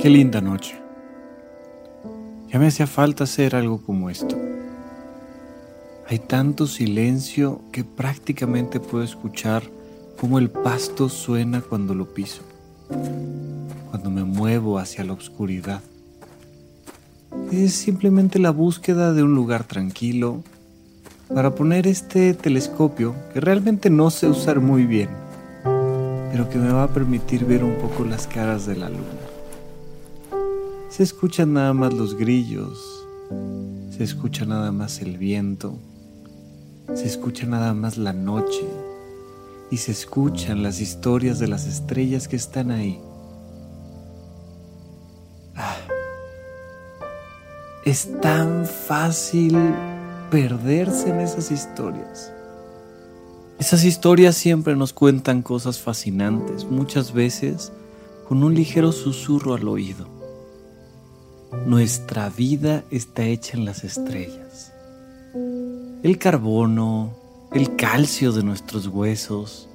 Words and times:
Qué 0.00 0.08
linda 0.08 0.40
noche. 0.40 0.80
Ya 2.48 2.58
me 2.58 2.68
hacía 2.68 2.86
falta 2.86 3.24
hacer 3.24 3.54
algo 3.54 3.82
como 3.82 4.08
esto. 4.08 4.34
Hay 6.08 6.18
tanto 6.20 6.66
silencio 6.66 7.60
que 7.70 7.84
prácticamente 7.84 8.80
puedo 8.80 9.04
escuchar 9.04 9.62
cómo 10.18 10.38
el 10.38 10.48
pasto 10.48 11.10
suena 11.10 11.60
cuando 11.60 11.94
lo 11.94 12.14
piso, 12.14 12.40
cuando 13.90 14.08
me 14.08 14.24
muevo 14.24 14.78
hacia 14.78 15.04
la 15.04 15.12
oscuridad. 15.12 15.82
Es 17.52 17.74
simplemente 17.74 18.38
la 18.38 18.52
búsqueda 18.52 19.12
de 19.12 19.22
un 19.22 19.34
lugar 19.34 19.64
tranquilo 19.64 20.42
para 21.28 21.54
poner 21.54 21.86
este 21.86 22.32
telescopio 22.32 23.14
que 23.34 23.40
realmente 23.40 23.90
no 23.90 24.08
sé 24.08 24.28
usar 24.28 24.60
muy 24.60 24.86
bien, 24.86 25.10
pero 26.32 26.48
que 26.48 26.56
me 26.56 26.72
va 26.72 26.84
a 26.84 26.88
permitir 26.88 27.44
ver 27.44 27.62
un 27.62 27.74
poco 27.74 28.06
las 28.06 28.26
caras 28.26 28.64
de 28.64 28.76
la 28.76 28.88
luna. 28.88 29.19
Se 30.90 31.04
escuchan 31.04 31.52
nada 31.52 31.72
más 31.72 31.94
los 31.94 32.16
grillos, 32.16 33.06
se 33.96 34.02
escucha 34.02 34.44
nada 34.44 34.72
más 34.72 35.00
el 35.00 35.18
viento, 35.18 35.78
se 36.92 37.06
escucha 37.06 37.46
nada 37.46 37.74
más 37.74 37.96
la 37.96 38.12
noche 38.12 38.66
y 39.70 39.76
se 39.76 39.92
escuchan 39.92 40.64
las 40.64 40.80
historias 40.80 41.38
de 41.38 41.46
las 41.46 41.68
estrellas 41.68 42.26
que 42.26 42.34
están 42.34 42.72
ahí. 42.72 43.00
Ah, 45.54 45.76
es 47.84 48.08
tan 48.20 48.66
fácil 48.66 49.56
perderse 50.28 51.10
en 51.10 51.20
esas 51.20 51.52
historias. 51.52 52.32
Esas 53.60 53.84
historias 53.84 54.34
siempre 54.34 54.74
nos 54.74 54.92
cuentan 54.92 55.42
cosas 55.42 55.78
fascinantes, 55.78 56.64
muchas 56.64 57.12
veces 57.12 57.70
con 58.26 58.42
un 58.42 58.56
ligero 58.56 58.90
susurro 58.90 59.54
al 59.54 59.68
oído. 59.68 60.09
Nuestra 61.52 62.30
vida 62.30 62.84
está 62.90 63.24
hecha 63.24 63.56
en 63.56 63.64
las 63.64 63.82
estrellas. 63.82 64.72
El 66.02 66.16
carbono, 66.16 67.14
el 67.52 67.74
calcio 67.74 68.30
de 68.30 68.44
nuestros 68.44 68.86
huesos, 68.86 69.68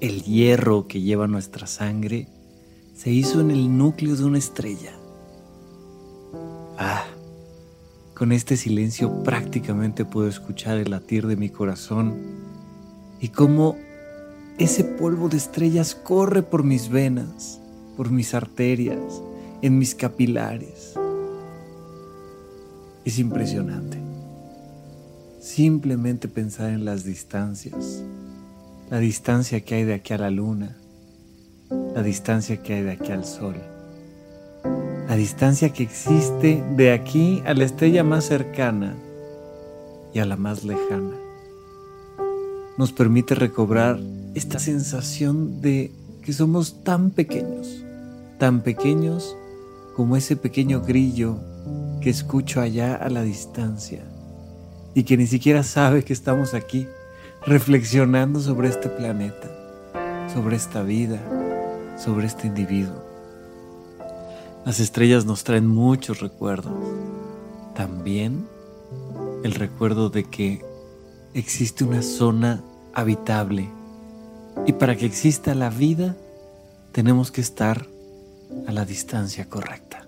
el 0.00 0.22
hierro 0.22 0.88
que 0.88 1.02
lleva 1.02 1.26
nuestra 1.26 1.66
sangre, 1.66 2.28
se 2.94 3.10
hizo 3.10 3.40
en 3.40 3.50
el 3.50 3.76
núcleo 3.76 4.16
de 4.16 4.24
una 4.24 4.38
estrella. 4.38 4.92
Ah, 6.78 7.04
con 8.14 8.32
este 8.32 8.56
silencio 8.56 9.22
prácticamente 9.22 10.06
puedo 10.06 10.28
escuchar 10.28 10.78
el 10.78 10.90
latir 10.90 11.26
de 11.26 11.36
mi 11.36 11.50
corazón 11.50 12.16
y 13.20 13.28
cómo 13.28 13.76
ese 14.58 14.82
polvo 14.82 15.28
de 15.28 15.36
estrellas 15.36 15.94
corre 15.94 16.42
por 16.42 16.64
mis 16.64 16.88
venas, 16.88 17.60
por 17.98 18.10
mis 18.10 18.32
arterias, 18.32 19.22
en 19.60 19.78
mis 19.78 19.94
capilares. 19.94 20.77
Es 23.08 23.18
impresionante. 23.18 23.96
Simplemente 25.40 26.28
pensar 26.28 26.68
en 26.68 26.84
las 26.84 27.04
distancias. 27.04 28.02
La 28.90 28.98
distancia 28.98 29.62
que 29.62 29.76
hay 29.76 29.84
de 29.84 29.94
aquí 29.94 30.12
a 30.12 30.18
la 30.18 30.30
luna. 30.30 30.76
La 31.94 32.02
distancia 32.02 32.62
que 32.62 32.74
hay 32.74 32.82
de 32.82 32.90
aquí 32.90 33.10
al 33.10 33.24
sol. 33.24 33.54
La 35.08 35.16
distancia 35.16 35.70
que 35.70 35.84
existe 35.84 36.62
de 36.76 36.92
aquí 36.92 37.42
a 37.46 37.54
la 37.54 37.64
estrella 37.64 38.04
más 38.04 38.26
cercana 38.26 38.94
y 40.12 40.18
a 40.18 40.26
la 40.26 40.36
más 40.36 40.64
lejana. 40.64 41.16
Nos 42.76 42.92
permite 42.92 43.34
recobrar 43.34 43.98
esta 44.34 44.58
sensación 44.58 45.62
de 45.62 45.92
que 46.20 46.34
somos 46.34 46.84
tan 46.84 47.08
pequeños, 47.08 47.82
tan 48.36 48.60
pequeños 48.60 49.34
como 49.96 50.14
ese 50.14 50.36
pequeño 50.36 50.82
grillo 50.82 51.47
que 52.00 52.10
escucho 52.10 52.60
allá 52.60 52.94
a 52.94 53.08
la 53.08 53.22
distancia 53.22 54.02
y 54.94 55.04
que 55.04 55.16
ni 55.16 55.26
siquiera 55.26 55.62
sabe 55.62 56.04
que 56.04 56.12
estamos 56.12 56.54
aquí 56.54 56.86
reflexionando 57.46 58.40
sobre 58.40 58.68
este 58.68 58.88
planeta, 58.88 59.48
sobre 60.32 60.56
esta 60.56 60.82
vida, 60.82 61.20
sobre 61.96 62.26
este 62.26 62.46
individuo. 62.46 63.02
Las 64.64 64.80
estrellas 64.80 65.24
nos 65.24 65.44
traen 65.44 65.66
muchos 65.66 66.20
recuerdos. 66.20 66.72
También 67.74 68.46
el 69.44 69.52
recuerdo 69.54 70.10
de 70.10 70.24
que 70.24 70.64
existe 71.34 71.84
una 71.84 72.02
zona 72.02 72.62
habitable 72.92 73.68
y 74.66 74.72
para 74.72 74.96
que 74.96 75.06
exista 75.06 75.54
la 75.54 75.70
vida 75.70 76.16
tenemos 76.92 77.30
que 77.30 77.40
estar 77.40 77.86
a 78.66 78.72
la 78.72 78.84
distancia 78.84 79.48
correcta. 79.48 80.07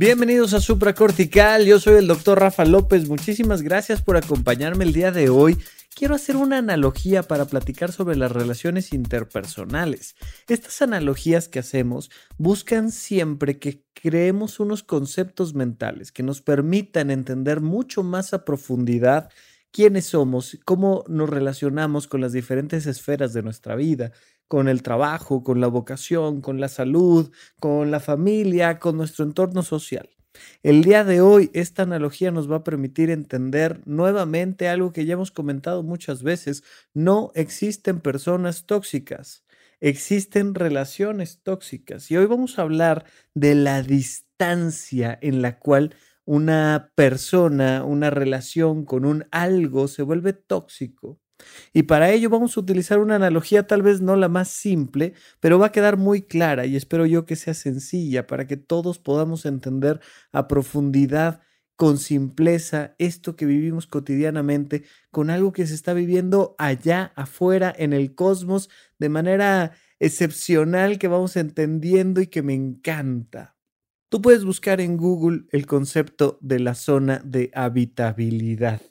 Bienvenidos 0.00 0.54
a 0.54 0.60
Supracortical, 0.60 1.66
yo 1.66 1.78
soy 1.78 1.98
el 1.98 2.06
doctor 2.06 2.40
Rafa 2.40 2.64
López, 2.64 3.06
muchísimas 3.06 3.60
gracias 3.60 4.00
por 4.00 4.16
acompañarme 4.16 4.84
el 4.84 4.94
día 4.94 5.12
de 5.12 5.28
hoy. 5.28 5.58
Quiero 5.94 6.14
hacer 6.14 6.36
una 6.36 6.56
analogía 6.56 7.22
para 7.22 7.44
platicar 7.44 7.92
sobre 7.92 8.16
las 8.16 8.32
relaciones 8.32 8.94
interpersonales. 8.94 10.14
Estas 10.48 10.80
analogías 10.80 11.48
que 11.48 11.58
hacemos 11.58 12.10
buscan 12.38 12.92
siempre 12.92 13.58
que 13.58 13.84
creemos 13.92 14.58
unos 14.58 14.82
conceptos 14.82 15.52
mentales 15.52 16.12
que 16.12 16.22
nos 16.22 16.40
permitan 16.40 17.10
entender 17.10 17.60
mucho 17.60 18.02
más 18.02 18.32
a 18.32 18.46
profundidad 18.46 19.28
quiénes 19.70 20.06
somos, 20.06 20.58
cómo 20.64 21.04
nos 21.08 21.28
relacionamos 21.28 22.06
con 22.06 22.22
las 22.22 22.32
diferentes 22.32 22.86
esferas 22.86 23.34
de 23.34 23.42
nuestra 23.42 23.76
vida, 23.76 24.12
con 24.50 24.66
el 24.66 24.82
trabajo, 24.82 25.44
con 25.44 25.60
la 25.60 25.68
vocación, 25.68 26.40
con 26.40 26.58
la 26.58 26.66
salud, 26.66 27.30
con 27.60 27.92
la 27.92 28.00
familia, 28.00 28.80
con 28.80 28.96
nuestro 28.96 29.24
entorno 29.24 29.62
social. 29.62 30.10
El 30.64 30.82
día 30.82 31.04
de 31.04 31.20
hoy 31.20 31.50
esta 31.54 31.84
analogía 31.84 32.32
nos 32.32 32.50
va 32.50 32.56
a 32.56 32.64
permitir 32.64 33.10
entender 33.10 33.80
nuevamente 33.86 34.68
algo 34.68 34.92
que 34.92 35.04
ya 35.04 35.12
hemos 35.12 35.30
comentado 35.30 35.84
muchas 35.84 36.24
veces. 36.24 36.64
No 36.94 37.30
existen 37.36 38.00
personas 38.00 38.66
tóxicas, 38.66 39.44
existen 39.78 40.56
relaciones 40.56 41.40
tóxicas. 41.44 42.10
Y 42.10 42.16
hoy 42.16 42.26
vamos 42.26 42.58
a 42.58 42.62
hablar 42.62 43.04
de 43.34 43.54
la 43.54 43.84
distancia 43.84 45.16
en 45.22 45.42
la 45.42 45.60
cual 45.60 45.94
una 46.24 46.90
persona, 46.96 47.84
una 47.84 48.10
relación 48.10 48.84
con 48.84 49.04
un 49.04 49.28
algo 49.30 49.86
se 49.86 50.02
vuelve 50.02 50.32
tóxico 50.32 51.20
y 51.72 51.84
para 51.84 52.10
ello 52.10 52.30
vamos 52.30 52.56
a 52.56 52.60
utilizar 52.60 52.98
una 52.98 53.16
analogía 53.16 53.66
tal 53.66 53.82
vez 53.82 54.00
no 54.00 54.16
la 54.16 54.28
más 54.28 54.48
simple, 54.48 55.14
pero 55.40 55.58
va 55.58 55.66
a 55.66 55.72
quedar 55.72 55.96
muy 55.96 56.22
clara 56.22 56.66
y 56.66 56.76
espero 56.76 57.06
yo 57.06 57.26
que 57.26 57.36
sea 57.36 57.54
sencilla 57.54 58.26
para 58.26 58.46
que 58.46 58.56
todos 58.56 58.98
podamos 58.98 59.46
entender 59.46 60.00
a 60.32 60.48
profundidad, 60.48 61.40
con 61.80 61.96
simpleza, 61.96 62.94
esto 62.98 63.36
que 63.36 63.46
vivimos 63.46 63.86
cotidianamente, 63.86 64.84
con 65.10 65.30
algo 65.30 65.54
que 65.54 65.66
se 65.66 65.72
está 65.72 65.94
viviendo 65.94 66.54
allá 66.58 67.14
afuera 67.16 67.74
en 67.74 67.94
el 67.94 68.14
cosmos 68.14 68.68
de 68.98 69.08
manera 69.08 69.72
excepcional 69.98 70.98
que 70.98 71.08
vamos 71.08 71.36
entendiendo 71.36 72.20
y 72.20 72.26
que 72.26 72.42
me 72.42 72.52
encanta. 72.52 73.56
Tú 74.10 74.20
puedes 74.20 74.44
buscar 74.44 74.82
en 74.82 74.98
Google 74.98 75.44
el 75.52 75.64
concepto 75.64 76.36
de 76.42 76.60
la 76.60 76.74
zona 76.74 77.22
de 77.24 77.50
habitabilidad 77.54 78.82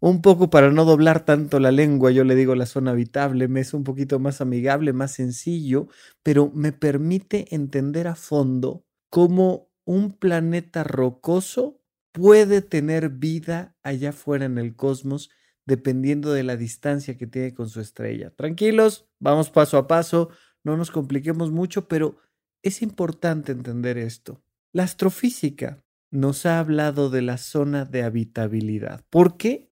un 0.00 0.22
poco 0.22 0.50
para 0.50 0.70
no 0.70 0.84
doblar 0.84 1.24
tanto 1.24 1.60
la 1.60 1.70
lengua, 1.70 2.10
yo 2.10 2.24
le 2.24 2.34
digo 2.34 2.54
la 2.54 2.66
zona 2.66 2.92
habitable, 2.92 3.48
me 3.48 3.60
es 3.60 3.74
un 3.74 3.84
poquito 3.84 4.18
más 4.18 4.40
amigable, 4.40 4.92
más 4.92 5.12
sencillo, 5.12 5.88
pero 6.22 6.50
me 6.54 6.72
permite 6.72 7.54
entender 7.54 8.08
a 8.08 8.14
fondo 8.14 8.84
cómo 9.10 9.70
un 9.84 10.12
planeta 10.12 10.84
rocoso 10.84 11.80
puede 12.12 12.62
tener 12.62 13.10
vida 13.10 13.76
allá 13.82 14.10
afuera 14.10 14.46
en 14.46 14.58
el 14.58 14.74
cosmos 14.74 15.30
dependiendo 15.66 16.32
de 16.32 16.42
la 16.42 16.56
distancia 16.56 17.16
que 17.16 17.26
tiene 17.26 17.54
con 17.54 17.68
su 17.68 17.80
estrella. 17.80 18.30
Tranquilos, 18.30 19.06
vamos 19.20 19.50
paso 19.50 19.76
a 19.78 19.86
paso, 19.86 20.30
no 20.64 20.76
nos 20.76 20.90
compliquemos 20.90 21.52
mucho, 21.52 21.86
pero 21.86 22.16
es 22.62 22.82
importante 22.82 23.52
entender 23.52 23.98
esto. 23.98 24.42
La 24.72 24.84
astrofísica 24.84 25.84
nos 26.10 26.44
ha 26.46 26.58
hablado 26.58 27.10
de 27.10 27.22
la 27.22 27.38
zona 27.38 27.84
de 27.84 28.02
habitabilidad. 28.02 29.04
¿Por 29.10 29.36
qué? 29.36 29.69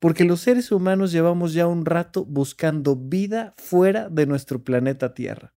Porque 0.00 0.24
los 0.24 0.40
seres 0.40 0.72
humanos 0.72 1.12
llevamos 1.12 1.52
ya 1.52 1.66
un 1.68 1.84
rato 1.84 2.24
buscando 2.24 2.96
vida 2.96 3.54
fuera 3.58 4.08
de 4.08 4.26
nuestro 4.26 4.64
planeta 4.64 5.14
Tierra. 5.14 5.54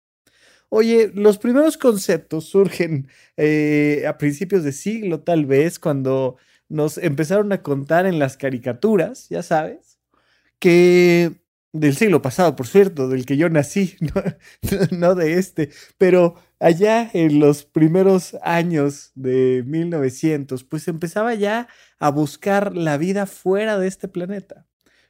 Oye, 0.69 1.11
los 1.13 1.37
primeros 1.37 1.77
conceptos 1.77 2.45
surgen 2.45 3.07
eh, 3.37 4.05
a 4.07 4.17
principios 4.17 4.63
de 4.63 4.71
siglo, 4.71 5.21
tal 5.21 5.45
vez, 5.45 5.79
cuando 5.79 6.37
nos 6.69 6.97
empezaron 6.97 7.51
a 7.51 7.61
contar 7.61 8.05
en 8.05 8.19
las 8.19 8.37
caricaturas, 8.37 9.27
ya 9.29 9.43
sabes, 9.43 9.99
que 10.59 11.41
del 11.73 11.95
siglo 11.95 12.21
pasado, 12.21 12.55
por 12.55 12.67
cierto, 12.67 13.09
del 13.09 13.25
que 13.25 13.37
yo 13.37 13.49
nací, 13.49 13.95
no, 14.91 15.15
de 15.15 15.33
este, 15.33 15.69
pero 15.97 16.35
allá 16.61 17.09
en 17.13 17.39
los 17.39 17.65
primeros 17.65 18.37
años 18.43 19.11
de 19.15 19.63
1900, 19.67 20.63
pues 20.63 20.87
empezaba 20.87 21.33
ya 21.35 21.67
a 21.99 22.11
buscar 22.11 22.75
la 22.75 22.97
vida 22.97 23.25
fuera 23.25 23.77
de 23.79 23.87
este 23.87 24.07
planeta 24.07 24.67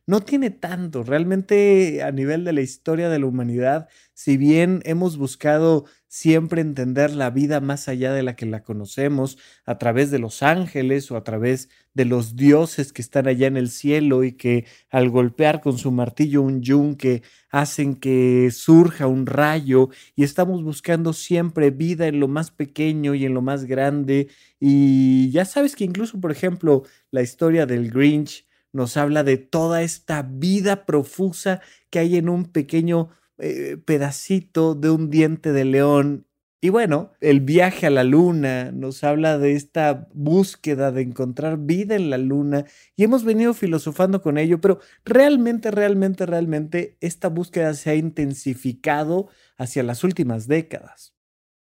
no 0.08 0.22
tiene 0.22 0.50
tanto. 0.50 1.04
Realmente 1.04 2.04
a 2.04 2.12
nivel 2.12 2.44
de 2.44 2.54
la 2.54 2.62
historia 2.62 3.10
de 3.10 3.20
la 3.20 3.26
humanidad, 3.26 3.88
si 4.14 4.38
bien 4.38 4.82
hemos 4.86 5.18
buscado 5.18 5.86
siempre 6.08 6.60
entender 6.60 7.12
la 7.12 7.30
vida 7.30 7.62
más 7.62 7.88
allá 7.88 8.12
de 8.12 8.22
la 8.22 8.36
que 8.36 8.46
la 8.46 8.64
conocemos, 8.64 9.38
a 9.66 9.78
través 9.78 10.12
de 10.12 10.20
los 10.20 10.44
ángeles 10.44 11.10
o 11.10 11.16
a 11.16 11.24
través 11.24 11.70
de 11.94 12.04
los 12.04 12.36
dioses 12.36 12.92
que 12.92 13.02
están 13.02 13.28
allá 13.28 13.48
en 13.48 13.56
el 13.56 13.70
cielo 13.70 14.26
y 14.26 14.34
que 14.34 14.66
al 14.90 15.10
golpear 15.10 15.62
con 15.62 15.78
su 15.78 15.92
martillo 15.92 16.42
un 16.42 16.62
yunque 16.62 17.24
hacen 17.50 17.96
que 17.96 18.50
surja 18.52 19.08
un 19.08 19.26
rayo 19.26 19.90
y 20.16 20.24
estamos 20.24 20.64
buscando 20.64 21.14
siempre 21.14 21.72
vida 21.72 22.08
en 22.08 22.20
lo 22.20 22.28
más 22.28 22.52
pequeño 22.52 23.14
y 23.16 23.26
en 23.26 23.34
lo 23.34 23.42
más 23.42 23.64
grande. 23.66 24.28
Y 24.60 25.32
ya 25.32 25.46
sabes 25.46 25.76
que 25.76 25.86
incluso, 25.86 26.20
por 26.20 26.32
ejemplo, 26.32 26.84
la 27.12 27.22
historia 27.22 27.66
del 27.66 27.90
Grinch, 27.90 28.46
nos 28.74 28.98
habla 28.98 29.24
de 29.24 29.38
toda 29.38 29.82
esta 29.82 30.22
vida 30.24 30.86
profusa 30.86 31.62
que 31.90 32.00
hay 32.00 32.18
en 32.18 32.30
un 32.30 32.46
pequeño 32.46 33.10
eh, 33.38 33.78
pedacito 33.84 34.76
de 34.76 34.90
un 34.90 35.10
diente 35.10 35.52
de 35.52 35.66
león. 35.66 36.28
Y 36.64 36.70
bueno, 36.70 37.12
el 37.22 37.42
viaje 37.42 37.88
a 37.88 37.90
la 37.90 38.04
luna 38.04 38.72
nos 38.72 39.04
habla 39.04 39.40
de 39.40 39.54
esta 39.54 40.08
búsqueda 40.14 40.92
de 40.92 41.02
encontrar 41.02 41.58
vida 41.58 41.96
en 41.96 42.12
la 42.12 42.20
luna 42.20 42.66
y 42.96 43.04
hemos 43.04 43.24
venido 43.24 43.56
filosofando 43.56 44.22
con 44.22 44.38
ello, 44.38 44.62
pero 44.62 44.80
realmente, 45.04 45.72
realmente, 45.72 46.28
realmente 46.28 46.98
esta 47.02 47.30
búsqueda 47.30 47.74
se 47.74 47.90
ha 47.90 47.96
intensificado 47.96 49.30
hacia 49.58 49.82
las 49.82 50.04
últimas 50.04 50.48
décadas. 50.48 51.16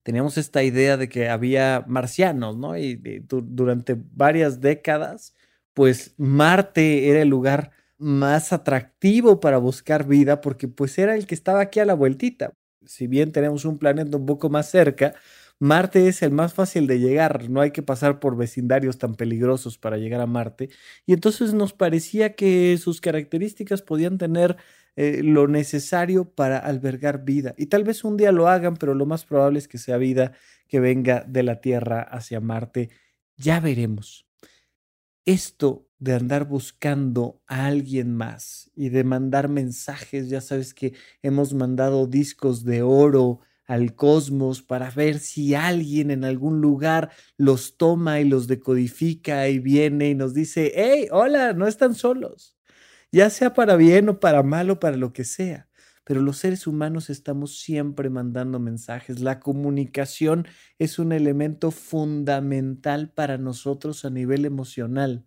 Teníamos 0.05 0.39
esta 0.39 0.63
idea 0.63 0.97
de 0.97 1.09
que 1.09 1.29
había 1.29 1.85
marcianos, 1.89 2.57
¿no? 2.57 2.79
Y, 2.79 3.01
y 3.05 3.27
durante 3.29 3.97
varias 4.13 4.61
décadas 4.61 5.35
pues 5.77 6.15
Marte 6.17 7.11
era 7.11 7.21
el 7.21 7.29
lugar 7.29 7.71
más 7.99 8.55
atractivo 8.55 9.41
para 9.41 9.59
buscar 9.59 10.07
vida 10.09 10.41
porque 10.41 10.69
pues 10.69 10.97
era 10.99 11.15
el 11.15 11.27
que 11.27 11.35
estaba 11.35 11.61
aquí 11.61 11.81
a 11.81 11.85
la 11.85 11.93
vueltita. 11.93 12.55
Si 12.87 13.07
bien 13.07 13.31
tenemos 13.31 13.67
un 13.67 13.77
planeta 13.79 14.17
un 14.17 14.25
poco 14.25 14.49
más 14.49 14.71
cerca, 14.71 15.15
Marte 15.59 16.09
es 16.09 16.23
el 16.23 16.31
más 16.31 16.55
fácil 16.55 16.87
de 16.87 16.99
llegar, 16.99 17.51
no 17.51 17.61
hay 17.61 17.73
que 17.73 17.83
pasar 17.83 18.21
por 18.21 18.39
vecindarios 18.39 18.97
tan 18.97 19.17
peligrosos 19.17 19.77
para 19.77 19.99
llegar 19.99 20.23
a 20.23 20.27
Marte. 20.27 20.71
Y 21.05 21.13
entonces 21.13 21.53
nos 21.53 21.75
parecía 21.75 22.35
que 22.37 22.79
sus 22.79 23.03
características 23.03 23.83
podían 23.83 24.17
tener 24.17 24.57
eh, 24.97 25.21
lo 25.23 25.47
necesario 25.47 26.25
para 26.25 26.57
albergar 26.59 27.23
vida. 27.27 27.55
Y 27.59 27.67
tal 27.67 27.85
vez 27.85 28.03
un 28.03 28.17
día 28.17 28.33
lo 28.33 28.49
hagan, 28.49 28.77
pero 28.79 28.95
lo 28.95 29.05
más 29.05 29.27
probable 29.27 29.59
es 29.59 29.69
que 29.69 29.77
sea 29.77 29.99
vida 29.99 30.33
que 30.69 30.81
venga 30.81 31.23
de 31.29 31.43
la 31.43 31.61
Tierra 31.61 32.01
hacia 32.01 32.41
Marte. 32.41 32.89
Ya 33.37 33.61
veremos 33.61 34.26
esto 35.27 35.89
de 35.99 36.15
andar 36.15 36.47
buscando 36.47 37.43
a 37.47 37.67
alguien 37.67 38.15
más 38.15 38.71
y 38.75 38.91
de 38.91 39.05
mandar 39.05 39.49
mensajes, 39.49 40.29
ya 40.29 40.41
sabes 40.41 40.75
que 40.75 40.95
hemos 41.23 41.55
mandado 41.55 42.07
discos 42.07 42.65
de 42.65 42.83
oro 42.83 43.41
al 43.67 43.95
cosmos 43.97 44.63
para 44.63 44.91
ver 44.91 45.19
si 45.19 45.55
alguien 45.55 46.11
en 46.11 46.25
algún 46.25 46.61
lugar 46.61 47.11
los 47.37 47.77
toma 47.77 48.21
y 48.21 48.25
los 48.25 48.47
decodifica 48.47 49.49
y 49.49 49.59
viene 49.59 50.11
y 50.11 50.15
nos 50.15 50.35
dice, 50.35 50.73
hey, 50.77 51.09
hola, 51.11 51.53
no 51.53 51.67
están 51.67 51.95
solos, 51.95 52.57
ya 53.13 53.31
sea 53.31 53.55
para 53.55 53.77
bien 53.77 54.09
o 54.09 54.21
para 54.21 54.43
mal 54.43 54.71
o 54.71 54.81
para 54.81 54.97
lo 54.97 55.13
que 55.13 55.25
sea. 55.25 55.69
Pero 56.07 56.21
los 56.21 56.39
seres 56.39 56.69
humanos 56.69 57.11
estamos 57.11 57.59
siempre 57.59 58.11
mandando 58.11 58.61
mensajes. 58.61 59.19
La 59.19 59.41
comunicación 59.41 60.47
es 60.79 61.01
un 61.01 61.11
elemento 61.11 61.73
fundamental 61.73 63.11
para 63.11 63.39
nosotros 63.39 64.05
a 64.05 64.11
nivel 64.11 64.45
emocional 64.45 65.27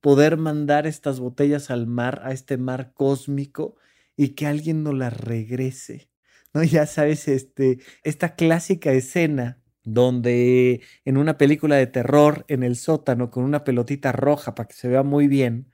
poder 0.00 0.36
mandar 0.36 0.86
estas 0.86 1.18
botellas 1.20 1.70
al 1.70 1.88
mar, 1.88 2.20
a 2.24 2.32
este 2.32 2.56
mar 2.58 2.92
cósmico, 2.94 3.76
y 4.16 4.30
que 4.30 4.46
alguien 4.46 4.82
nos 4.84 4.94
las 4.94 5.18
regrese. 5.18 6.10
¿No? 6.54 6.62
Ya 6.64 6.86
sabes, 6.86 7.26
este, 7.26 7.78
esta 8.04 8.36
clásica 8.36 8.92
escena 8.92 9.58
donde 9.82 10.82
en 11.04 11.16
una 11.16 11.38
película 11.38 11.74
de 11.74 11.88
terror 11.88 12.44
en 12.46 12.62
el 12.62 12.76
sótano 12.76 13.30
con 13.30 13.44
una 13.44 13.64
pelotita 13.64 14.12
roja 14.12 14.54
para 14.54 14.68
que 14.68 14.74
se 14.74 14.88
vea 14.88 15.02
muy 15.02 15.26
bien, 15.26 15.72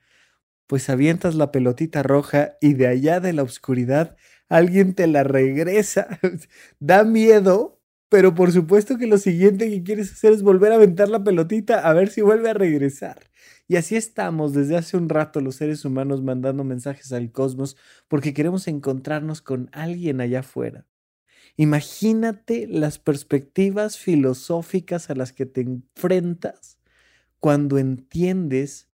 pues 0.67 0.89
avientas 0.89 1.35
la 1.35 1.51
pelotita 1.51 2.03
roja 2.03 2.57
y 2.61 2.73
de 2.73 2.87
allá 2.87 3.19
de 3.19 3.33
la 3.33 3.43
oscuridad 3.43 4.17
alguien 4.49 4.93
te 4.93 5.07
la 5.07 5.23
regresa. 5.23 6.19
da 6.79 7.03
miedo, 7.03 7.81
pero 8.09 8.35
por 8.35 8.51
supuesto 8.51 8.97
que 8.97 9.07
lo 9.07 9.17
siguiente 9.17 9.69
que 9.69 9.83
quieres 9.83 10.11
hacer 10.11 10.33
es 10.33 10.43
volver 10.43 10.71
a 10.71 10.75
aventar 10.75 11.09
la 11.09 11.23
pelotita 11.23 11.79
a 11.87 11.93
ver 11.93 12.09
si 12.09 12.21
vuelve 12.21 12.49
a 12.49 12.53
regresar. 12.53 13.29
Y 13.67 13.75
así 13.75 13.95
estamos 13.95 14.53
desde 14.53 14.77
hace 14.77 14.95
un 14.97 15.09
rato 15.09 15.41
los 15.41 15.55
seres 15.55 15.83
humanos 15.83 16.23
mandando 16.23 16.63
mensajes 16.63 17.11
al 17.11 17.31
cosmos 17.31 17.75
porque 18.07 18.33
queremos 18.33 18.67
encontrarnos 18.67 19.41
con 19.41 19.69
alguien 19.73 20.21
allá 20.21 20.39
afuera. 20.39 20.85
Imagínate 21.57 22.67
las 22.67 22.99
perspectivas 22.99 23.97
filosóficas 23.97 25.09
a 25.09 25.15
las 25.15 25.33
que 25.33 25.45
te 25.45 25.61
enfrentas 25.61 26.77
cuando 27.39 27.77
entiendes 27.77 28.86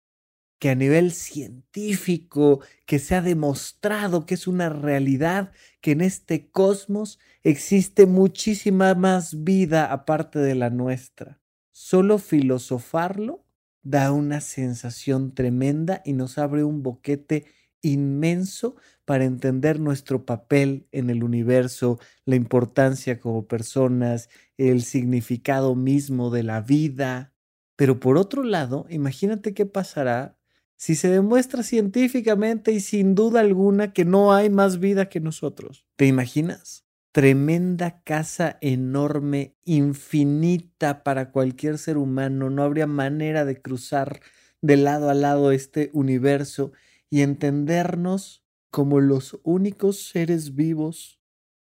que 0.62 0.70
a 0.70 0.76
nivel 0.76 1.11
científico, 1.11 2.61
que 2.87 3.00
se 3.00 3.17
ha 3.17 3.20
demostrado 3.20 4.26
que 4.26 4.35
es 4.35 4.47
una 4.47 4.69
realidad, 4.69 5.50
que 5.81 5.91
en 5.91 6.03
este 6.03 6.53
cosmos 6.53 7.19
existe 7.43 8.06
muchísima 8.06 8.94
más 8.94 9.43
vida 9.43 9.93
aparte 9.93 10.38
de 10.38 10.55
la 10.55 10.70
nuestra. 10.70 11.41
Solo 11.73 12.19
filosofarlo 12.19 13.44
da 13.82 14.12
una 14.12 14.41
sensación 14.41 15.35
tremenda 15.35 16.00
y 16.05 16.12
nos 16.12 16.38
abre 16.38 16.62
un 16.62 16.85
boquete 16.85 17.44
inmenso 17.81 18.76
para 19.05 19.25
entender 19.25 19.81
nuestro 19.81 20.25
papel 20.25 20.87
en 20.93 21.11
el 21.11 21.25
universo, 21.25 21.99
la 22.25 22.37
importancia 22.37 23.19
como 23.19 23.49
personas, 23.49 24.28
el 24.59 24.85
significado 24.85 25.75
mismo 25.75 26.31
de 26.31 26.45
la 26.45 26.61
vida. 26.61 27.35
Pero 27.75 27.99
por 27.99 28.16
otro 28.16 28.45
lado, 28.45 28.87
imagínate 28.90 29.54
qué 29.54 29.66
pasará 29.66 30.38
si 30.82 30.96
se 30.96 31.08
demuestra 31.08 31.62
científicamente 31.62 32.72
y 32.72 32.80
sin 32.80 33.14
duda 33.14 33.38
alguna 33.38 33.92
que 33.92 34.04
no 34.04 34.32
hay 34.32 34.50
más 34.50 34.80
vida 34.80 35.08
que 35.08 35.20
nosotros. 35.20 35.86
¿Te 35.94 36.06
imaginas? 36.06 36.82
tremenda 37.12 38.02
casa 38.02 38.58
enorme, 38.60 39.54
infinita 39.64 41.04
para 41.04 41.30
cualquier 41.30 41.78
ser 41.78 41.98
humano. 41.98 42.50
No 42.50 42.64
habría 42.64 42.88
manera 42.88 43.44
de 43.44 43.62
cruzar 43.62 44.22
de 44.60 44.76
lado 44.76 45.08
a 45.08 45.14
lado 45.14 45.52
este 45.52 45.90
universo 45.92 46.72
y 47.10 47.20
entendernos 47.20 48.44
como 48.72 48.98
los 49.00 49.38
únicos 49.44 50.08
seres 50.08 50.56
vivos 50.56 51.20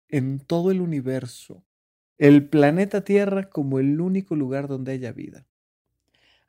en 0.08 0.40
todo 0.40 0.72
el 0.72 0.80
universo. 0.80 1.64
El 2.18 2.48
planeta 2.48 3.04
Tierra 3.04 3.48
como 3.48 3.78
el 3.78 4.00
único 4.00 4.34
lugar 4.34 4.66
donde 4.66 4.90
haya 4.90 5.12
vida. 5.12 5.46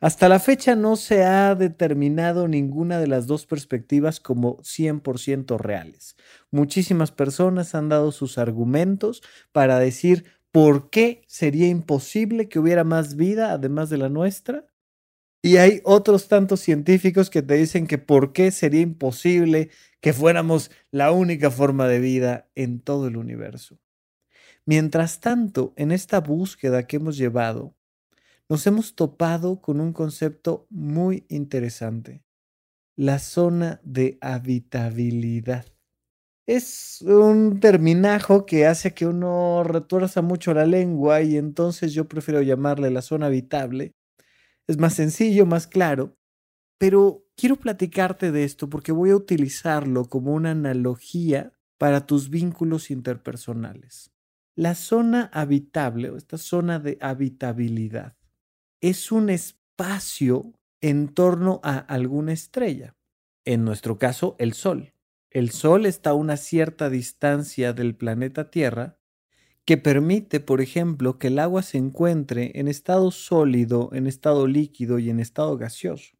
Hasta 0.01 0.27
la 0.29 0.39
fecha 0.39 0.75
no 0.75 0.97
se 0.97 1.23
ha 1.23 1.55
determinado 1.55 2.47
ninguna 2.47 2.99
de 2.99 3.07
las 3.07 3.27
dos 3.27 3.45
perspectivas 3.45 4.19
como 4.19 4.57
100% 4.61 5.57
reales. 5.57 6.15
Muchísimas 6.51 7.11
personas 7.11 7.75
han 7.75 7.89
dado 7.89 8.11
sus 8.11 8.37
argumentos 8.37 9.23
para 9.51 9.79
decir 9.79 10.25
por 10.51 10.89
qué 10.89 11.23
sería 11.27 11.67
imposible 11.67 12.49
que 12.49 12.59
hubiera 12.59 12.83
más 12.83 13.15
vida 13.15 13.51
además 13.51 13.89
de 13.89 13.97
la 13.97 14.09
nuestra. 14.09 14.67
Y 15.41 15.57
hay 15.57 15.81
otros 15.83 16.27
tantos 16.27 16.59
científicos 16.59 17.29
que 17.29 17.41
te 17.41 17.55
dicen 17.55 17.87
que 17.87 17.97
por 17.97 18.33
qué 18.33 18.51
sería 18.51 18.81
imposible 18.81 19.69
que 20.01 20.13
fuéramos 20.13 20.71
la 20.91 21.11
única 21.11 21.51
forma 21.51 21.87
de 21.87 21.99
vida 21.99 22.49
en 22.55 22.79
todo 22.81 23.07
el 23.07 23.17
universo. 23.17 23.79
Mientras 24.65 25.19
tanto, 25.19 25.73
en 25.77 25.91
esta 25.91 26.19
búsqueda 26.21 26.87
que 26.87 26.97
hemos 26.97 27.17
llevado, 27.17 27.75
nos 28.49 28.67
hemos 28.67 28.95
topado 28.95 29.59
con 29.59 29.79
un 29.81 29.91
concepto 29.91 30.67
muy 30.69 31.25
interesante, 31.29 32.23
la 32.95 33.19
zona 33.19 33.81
de 33.83 34.17
habitabilidad. 34.21 35.65
Es 36.47 37.01
un 37.01 37.59
terminajo 37.59 38.45
que 38.45 38.67
hace 38.67 38.93
que 38.93 39.07
uno 39.07 39.63
retuerza 39.63 40.21
mucho 40.21 40.53
la 40.53 40.67
lengua 40.67 41.23
y 41.23 41.37
entonces 41.37 41.93
yo 41.93 42.07
prefiero 42.07 42.41
llamarle 42.43 42.91
la 42.91 43.01
zona 43.01 43.25
habitable. 43.25 43.95
Es 44.67 44.77
más 44.77 44.93
sencillo, 44.93 45.47
más 45.47 45.65
claro, 45.65 46.15
pero 46.77 47.25
quiero 47.35 47.55
platicarte 47.55 48.31
de 48.31 48.43
esto 48.43 48.69
porque 48.69 48.91
voy 48.91 49.09
a 49.09 49.15
utilizarlo 49.15 50.05
como 50.05 50.33
una 50.33 50.51
analogía 50.51 51.51
para 51.79 52.05
tus 52.05 52.29
vínculos 52.29 52.91
interpersonales. 52.91 54.11
La 54.55 54.75
zona 54.75 55.31
habitable 55.33 56.11
o 56.11 56.17
esta 56.17 56.37
zona 56.37 56.77
de 56.77 56.99
habitabilidad 57.01 58.15
es 58.89 59.11
un 59.11 59.31
espacio 59.31 60.53
en 60.79 61.07
torno 61.07 61.59
a 61.63 61.77
alguna 61.77 62.33
estrella. 62.33 62.95
En 63.43 63.65
nuestro 63.65 63.97
caso, 63.97 64.35
el 64.37 64.53
Sol. 64.53 64.93
El 65.31 65.49
Sol 65.49 65.87
está 65.87 66.11
a 66.11 66.13
una 66.13 66.37
cierta 66.37 66.91
distancia 66.91 67.73
del 67.73 67.95
planeta 67.95 68.51
Tierra 68.51 68.99
que 69.65 69.77
permite, 69.77 70.39
por 70.39 70.61
ejemplo, 70.61 71.17
que 71.17 71.27
el 71.27 71.39
agua 71.39 71.63
se 71.63 71.79
encuentre 71.79 72.51
en 72.53 72.67
estado 72.67 73.09
sólido, 73.09 73.89
en 73.91 74.05
estado 74.05 74.45
líquido 74.45 74.99
y 74.99 75.09
en 75.09 75.19
estado 75.19 75.57
gaseoso. 75.57 76.15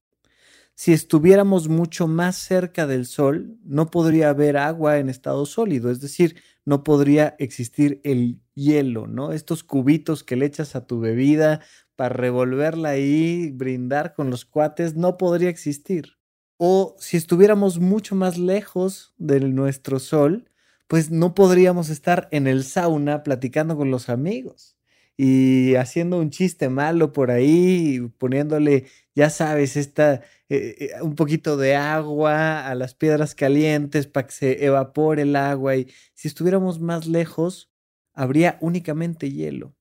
Si 0.74 0.91
estuviéramos 0.91 1.69
mucho 1.69 2.07
más 2.07 2.36
cerca 2.36 2.88
del 2.88 3.05
Sol, 3.05 3.60
no 3.63 3.91
podría 3.91 4.29
haber 4.29 4.57
agua 4.57 4.98
en 4.98 5.10
estado 5.10 5.45
sólido, 5.45 5.91
es 5.91 6.01
decir, 6.01 6.36
no 6.65 6.84
podría 6.84 7.36
existir 7.38 8.01
el 8.03 8.41
hielo, 8.55 9.05
¿no? 9.07 9.31
Estos 9.31 9.63
cubitos 9.63 10.24
que 10.24 10.36
le 10.36 10.48
echas 10.48 10.75
a 10.75 10.88
tu 10.88 11.00
bebida 11.00 11.62
para 11.95 12.15
revolverla 12.15 12.89
ahí, 12.89 13.51
brindar 13.51 14.13
con 14.13 14.29
los 14.29 14.45
cuates, 14.45 14.95
no 14.95 15.17
podría 15.17 15.49
existir. 15.49 16.13
O 16.57 16.95
si 16.99 17.17
estuviéramos 17.17 17.79
mucho 17.79 18.15
más 18.15 18.37
lejos 18.37 19.13
de 19.17 19.39
nuestro 19.41 19.99
Sol, 19.99 20.49
pues 20.87 21.11
no 21.11 21.33
podríamos 21.35 21.89
estar 21.89 22.27
en 22.31 22.47
el 22.47 22.63
sauna 22.63 23.23
platicando 23.23 23.75
con 23.77 23.91
los 23.91 24.09
amigos 24.09 24.75
y 25.17 25.75
haciendo 25.75 26.19
un 26.19 26.29
chiste 26.29 26.69
malo 26.69 27.13
por 27.13 27.31
ahí, 27.31 28.01
poniéndole, 28.17 28.87
ya 29.15 29.29
sabes, 29.29 29.77
esta, 29.77 30.15
eh, 30.49 30.75
eh, 30.79 31.01
un 31.01 31.15
poquito 31.15 31.57
de 31.57 31.75
agua 31.75 32.67
a 32.67 32.75
las 32.75 32.95
piedras 32.95 33.33
calientes 33.35 34.07
para 34.07 34.27
que 34.27 34.33
se 34.33 34.65
evapore 34.65 35.21
el 35.23 35.35
agua. 35.35 35.75
Y 35.77 35.87
si 36.13 36.27
estuviéramos 36.27 36.79
más 36.79 37.07
lejos, 37.07 37.71
habría 38.13 38.57
únicamente 38.61 39.31
hielo. 39.31 39.75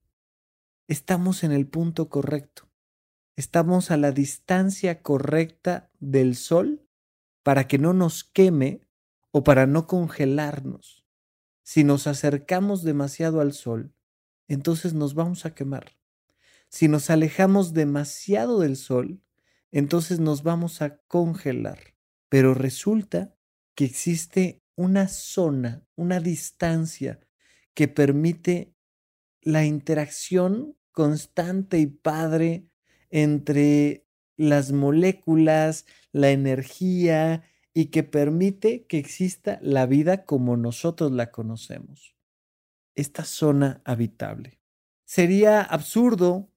Estamos 0.86 1.44
en 1.44 1.52
el 1.52 1.66
punto 1.66 2.10
correcto. 2.10 2.68
Estamos 3.36 3.90
a 3.90 3.96
la 3.96 4.12
distancia 4.12 5.00
correcta 5.00 5.90
del 5.98 6.36
sol 6.36 6.86
para 7.42 7.66
que 7.66 7.78
no 7.78 7.94
nos 7.94 8.22
queme 8.22 8.82
o 9.30 9.42
para 9.44 9.66
no 9.66 9.86
congelarnos. 9.86 11.06
Si 11.62 11.84
nos 11.84 12.06
acercamos 12.06 12.82
demasiado 12.82 13.40
al 13.40 13.54
sol, 13.54 13.94
entonces 14.46 14.92
nos 14.92 15.14
vamos 15.14 15.46
a 15.46 15.54
quemar. 15.54 15.96
Si 16.68 16.86
nos 16.86 17.08
alejamos 17.08 17.72
demasiado 17.72 18.60
del 18.60 18.76
sol, 18.76 19.22
entonces 19.72 20.20
nos 20.20 20.42
vamos 20.42 20.82
a 20.82 20.98
congelar. 21.08 21.94
Pero 22.28 22.52
resulta 22.52 23.34
que 23.74 23.86
existe 23.86 24.62
una 24.76 25.08
zona, 25.08 25.86
una 25.96 26.20
distancia 26.20 27.20
que 27.72 27.88
permite 27.88 28.73
la 29.44 29.64
interacción 29.64 30.76
constante 30.92 31.78
y 31.78 31.86
padre 31.86 32.66
entre 33.10 34.06
las 34.36 34.72
moléculas, 34.72 35.86
la 36.12 36.30
energía 36.30 37.44
y 37.72 37.86
que 37.86 38.02
permite 38.02 38.86
que 38.86 38.98
exista 38.98 39.58
la 39.62 39.86
vida 39.86 40.24
como 40.24 40.56
nosotros 40.56 41.12
la 41.12 41.30
conocemos. 41.30 42.16
Esta 42.94 43.24
zona 43.24 43.82
habitable. 43.84 44.60
Sería 45.04 45.62
absurdo 45.62 46.50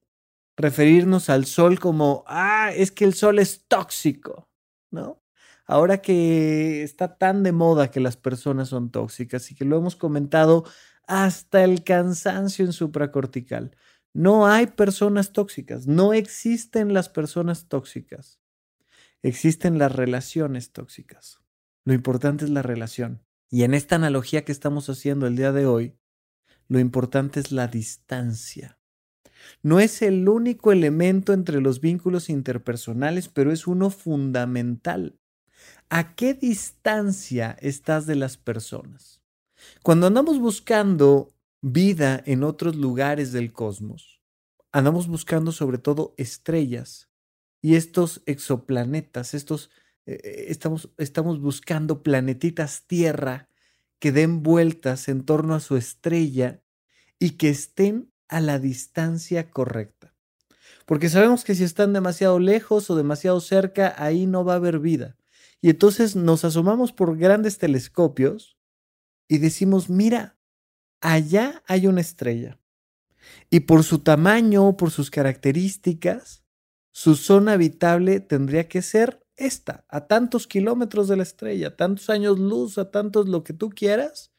referirnos 0.56 1.30
al 1.30 1.46
sol 1.46 1.80
como, 1.80 2.24
ah, 2.28 2.72
es 2.76 2.92
que 2.92 3.06
el 3.06 3.14
sol 3.14 3.40
es 3.40 3.66
tóxico, 3.68 4.50
¿no? 4.92 5.22
Ahora 5.66 6.02
que 6.02 6.84
está 6.84 7.18
tan 7.18 7.44
de 7.44 7.52
moda 7.52 7.92
que 7.92 8.00
las 8.00 8.16
personas 8.16 8.70
son 8.70 8.90
tóxicas 8.90 9.52
y 9.52 9.56
que 9.56 9.66
lo 9.66 9.78
hemos 9.78 9.98
comentado 9.98 10.64
hasta 11.08 11.64
el 11.64 11.84
cansancio 11.84 12.66
en 12.66 12.74
supracortical. 12.74 13.76
No 14.14 14.48
hay 14.48 14.68
personas 14.68 15.32
tóxicas, 15.32 15.88
no 15.88 16.14
existen 16.14 16.94
las 16.94 17.10
personas 17.10 17.68
tóxicas 17.68 18.40
existen 19.22 19.78
las 19.78 19.92
relaciones 19.92 20.72
tóxicas. 20.72 21.42
Lo 21.84 21.94
importante 21.94 22.46
es 22.46 22.52
la 22.52 22.62
relación. 22.62 23.24
Y 23.50 23.64
en 23.64 23.74
esta 23.74 23.96
analogía 23.96 24.44
que 24.44 24.52
estamos 24.52 24.90
haciendo 24.90 25.28
el 25.28 25.36
día 25.36 25.52
de 25.52 25.66
hoy, 25.66 25.98
lo 26.68 26.80
importante 26.80 27.40
es 27.40 27.52
la 27.52 27.68
distancia. 27.68 28.80
No 29.62 29.80
es 29.80 30.02
el 30.02 30.28
único 30.28 30.72
elemento 30.72 31.32
entre 31.32 31.62
los 31.62 31.80
vínculos 31.80 32.30
interpersonales, 32.30 33.30
pero 33.30 33.52
es 33.52 33.68
uno 33.68 33.90
fundamental. 33.90 35.20
¿A 35.90 36.16
qué 36.16 36.34
distancia 36.34 37.56
estás 37.62 38.06
de 38.06 38.16
las 38.16 38.36
personas? 38.36 39.17
Cuando 39.84 40.08
andamos 40.08 40.40
buscando 40.40 41.34
vida 41.62 42.22
en 42.26 42.44
otros 42.44 42.76
lugares 42.76 43.32
del 43.32 43.54
cosmos, 43.54 44.22
andamos 44.72 45.08
buscando 45.08 45.52
sobre 45.52 45.78
todo 45.78 46.14
estrellas, 46.18 47.08
y 47.62 47.76
estos 47.76 48.22
exoplanetas, 48.26 49.34
estos, 49.34 49.70
eh, 50.06 50.20
eh, 50.24 50.46
estamos, 50.50 50.90
estamos 50.98 51.40
buscando 51.40 52.04
planetitas 52.04 52.86
Tierra 52.88 53.50
que 54.00 54.12
den 54.12 54.44
vueltas 54.44 55.08
en 55.08 55.24
torno 55.26 55.56
a 55.56 55.60
su 55.60 55.76
estrella 55.76 56.62
y 57.20 57.32
que 57.32 57.50
estén 57.50 58.12
a 58.28 58.42
la 58.42 58.60
distancia 58.60 59.50
correcta. 59.50 60.14
Porque 60.86 61.10
sabemos 61.10 61.44
que 61.44 61.56
si 61.56 61.64
están 61.64 61.94
demasiado 61.94 62.40
lejos 62.40 62.90
o 62.90 62.96
demasiado 62.96 63.40
cerca, 63.40 63.96
ahí 63.98 64.28
no 64.28 64.46
va 64.46 64.54
a 64.54 64.58
haber 64.58 64.80
vida. 64.80 65.18
Y 65.60 65.70
entonces 65.70 66.16
nos 66.16 66.46
asomamos 66.46 66.94
por 66.94 67.18
grandes 67.18 67.58
telescopios 67.58 68.57
y 69.28 69.40
decimos, 69.40 69.90
mira, 69.90 70.38
allá 71.02 71.64
hay 71.68 71.88
una 71.88 72.02
estrella. 72.02 72.60
Y 73.50 73.62
por 73.62 73.84
su 73.84 74.00
tamaño, 74.00 74.78
por 74.78 74.92
sus 74.92 75.10
características, 75.12 76.44
su 76.92 77.16
zona 77.16 77.54
habitable 77.54 78.20
tendría 78.20 78.68
que 78.68 78.82
ser 78.82 79.26
esta, 79.36 79.86
a 79.88 80.08
tantos 80.08 80.48
kilómetros 80.48 81.08
de 81.08 81.18
la 81.18 81.24
estrella, 81.24 81.76
tantos 81.76 82.10
años 82.10 82.40
luz, 82.40 82.78
a 82.78 82.90
tantos 82.90 83.28
lo 83.30 83.44
que 83.44 83.54
tú 83.54 83.70
quieras, 83.70 84.34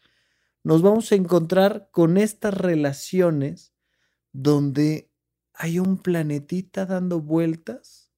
nos 0.64 0.82
vamos 0.82 1.12
a 1.12 1.14
encontrar 1.14 1.88
con 1.92 2.18
estas 2.18 2.54
relaciones 2.54 3.72
donde 4.32 5.10
hay 5.54 5.78
un 5.78 5.98
planetita 5.98 6.84
dando 6.84 7.20
vueltas 7.20 8.10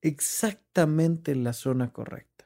exactamente 0.00 1.32
en 1.32 1.44
la 1.44 1.52
zona 1.52 1.92
correcta. 1.92 2.44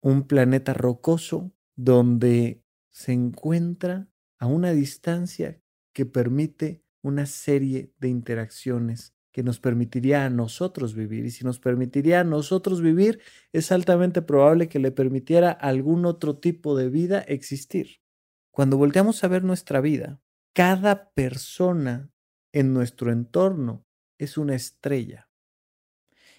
Un 0.00 0.26
planeta 0.26 0.74
rocoso 0.74 1.52
donde 1.74 2.61
se 2.92 3.12
encuentra 3.12 4.08
a 4.38 4.46
una 4.46 4.72
distancia 4.72 5.60
que 5.92 6.06
permite 6.06 6.84
una 7.02 7.26
serie 7.26 7.92
de 7.98 8.08
interacciones 8.08 9.14
que 9.32 9.42
nos 9.42 9.58
permitiría 9.58 10.26
a 10.26 10.30
nosotros 10.30 10.94
vivir. 10.94 11.24
Y 11.24 11.30
si 11.30 11.44
nos 11.44 11.58
permitiría 11.58 12.20
a 12.20 12.24
nosotros 12.24 12.82
vivir, 12.82 13.20
es 13.52 13.72
altamente 13.72 14.22
probable 14.22 14.68
que 14.68 14.78
le 14.78 14.92
permitiera 14.92 15.50
a 15.50 15.68
algún 15.68 16.04
otro 16.04 16.38
tipo 16.38 16.76
de 16.76 16.90
vida 16.90 17.20
existir. 17.20 18.02
Cuando 18.50 18.76
volteamos 18.76 19.24
a 19.24 19.28
ver 19.28 19.42
nuestra 19.42 19.80
vida, 19.80 20.20
cada 20.52 21.10
persona 21.12 22.10
en 22.52 22.74
nuestro 22.74 23.10
entorno 23.10 23.86
es 24.18 24.36
una 24.36 24.54
estrella. 24.54 25.30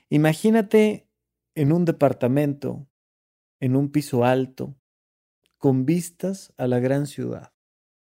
Imagínate 0.10 1.10
en 1.56 1.72
un 1.72 1.86
departamento, 1.86 2.88
en 3.60 3.76
un 3.76 3.92
piso 3.92 4.24
alto, 4.24 4.78
con 5.64 5.86
vistas 5.86 6.54
a 6.58 6.68
la 6.68 6.80
gran 6.80 7.08
ciudad, 7.08 7.54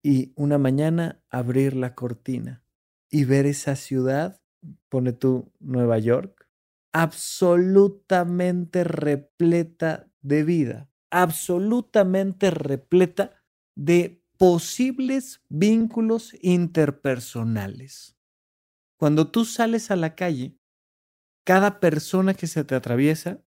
y 0.01 0.31
una 0.37 0.57
mañana 0.57 1.21
abrir 1.29 1.75
la 1.75 1.95
cortina 1.95 2.63
y 3.09 3.25
ver 3.25 3.45
esa 3.45 3.75
ciudad 3.75 4.41
pone 4.87 5.11
tú 5.11 5.51
Nueva 5.59 5.99
York, 5.99 6.47
absolutamente 6.93 8.85
repleta 8.85 10.09
de 10.21 10.45
vida, 10.45 10.89
absolutamente 11.09 12.51
repleta 12.51 13.43
de 13.75 14.23
posibles 14.37 15.43
vínculos 15.49 16.33
interpersonales. 16.41 18.15
Cuando 18.97 19.29
tú 19.29 19.43
sales 19.43 19.91
a 19.91 19.97
la 19.97 20.15
calle, 20.15 20.57
cada 21.43 21.81
persona 21.81 22.33
que 22.33 22.47
se 22.47 22.63
te 22.63 22.75
atraviesa 22.75 23.43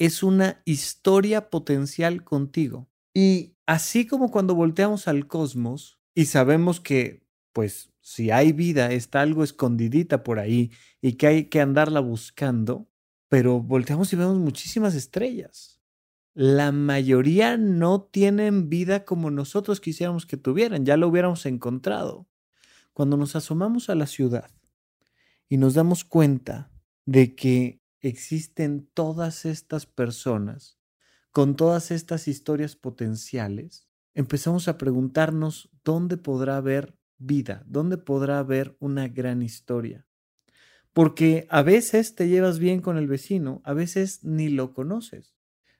es 0.00 0.22
una 0.22 0.62
historia 0.64 1.50
potencial 1.50 2.24
contigo. 2.24 2.88
Y 3.12 3.54
así 3.66 4.06
como 4.06 4.30
cuando 4.30 4.54
volteamos 4.54 5.06
al 5.08 5.26
cosmos 5.26 6.00
y 6.14 6.24
sabemos 6.24 6.80
que, 6.80 7.26
pues, 7.52 7.92
si 8.00 8.30
hay 8.30 8.52
vida, 8.52 8.92
está 8.92 9.20
algo 9.20 9.44
escondidita 9.44 10.24
por 10.24 10.38
ahí 10.38 10.72
y 11.02 11.12
que 11.12 11.26
hay 11.26 11.44
que 11.44 11.60
andarla 11.60 12.00
buscando, 12.00 12.88
pero 13.28 13.60
volteamos 13.60 14.10
y 14.14 14.16
vemos 14.16 14.38
muchísimas 14.38 14.94
estrellas. 14.94 15.82
La 16.32 16.72
mayoría 16.72 17.58
no 17.58 18.00
tienen 18.00 18.70
vida 18.70 19.04
como 19.04 19.30
nosotros 19.30 19.80
quisiéramos 19.82 20.24
que 20.24 20.38
tuvieran, 20.38 20.86
ya 20.86 20.96
lo 20.96 21.08
hubiéramos 21.08 21.44
encontrado. 21.44 22.26
Cuando 22.94 23.18
nos 23.18 23.36
asomamos 23.36 23.90
a 23.90 23.94
la 23.94 24.06
ciudad 24.06 24.50
y 25.46 25.58
nos 25.58 25.74
damos 25.74 26.04
cuenta 26.04 26.70
de 27.04 27.34
que 27.34 27.79
existen 28.00 28.88
todas 28.94 29.44
estas 29.44 29.86
personas 29.86 30.80
con 31.32 31.54
todas 31.54 31.90
estas 31.90 32.26
historias 32.26 32.74
potenciales, 32.74 33.88
empezamos 34.14 34.66
a 34.68 34.78
preguntarnos 34.78 35.70
dónde 35.84 36.16
podrá 36.16 36.56
haber 36.56 36.96
vida, 37.18 37.62
dónde 37.66 37.98
podrá 37.98 38.40
haber 38.40 38.76
una 38.80 39.08
gran 39.08 39.42
historia. 39.42 40.06
Porque 40.92 41.46
a 41.48 41.62
veces 41.62 42.16
te 42.16 42.28
llevas 42.28 42.58
bien 42.58 42.80
con 42.80 42.96
el 42.96 43.06
vecino, 43.06 43.62
a 43.64 43.74
veces 43.74 44.24
ni 44.24 44.48
lo 44.48 44.74
conoces. 44.74 45.36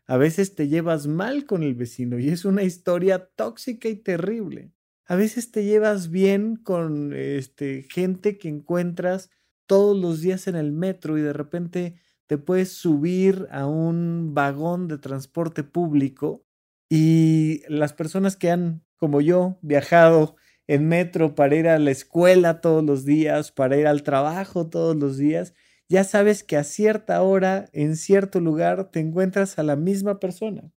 A 0.06 0.16
veces 0.16 0.54
te 0.54 0.68
llevas 0.68 1.06
mal 1.08 1.46
con 1.46 1.62
el 1.62 1.74
vecino 1.74 2.18
y 2.18 2.28
es 2.28 2.44
una 2.44 2.62
historia 2.62 3.30
tóxica 3.34 3.88
y 3.88 3.96
terrible. 3.96 4.72
A 5.06 5.16
veces 5.16 5.50
te 5.50 5.64
llevas 5.64 6.10
bien 6.10 6.56
con 6.56 7.12
este, 7.12 7.86
gente 7.90 8.38
que 8.38 8.48
encuentras 8.48 9.30
todos 9.66 9.96
los 9.96 10.20
días 10.20 10.46
en 10.46 10.54
el 10.54 10.70
metro 10.70 11.18
y 11.18 11.22
de 11.22 11.32
repente 11.32 12.00
te 12.30 12.38
puedes 12.38 12.74
subir 12.74 13.48
a 13.50 13.66
un 13.66 14.34
vagón 14.34 14.86
de 14.86 14.98
transporte 14.98 15.64
público 15.64 16.46
y 16.88 17.62
las 17.66 17.92
personas 17.92 18.36
que 18.36 18.52
han, 18.52 18.84
como 18.98 19.20
yo, 19.20 19.58
viajado 19.62 20.36
en 20.68 20.86
metro 20.86 21.34
para 21.34 21.56
ir 21.56 21.66
a 21.66 21.80
la 21.80 21.90
escuela 21.90 22.60
todos 22.60 22.84
los 22.84 23.04
días, 23.04 23.50
para 23.50 23.76
ir 23.78 23.88
al 23.88 24.04
trabajo 24.04 24.70
todos 24.70 24.94
los 24.94 25.16
días, 25.16 25.54
ya 25.88 26.04
sabes 26.04 26.44
que 26.44 26.56
a 26.56 26.62
cierta 26.62 27.20
hora, 27.20 27.68
en 27.72 27.96
cierto 27.96 28.38
lugar, 28.38 28.92
te 28.92 29.00
encuentras 29.00 29.58
a 29.58 29.64
la 29.64 29.74
misma 29.74 30.20
persona. 30.20 30.70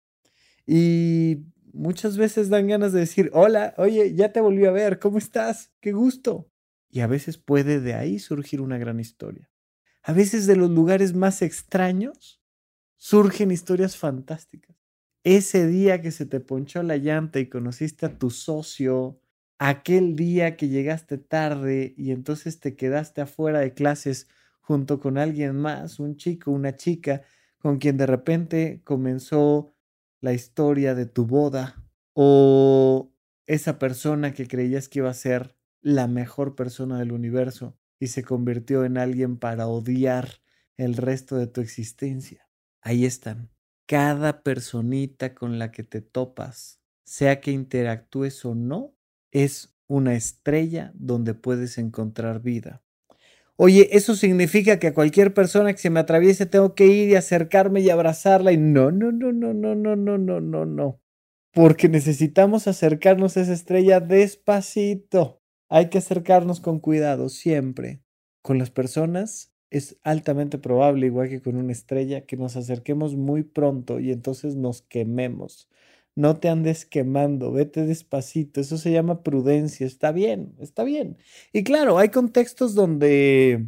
Y 0.66 1.44
muchas 1.72 2.18
veces 2.18 2.50
dan 2.50 2.66
ganas 2.66 2.94
de 2.94 3.02
decir, 3.02 3.30
hola, 3.32 3.76
oye, 3.78 4.16
ya 4.16 4.34
te 4.34 4.42
volví 4.42 4.66
a 4.66 4.72
ver, 4.72 4.98
¿cómo 4.98 5.20
estás? 5.20 5.72
Qué 5.82 5.92
gusto. 5.92 6.50
Y 6.90 7.02
a 7.02 7.06
veces 7.06 7.38
puede 7.38 7.80
de 7.80 7.94
ahí 7.94 8.18
surgir 8.18 8.60
una 8.60 8.80
gran 8.80 9.00
historia. 9.00 9.53
A 10.06 10.12
veces 10.12 10.48
de 10.48 10.58
los 10.58 10.70
lugares 10.70 11.14
más 11.14 11.42
extraños 11.42 12.42
surgen 12.98 13.52
historias 13.52 13.96
fantásticas. 13.96 14.76
Ese 15.24 15.66
día 15.66 16.02
que 16.02 16.12
se 16.12 16.26
te 16.26 16.42
ponchó 16.42 16.84
la 16.84 16.98
llanta 16.98 17.40
y 17.40 17.48
conociste 17.48 18.06
a 18.06 18.20
tu 18.20 18.30
socio 18.30 19.22
aquel 19.60 20.18
día 20.18 20.58
que 20.58 20.68
llegaste 20.68 21.18
tarde 21.18 21.94
y 21.96 22.12
entonces 22.12 22.60
te 22.60 22.76
quedaste 22.76 23.22
afuera 23.22 23.60
de 23.60 23.74
clases 23.74 24.28
junto 24.60 25.00
con 25.00 25.18
alguien 25.18 25.56
más, 25.56 26.02
un 26.02 26.18
chico, 26.18 26.52
una 26.52 26.76
chica, 26.76 27.22
con 27.58 27.78
quien 27.78 27.96
de 27.96 28.06
repente 28.06 28.82
comenzó 28.84 29.74
la 30.20 30.34
historia 30.34 30.96
de 30.96 31.06
tu 31.06 31.26
boda 31.26 31.82
o 32.12 33.10
esa 33.46 33.80
persona 33.80 34.34
que 34.34 34.50
creías 34.50 34.90
que 34.90 35.00
iba 35.00 35.10
a 35.10 35.14
ser 35.14 35.56
la 35.82 36.08
mejor 36.08 36.56
persona 36.56 37.00
del 37.00 37.14
universo 37.14 37.78
y 38.04 38.08
se 38.08 38.24
convirtió 38.24 38.84
en 38.84 38.98
alguien 38.98 39.38
para 39.38 39.68
odiar 39.68 40.42
el 40.76 40.98
resto 40.98 41.38
de 41.38 41.48
tu 41.48 41.62
existencia. 41.62 42.50
Ahí 42.82 43.06
están. 43.06 43.50
Cada 43.88 44.44
personita 44.44 45.34
con 45.34 45.58
la 45.58 45.72
que 45.72 45.84
te 45.84 46.02
topas, 46.02 46.82
sea 47.06 47.40
que 47.40 47.52
interactúes 47.52 48.44
o 48.44 48.56
no, 48.56 48.94
es 49.32 49.78
una 49.88 50.16
estrella 50.16 50.92
donde 50.96 51.34
puedes 51.34 51.78
encontrar 51.78 52.42
vida. 52.42 52.84
Oye, 53.56 53.88
eso 53.94 54.16
significa 54.16 54.80
que 54.80 54.88
a 54.88 54.94
cualquier 54.94 55.34
persona 55.34 55.72
que 55.72 55.80
se 55.80 55.90
me 55.90 56.02
atraviese 56.02 56.46
tengo 56.46 56.76
que 56.76 56.88
ir 56.88 57.10
y 57.10 57.16
acercarme 57.16 57.80
y 57.80 57.90
abrazarla 57.90 58.52
y 58.52 58.58
no, 58.58 58.92
no, 58.92 59.14
no, 59.14 59.32
no, 59.32 59.54
no, 59.54 59.76
no, 59.76 59.96
no, 59.96 60.18
no, 60.18 60.42
no, 60.42 60.66
no. 60.66 61.00
Porque 61.54 61.88
necesitamos 61.88 62.68
acercarnos 62.68 63.38
a 63.38 63.42
esa 63.42 63.54
estrella 63.54 64.02
despacito. 64.02 65.43
Hay 65.76 65.90
que 65.90 65.98
acercarnos 65.98 66.60
con 66.62 66.80
cuidado 66.80 67.30
siempre. 67.30 68.04
Con 68.44 68.60
las 68.60 68.70
personas 68.70 69.52
es 69.72 69.98
altamente 70.04 70.60
probable, 70.60 71.08
igual 71.08 71.30
que 71.30 71.42
con 71.42 71.56
una 71.56 71.72
estrella, 71.72 72.28
que 72.28 72.38
nos 72.38 72.56
acerquemos 72.56 73.16
muy 73.16 73.42
pronto 73.42 74.00
y 74.00 74.12
entonces 74.12 74.56
nos 74.56 74.84
quememos 74.84 75.68
no 76.16 76.38
te 76.40 76.50
andes 76.50 76.86
quemando, 76.86 77.52
vete 77.52 77.86
despacito, 77.86 78.62
eso 78.62 78.78
se 78.78 78.92
llama 78.92 79.24
prudencia, 79.24 79.88
está 79.88 80.12
bien, 80.12 80.56
está 80.60 80.84
bien. 80.84 81.18
Y 81.52 81.64
claro, 81.64 81.98
hay 81.98 82.10
contextos 82.10 82.76
donde 82.76 83.68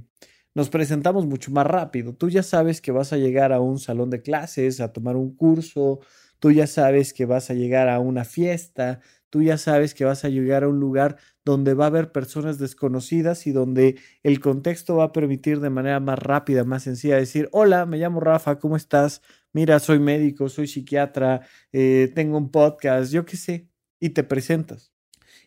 nos 0.54 0.70
presentamos 0.70 1.26
mucho 1.26 1.52
más 1.52 1.66
rápido. 1.66 2.14
Tú 2.14 2.30
ya 2.30 2.44
sabes 2.44 2.82
que 2.82 2.92
vas 2.92 3.14
a 3.14 3.18
llegar 3.18 3.52
a 3.52 3.60
un 3.60 3.80
salón 3.80 4.10
de 4.12 4.22
clases, 4.22 4.80
a 4.80 4.94
tomar 4.94 5.16
un 5.16 5.36
curso, 5.36 6.02
tú 6.40 6.52
ya 6.52 6.68
sabes 6.68 7.14
que 7.14 7.26
vas 7.26 7.50
a 7.50 7.56
llegar 7.56 7.90
a 7.90 8.00
una 8.00 8.26
fiesta, 8.26 9.00
tú 9.30 9.42
ya 9.42 9.58
sabes 9.58 9.96
que 9.96 10.06
vas 10.06 10.24
a 10.24 10.30
llegar 10.30 10.64
a 10.64 10.68
un 10.68 10.80
lugar 10.80 11.18
donde 11.46 11.76
va 11.76 11.86
a 11.86 11.88
haber 11.88 12.12
personas 12.12 12.58
desconocidas 12.58 13.48
y 13.48 13.52
donde 13.52 14.00
el 14.24 14.40
contexto 14.40 14.98
va 14.98 15.06
a 15.06 15.12
permitir 15.12 15.60
de 15.60 15.70
manera 15.70 16.00
más 16.00 16.20
rápida, 16.20 16.64
más 16.64 16.84
sencilla 16.84 17.18
decir, 17.18 17.48
hola, 17.52 17.86
me 17.86 17.98
llamo 17.98 18.20
Rafa, 18.20 18.60
¿cómo 18.60 18.76
estás? 18.76 19.22
Mira, 19.54 19.80
soy 19.80 20.00
médico, 20.00 20.50
soy 20.50 20.68
psiquiatra, 20.68 21.42
eh, 21.72 22.12
tengo 22.16 22.38
un 22.38 22.50
podcast, 22.52 23.14
yo 23.14 23.26
qué 23.26 23.38
sé, 23.38 23.70
y 24.00 24.10
te 24.10 24.24
presentas 24.24 24.92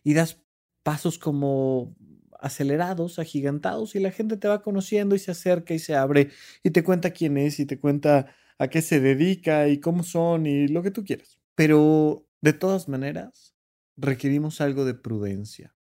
y 0.05 0.15
das 0.15 0.41
pasos 0.83 1.19
como 1.19 1.95
acelerados, 2.41 3.19
agigantados, 3.19 3.95
y 3.95 4.01
la 4.01 4.13
gente 4.13 4.37
te 4.37 4.49
va 4.49 4.63
conociendo 4.63 5.15
y 5.15 5.19
se 5.19 5.33
acerca 5.33 5.75
y 5.75 5.79
se 5.79 5.95
abre 5.97 6.31
y 6.63 6.71
te 6.71 6.85
cuenta 6.85 7.11
quién 7.11 7.37
es 7.37 7.59
y 7.61 7.67
te 7.67 7.79
cuenta 7.79 8.35
a 8.59 8.69
qué 8.69 8.83
se 8.83 9.01
dedica 9.01 9.69
y 9.69 9.81
cómo 9.81 10.03
son 10.03 10.47
y 10.47 10.69
lo 10.69 10.83
que 10.83 10.91
tú 10.91 11.05
quieras. 11.05 11.39
Pero 11.55 12.27
de 12.41 12.53
todas 12.53 12.89
maneras, 12.89 13.55
requerimos 13.97 14.61
algo 14.61 14.85
de 14.85 14.95
prudencia. 14.95 15.75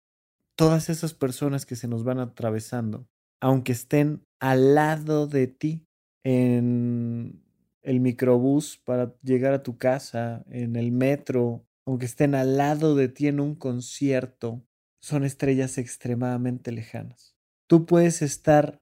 Todas 0.58 0.90
esas 0.90 1.14
personas 1.14 1.66
que 1.66 1.76
se 1.76 1.88
nos 1.88 2.04
van 2.04 2.20
atravesando, 2.20 3.08
aunque 3.40 3.72
estén 3.72 4.24
al 4.40 4.76
lado 4.76 5.28
de 5.28 5.48
ti 5.48 5.86
en 6.26 7.44
el 7.84 8.00
microbús 8.00 8.78
para 8.84 9.16
llegar 9.24 9.54
a 9.54 9.64
tu 9.64 9.78
casa, 9.78 10.44
en 10.50 10.76
el 10.76 10.92
metro, 10.92 11.64
aunque 11.86 12.06
estén 12.06 12.36
al 12.36 12.58
lado 12.58 12.96
de 12.96 13.08
ti 13.08 13.28
en 13.28 13.40
un 13.40 13.56
concierto, 13.56 14.66
son 15.00 15.24
estrellas 15.24 15.78
extremadamente 15.78 16.72
lejanas. 16.72 17.36
Tú 17.68 17.86
puedes 17.86 18.22
estar 18.22 18.82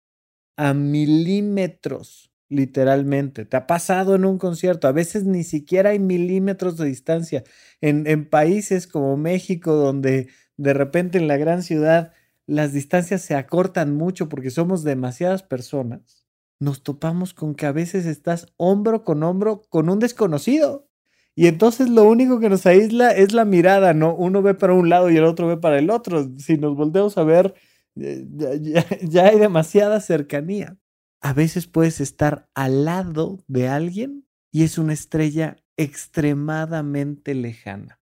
a 0.58 0.74
milímetros, 0.74 2.32
literalmente. 2.50 3.46
Te 3.46 3.58
ha 3.58 3.68
pasado 3.68 4.16
en 4.16 4.26
un 4.26 4.38
concierto, 4.38 4.88
a 4.88 4.92
veces 4.92 5.26
ni 5.26 5.44
siquiera 5.44 5.92
hay 5.92 6.00
milímetros 6.00 6.78
de 6.78 6.86
distancia. 6.86 7.44
En, 7.82 8.28
países 8.30 8.88
como 8.88 9.18
México, 9.18 9.74
donde 9.74 10.30
de 10.58 10.74
repente 10.74 11.18
en 11.18 11.28
la 11.28 11.38
gran 11.38 11.64
ciudad 11.64 12.14
las 12.48 12.74
distancias 12.74 13.22
se 13.22 13.36
acortan 13.36 13.96
mucho 13.96 14.30
porque 14.30 14.52
somos 14.52 14.84
demasiadas 14.84 15.44
personas 15.44 16.26
nos 16.60 16.84
topamos 16.84 17.34
con 17.34 17.56
que 17.56 17.66
a 17.66 17.72
veces 17.72 18.06
estás 18.06 18.48
hombro 18.58 19.04
con 19.04 19.24
hombro 19.24 19.64
con 19.70 19.90
un 19.90 20.00
desconocido. 20.00 20.88
Y 21.36 21.48
entonces 21.48 21.90
lo 21.90 22.04
único 22.06 22.40
que 22.40 22.50
nos 22.50 22.66
aísla 22.66 23.12
es 23.12 23.34
la 23.34 23.44
mirada, 23.44 23.94
¿no? 23.94 24.16
Uno 24.16 24.42
ve 24.42 24.54
para 24.54 24.74
un 24.74 24.90
lado 24.90 25.10
y 25.10 25.18
el 25.18 25.26
otro 25.26 25.48
ve 25.48 25.58
para 25.58 25.80
el 25.80 25.90
otro. 25.90 26.30
Si 26.38 26.58
nos 26.58 26.76
volteamos 26.78 27.18
a 27.18 27.24
ver, 27.24 27.56
eh, 27.98 28.26
ya, 29.02 29.26
hay 29.28 29.38
demasiada 29.38 30.00
cercanía. 30.00 30.78
A 31.20 31.34
veces 31.34 31.68
puedes 31.68 32.00
estar 32.00 32.48
al 32.54 32.86
lado 32.86 33.40
de 33.48 33.68
alguien 33.68 34.26
y 34.52 34.64
es 34.64 34.78
una 34.78 34.94
estrella 34.94 35.58
extremadamente 35.76 37.36
lejana. 37.36 38.00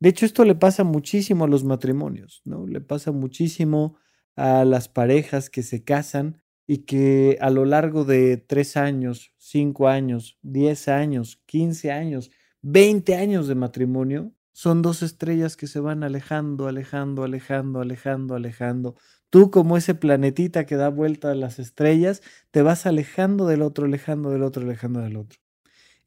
De 0.00 0.08
hecho, 0.08 0.24
esto 0.24 0.44
le 0.44 0.54
pasa 0.54 0.82
muchísimo 0.82 1.44
a 1.44 1.48
los 1.48 1.62
matrimonios, 1.64 2.40
¿no? 2.44 2.66
Le 2.66 2.80
pasa 2.80 3.12
muchísimo 3.12 3.96
a 4.34 4.64
las 4.64 4.88
parejas 4.88 5.50
que 5.50 5.62
se 5.62 5.84
casan 5.84 6.42
y 6.66 6.78
que 6.84 7.36
a 7.40 7.50
lo 7.50 7.66
largo 7.66 8.04
de 8.04 8.38
tres 8.38 8.78
años, 8.78 9.34
cinco 9.36 9.88
años, 9.88 10.38
diez 10.40 10.88
años, 10.88 11.42
quince 11.46 11.92
años, 11.92 12.30
veinte 12.62 13.16
años 13.16 13.46
de 13.46 13.54
matrimonio, 13.56 14.32
son 14.52 14.80
dos 14.80 15.02
estrellas 15.02 15.56
que 15.56 15.66
se 15.66 15.80
van 15.80 16.02
alejando, 16.02 16.66
alejando, 16.66 17.24
alejando, 17.24 17.80
alejando, 17.80 18.34
alejando. 18.34 18.96
Tú 19.28 19.50
como 19.50 19.76
ese 19.76 19.94
planetita 19.94 20.64
que 20.64 20.76
da 20.76 20.88
vuelta 20.88 21.30
a 21.30 21.34
las 21.34 21.58
estrellas, 21.58 22.22
te 22.50 22.62
vas 22.62 22.86
alejando 22.86 23.46
del 23.46 23.62
otro, 23.62 23.84
alejando 23.86 24.30
del 24.30 24.42
otro, 24.42 24.62
alejando 24.62 25.00
del 25.00 25.16
otro 25.16 25.40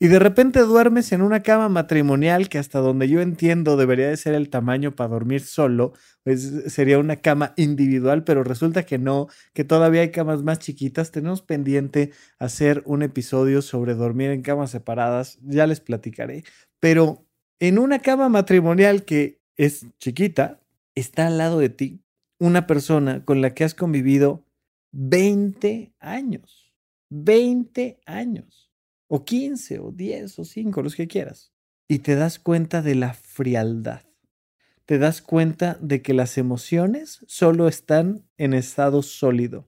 y 0.03 0.09
de 0.09 0.19
repente 0.19 0.59
duermes 0.59 1.13
en 1.13 1.21
una 1.21 1.43
cama 1.43 1.69
matrimonial 1.69 2.49
que 2.49 2.57
hasta 2.57 2.79
donde 2.79 3.07
yo 3.07 3.21
entiendo 3.21 3.77
debería 3.77 4.09
de 4.09 4.17
ser 4.17 4.33
el 4.33 4.49
tamaño 4.49 4.91
para 4.91 5.11
dormir 5.11 5.39
solo, 5.39 5.93
pues 6.23 6.41
sería 6.67 6.99
una 6.99 7.21
cama 7.21 7.53
individual, 7.55 8.25
pero 8.25 8.43
resulta 8.43 8.85
que 8.85 8.97
no, 8.97 9.29
que 9.53 9.63
todavía 9.63 10.01
hay 10.01 10.11
camas 10.11 10.43
más 10.43 10.59
chiquitas. 10.59 11.11
Tenemos 11.11 11.41
pendiente 11.41 12.11
hacer 12.37 12.83
un 12.85 13.01
episodio 13.01 13.61
sobre 13.61 13.93
dormir 13.93 14.31
en 14.31 14.41
camas 14.41 14.71
separadas, 14.71 15.39
ya 15.41 15.67
les 15.67 15.79
platicaré, 15.79 16.43
pero 16.81 17.25
en 17.61 17.79
una 17.79 17.99
cama 17.99 18.27
matrimonial 18.27 19.05
que 19.05 19.39
es 19.55 19.85
chiquita, 19.99 20.59
está 20.95 21.27
al 21.27 21.37
lado 21.37 21.59
de 21.59 21.69
ti 21.69 22.03
una 22.39 22.67
persona 22.67 23.23
con 23.23 23.39
la 23.39 23.53
que 23.53 23.63
has 23.63 23.73
convivido 23.73 24.43
20 24.91 25.93
años, 26.01 26.73
20 27.09 28.01
años 28.05 28.62
o 29.15 29.25
15 29.25 29.77
o 29.77 29.91
10 29.91 30.39
o 30.39 30.43
5, 30.43 30.81
los 30.81 30.95
que 30.95 31.07
quieras. 31.07 31.53
Y 31.87 31.99
te 31.99 32.15
das 32.15 32.39
cuenta 32.39 32.81
de 32.81 32.95
la 32.95 33.13
frialdad. 33.13 34.01
Te 34.87 34.97
das 34.97 35.21
cuenta 35.21 35.77
de 35.79 36.01
que 36.01 36.15
las 36.15 36.39
emociones 36.39 37.19
solo 37.27 37.67
están 37.67 38.27
en 38.37 38.55
estado 38.55 39.03
sólido. 39.03 39.67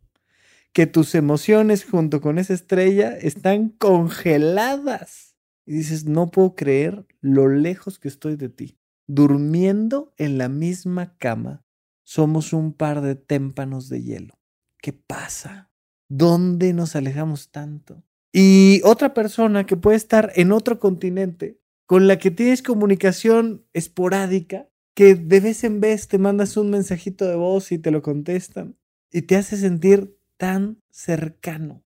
Que 0.73 0.87
tus 0.87 1.13
emociones 1.13 1.85
junto 1.85 2.21
con 2.21 2.39
esa 2.39 2.55
estrella 2.55 3.15
están 3.15 3.69
congeladas. 3.69 5.35
Y 5.67 5.73
dices, 5.73 6.05
no 6.05 6.31
puedo 6.31 6.55
creer 6.55 7.05
lo 7.21 7.47
lejos 7.47 7.99
que 7.99 8.07
estoy 8.07 8.37
de 8.37 8.49
ti. 8.49 8.79
durmiendo 9.05 10.11
en 10.17 10.39
la 10.39 10.49
misma 10.49 11.15
cama, 11.19 11.63
somos 12.03 12.51
un 12.51 12.73
par 12.73 13.01
de 13.01 13.13
témpanos 13.13 13.89
de 13.89 14.01
hielo. 14.01 14.39
¿Qué 14.81 14.91
pasa? 14.91 15.69
¿Dónde 16.09 16.73
nos 16.73 16.95
alejamos 16.95 17.51
tanto? 17.51 18.03
Y 18.37 18.81
otra 18.83 19.13
persona 19.13 19.65
que 19.65 19.77
puede 19.77 19.95
estar 19.95 20.33
en 20.35 20.51
otro 20.51 20.77
continente, 20.77 21.61
con 21.85 22.05
la 22.05 22.19
que 22.19 22.31
tienes 22.31 22.61
comunicación 22.61 23.65
esporádica, 23.71 24.67
que 24.93 25.15
de 25.15 25.39
vez 25.39 25.63
en 25.63 25.79
vez 25.79 26.09
te 26.09 26.17
mandas 26.17 26.57
un 26.57 26.69
mensajito 26.69 27.25
de 27.25 27.37
voz 27.37 27.71
y 27.71 27.77
te 27.77 27.91
lo 27.91 28.01
contestan, 28.01 28.77
y 29.09 29.21
te 29.21 29.37
hace 29.37 29.55
sentir 29.55 30.19
tan 30.35 30.83
cercano. 30.89 31.85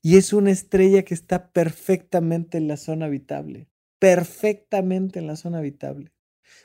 Y 0.00 0.18
es 0.18 0.32
una 0.32 0.52
estrella 0.52 1.02
que 1.02 1.14
está 1.14 1.50
perfectamente 1.50 2.58
en 2.58 2.68
la 2.68 2.76
zona 2.76 3.06
habitable, 3.06 3.68
perfectamente 3.98 5.18
en 5.18 5.26
la 5.26 5.34
zona 5.34 5.58
habitable. 5.58 6.12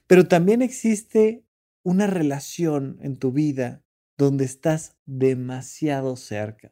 Pero 0.06 0.28
también 0.28 0.62
existe 0.62 1.44
una 1.82 2.06
relación 2.06 3.00
en 3.02 3.18
tu 3.18 3.32
vida 3.32 3.84
donde 4.16 4.46
estás 4.46 4.96
demasiado 5.08 6.18
cerca. 6.18 6.72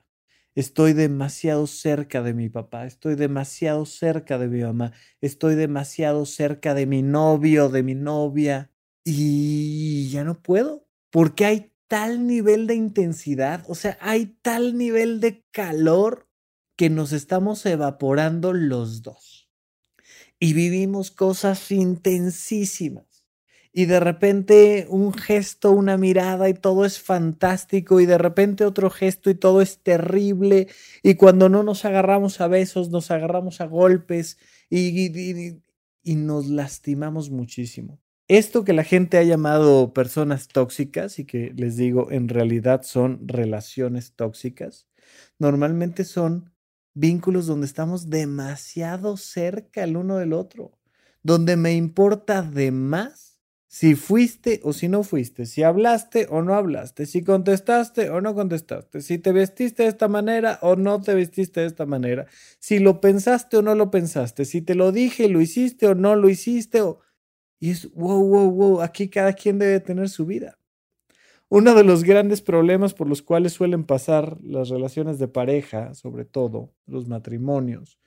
Estoy 0.54 0.92
demasiado 0.94 1.66
cerca 1.66 2.22
de 2.22 2.34
mi 2.34 2.50
papá, 2.50 2.86
estoy 2.86 3.16
demasiado 3.16 3.86
cerca 3.86 4.38
de 4.38 4.50
mi 4.50 4.62
mamá, 4.62 4.92
estoy 5.22 5.56
demasiado 5.56 6.26
cerca 6.26 6.74
de 6.74 6.86
mi 6.86 7.02
novio, 7.04 7.70
de 7.70 7.84
mi 7.84 7.96
novia, 7.96 8.70
y 9.06 10.10
ya 10.10 10.26
no 10.26 10.42
puedo, 10.42 10.86
porque 11.10 11.46
hay 11.46 11.72
tal 11.88 12.28
nivel 12.28 12.68
de 12.68 12.76
intensidad, 12.76 13.64
o 13.70 13.76
sea, 13.76 13.98
hay 14.02 14.38
tal 14.42 14.78
nivel 14.78 15.22
de 15.22 15.46
calor 15.52 16.28
que 16.78 16.90
nos 16.90 17.14
estamos 17.14 17.66
evaporando 17.66 18.52
los 18.52 19.04
dos. 19.04 19.50
Y 20.40 20.54
vivimos 20.54 21.12
cosas 21.12 21.72
intensísimas 21.72 23.11
y 23.74 23.86
de 23.86 24.00
repente 24.00 24.86
un 24.90 25.14
gesto, 25.14 25.72
una 25.72 25.98
mirada 25.98 26.50
y 26.50 26.54
todo 26.54 26.86
es 26.86 27.02
fantástico 27.02 28.02
y 28.02 28.06
de 28.06 28.18
repente 28.18 28.66
otro 28.66 28.90
gesto 28.90 29.30
y 29.30 29.36
todo 29.36 29.62
es 29.62 29.80
terrible 29.80 30.68
y 31.04 31.16
cuando 31.16 31.48
no 31.50 31.64
nos 31.64 31.86
agarramos 31.86 32.42
a 32.42 32.48
besos, 32.48 32.90
nos 32.90 33.12
agarramos 33.12 33.62
a 33.62 33.66
golpes 33.66 34.38
y, 34.70 35.62
y, 36.04 36.16
nos 36.16 36.48
lastimamos 36.48 37.30
muchísimo. 37.30 38.00
Esto 38.28 38.64
que 38.64 38.74
la 38.74 38.84
gente 38.84 39.18
ha 39.18 39.24
llamado 39.24 39.94
personas 39.94 40.48
tóxicas 40.48 41.20
y 41.20 41.26
que 41.26 41.54
les 41.56 41.76
digo 41.76 42.12
en 42.12 42.30
realidad 42.30 42.84
son 42.84 43.28
relaciones 43.28 44.14
tóxicas, 44.16 44.88
normalmente 45.38 46.04
son 46.06 46.52
vínculos 46.94 47.48
donde 47.48 47.68
estamos 47.68 48.10
demasiado 48.10 49.16
cerca 49.16 49.84
el 49.84 49.96
uno 49.96 50.18
del 50.18 50.34
otro, 50.34 50.78
donde 51.24 51.56
me 51.56 51.74
importa 51.74 52.42
de 52.42 52.72
más 52.72 53.31
si 53.74 53.96
fuiste 53.96 54.60
o 54.64 54.74
si 54.74 54.90
no 54.90 55.02
fuiste, 55.02 55.46
si 55.46 55.64
hablaste 55.64 56.28
o 56.30 56.42
no 56.42 56.56
hablaste, 56.56 57.06
si 57.06 57.24
contestaste 57.24 58.10
o 58.10 58.20
no 58.20 58.36
contestaste, 58.36 59.00
si 59.00 59.18
te 59.18 59.32
vestiste 59.32 59.84
de 59.84 59.90
esta 59.90 60.10
manera 60.10 60.60
o 60.62 60.76
no 60.76 61.02
te 61.02 61.16
vestiste 61.16 61.62
de 61.62 61.68
esta 61.68 61.86
manera, 61.86 62.28
si 62.60 62.80
lo 62.80 63.00
pensaste 63.00 63.56
o 63.56 63.62
no 63.62 63.74
lo 63.74 63.90
pensaste, 63.90 64.44
si 64.44 64.62
te 64.62 64.76
lo 64.76 64.92
dije, 64.92 65.30
lo 65.30 65.40
hiciste 65.40 65.88
o 65.88 65.96
no 65.96 66.18
lo 66.18 66.28
hiciste. 66.28 66.82
O... 66.82 67.00
Y 67.62 67.70
es, 67.70 67.90
wow, 67.94 68.22
wow, 68.22 68.52
wow, 68.52 68.82
aquí 68.82 69.08
cada 69.08 69.32
quien 69.32 69.58
debe 69.58 69.80
tener 69.80 70.10
su 70.10 70.26
vida. 70.26 70.60
Uno 71.48 71.74
de 71.74 71.86
los 71.86 72.04
grandes 72.04 72.42
problemas 72.42 72.94
por 72.94 73.08
los 73.08 73.22
cuales 73.22 73.54
suelen 73.54 73.86
pasar 73.86 74.38
las 74.44 74.68
relaciones 74.68 75.18
de 75.18 75.30
pareja, 75.30 75.94
sobre 75.94 76.26
todo 76.26 76.74
los 76.88 77.08
matrimonios, 77.08 78.02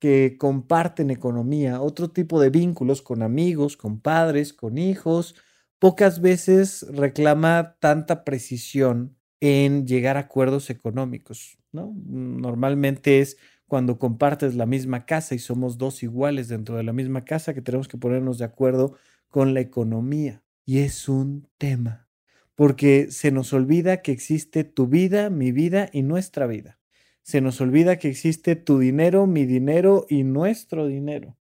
que 0.00 0.36
comparten 0.38 1.10
economía, 1.10 1.80
otro 1.80 2.10
tipo 2.10 2.40
de 2.40 2.50
vínculos 2.50 3.02
con 3.02 3.22
amigos, 3.22 3.76
con 3.76 4.00
padres, 4.00 4.54
con 4.54 4.78
hijos, 4.78 5.36
pocas 5.78 6.20
veces 6.20 6.86
reclama 6.90 7.76
tanta 7.80 8.24
precisión 8.24 9.16
en 9.40 9.86
llegar 9.86 10.16
a 10.16 10.20
acuerdos 10.20 10.70
económicos, 10.70 11.58
¿no? 11.70 11.94
Normalmente 12.06 13.20
es 13.20 13.36
cuando 13.66 13.98
compartes 13.98 14.54
la 14.54 14.66
misma 14.66 15.06
casa 15.06 15.34
y 15.34 15.38
somos 15.38 15.78
dos 15.78 16.02
iguales 16.02 16.48
dentro 16.48 16.76
de 16.76 16.82
la 16.82 16.92
misma 16.92 17.24
casa 17.24 17.54
que 17.54 17.62
tenemos 17.62 17.86
que 17.86 17.98
ponernos 17.98 18.38
de 18.38 18.46
acuerdo 18.46 18.96
con 19.28 19.54
la 19.54 19.60
economía. 19.60 20.42
Y 20.64 20.78
es 20.78 21.08
un 21.08 21.46
tema, 21.58 22.08
porque 22.54 23.10
se 23.10 23.30
nos 23.30 23.52
olvida 23.52 24.02
que 24.02 24.12
existe 24.12 24.64
tu 24.64 24.86
vida, 24.86 25.30
mi 25.30 25.52
vida 25.52 25.88
y 25.92 26.02
nuestra 26.02 26.46
vida 26.46 26.79
se 27.22 27.40
nos 27.40 27.60
olvida 27.60 27.98
que 27.98 28.08
existe 28.08 28.56
tu 28.56 28.78
dinero, 28.78 29.26
mi 29.26 29.44
dinero 29.46 30.06
y 30.08 30.24
nuestro 30.24 30.86
dinero. 30.86 31.36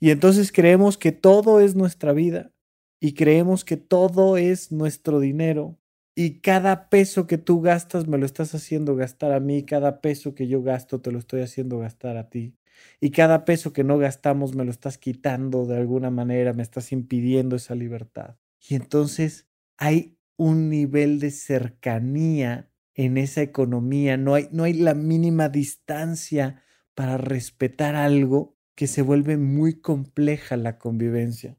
Y 0.00 0.10
entonces 0.10 0.52
creemos 0.52 0.98
que 0.98 1.12
todo 1.12 1.60
es 1.60 1.74
nuestra 1.74 2.12
vida 2.12 2.52
y 3.00 3.14
creemos 3.14 3.64
que 3.64 3.76
todo 3.76 4.36
es 4.36 4.72
nuestro 4.72 5.20
dinero. 5.20 5.78
Y 6.14 6.40
cada 6.40 6.88
peso 6.90 7.26
que 7.26 7.38
tú 7.38 7.60
gastas 7.60 8.06
me 8.06 8.18
lo 8.18 8.26
estás 8.26 8.54
haciendo 8.54 8.94
gastar 8.94 9.32
a 9.32 9.40
mí, 9.40 9.64
cada 9.64 10.00
peso 10.00 10.34
que 10.34 10.46
yo 10.46 10.62
gasto 10.62 11.00
te 11.00 11.10
lo 11.10 11.18
estoy 11.18 11.40
haciendo 11.40 11.78
gastar 11.78 12.16
a 12.16 12.30
ti. 12.30 12.56
Y 13.00 13.10
cada 13.10 13.44
peso 13.44 13.72
que 13.72 13.84
no 13.84 13.98
gastamos 13.98 14.54
me 14.54 14.64
lo 14.64 14.70
estás 14.70 14.98
quitando 14.98 15.66
de 15.66 15.76
alguna 15.76 16.10
manera, 16.10 16.52
me 16.52 16.62
estás 16.62 16.92
impidiendo 16.92 17.56
esa 17.56 17.74
libertad. 17.74 18.36
Y 18.68 18.74
entonces 18.74 19.48
hay 19.76 20.16
un 20.36 20.68
nivel 20.68 21.20
de 21.20 21.30
cercanía 21.30 22.70
en 22.94 23.18
esa 23.18 23.42
economía, 23.42 24.16
no 24.16 24.34
hay, 24.34 24.48
no 24.52 24.64
hay 24.64 24.74
la 24.74 24.94
mínima 24.94 25.48
distancia 25.48 26.62
para 26.94 27.16
respetar 27.16 27.96
algo 27.96 28.56
que 28.74 28.86
se 28.86 29.02
vuelve 29.02 29.36
muy 29.36 29.80
compleja 29.80 30.56
la 30.56 30.78
convivencia 30.78 31.58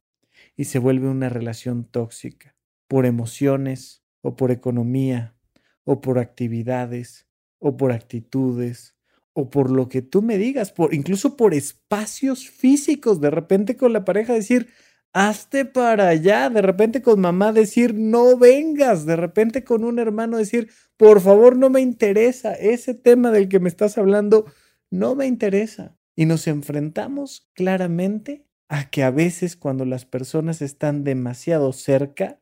y 0.56 0.65
se 0.65 0.80
vuelve 0.80 1.10
una 1.10 1.30
relación 1.30 1.86
tóxica 1.86 2.56
por 2.88 3.06
emociones 3.06 4.04
o 4.21 4.36
por 4.36 4.52
economía 4.52 5.36
o 5.84 6.02
por 6.02 6.19
actividades 6.19 7.28
o 7.60 7.78
por 7.78 7.91
actitudes 7.91 8.95
o 9.34 9.50
por 9.50 9.69
lo 9.69 9.89
que 9.89 10.02
tú 10.02 10.21
me 10.21 10.38
digas, 10.38 10.71
por 10.71 10.93
incluso 10.93 11.36
por 11.36 11.54
espacios 11.54 12.50
físicos, 12.50 13.19
de 13.19 13.30
repente 13.30 13.76
con 13.76 13.91
la 13.91 14.06
pareja 14.06 14.34
decir, 14.34 14.69
hazte 15.15 15.63
para 15.63 16.10
allá, 16.10 16.49
de 16.49 16.62
repente 16.62 17.01
con 17.01 17.21
mamá 17.21 17.54
decir, 17.54 17.95
no 17.95 18.38
vengas, 18.38 19.06
de 19.06 19.15
repente 19.15 19.63
con 19.63 19.86
un 19.86 19.97
hermano 19.97 20.36
decir, 20.36 20.69
por 20.97 21.21
favor, 21.21 21.56
no 21.56 21.69
me 21.69 21.80
interesa, 21.80 22.54
ese 22.54 22.93
tema 22.93 23.32
del 23.32 23.47
que 23.47 23.62
me 23.62 23.69
estás 23.69 23.97
hablando 23.97 24.45
no 24.91 25.15
me 25.15 25.25
interesa. 25.25 25.95
Y 26.17 26.25
nos 26.25 26.47
enfrentamos 26.47 27.49
claramente 27.54 28.45
a 28.67 28.89
que 28.89 29.04
a 29.04 29.10
veces 29.10 29.56
cuando 29.56 29.86
las 29.86 30.04
personas 30.04 30.62
están 30.62 31.06
demasiado 31.06 31.71
cerca, 31.71 32.41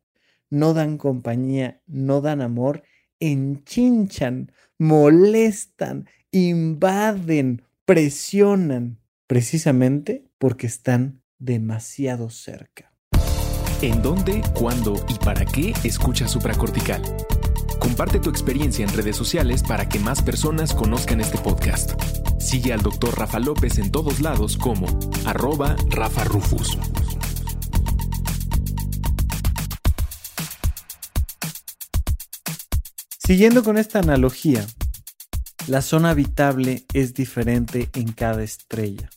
no 0.49 0.73
dan 0.73 0.97
compañía, 0.97 1.79
no 1.86 2.21
dan 2.21 2.41
amor, 2.41 2.81
enchinchan, 3.19 4.51
molestan, 4.79 6.07
invaden, 6.31 7.62
presionan, 7.86 8.97
precisamente 9.27 10.27
porque 10.39 10.65
están 10.65 11.22
demasiado 11.43 12.29
cerca. 12.29 12.93
¿En 13.82 14.01
dónde, 14.01 14.41
cuándo 14.53 14.95
y 15.10 15.15
para 15.15 15.43
qué 15.45 15.73
escuchas 15.84 16.32
supracortical? 16.32 17.01
Comparte 17.79 18.19
tu 18.19 18.29
experiencia 18.29 18.86
en 18.86 18.93
redes 18.93 19.17
sociales 19.17 19.62
para 19.62 19.89
que 19.89 19.99
más 19.99 20.21
personas 20.21 20.73
conozcan 20.73 21.19
este 21.19 21.38
podcast. 21.38 22.01
Sigue 22.39 22.71
al 22.71 22.82
Dr. 22.82 23.17
Rafa 23.17 23.39
López 23.39 23.77
en 23.77 23.91
todos 23.91 24.21
lados 24.21 24.58
como 24.58 24.88
arroba 25.25 25.75
Rafa 25.89 26.23
Rufus. 26.23 26.77
Siguiendo 33.17 33.63
con 33.63 33.77
esta 33.77 33.99
analogía, 33.99 34.65
la 35.67 35.82
zona 35.82 36.12
habitable 36.12 36.84
es 36.93 37.13
diferente 37.13 37.89
en 37.93 38.13
cada 38.13 38.43
estrella. 38.43 39.10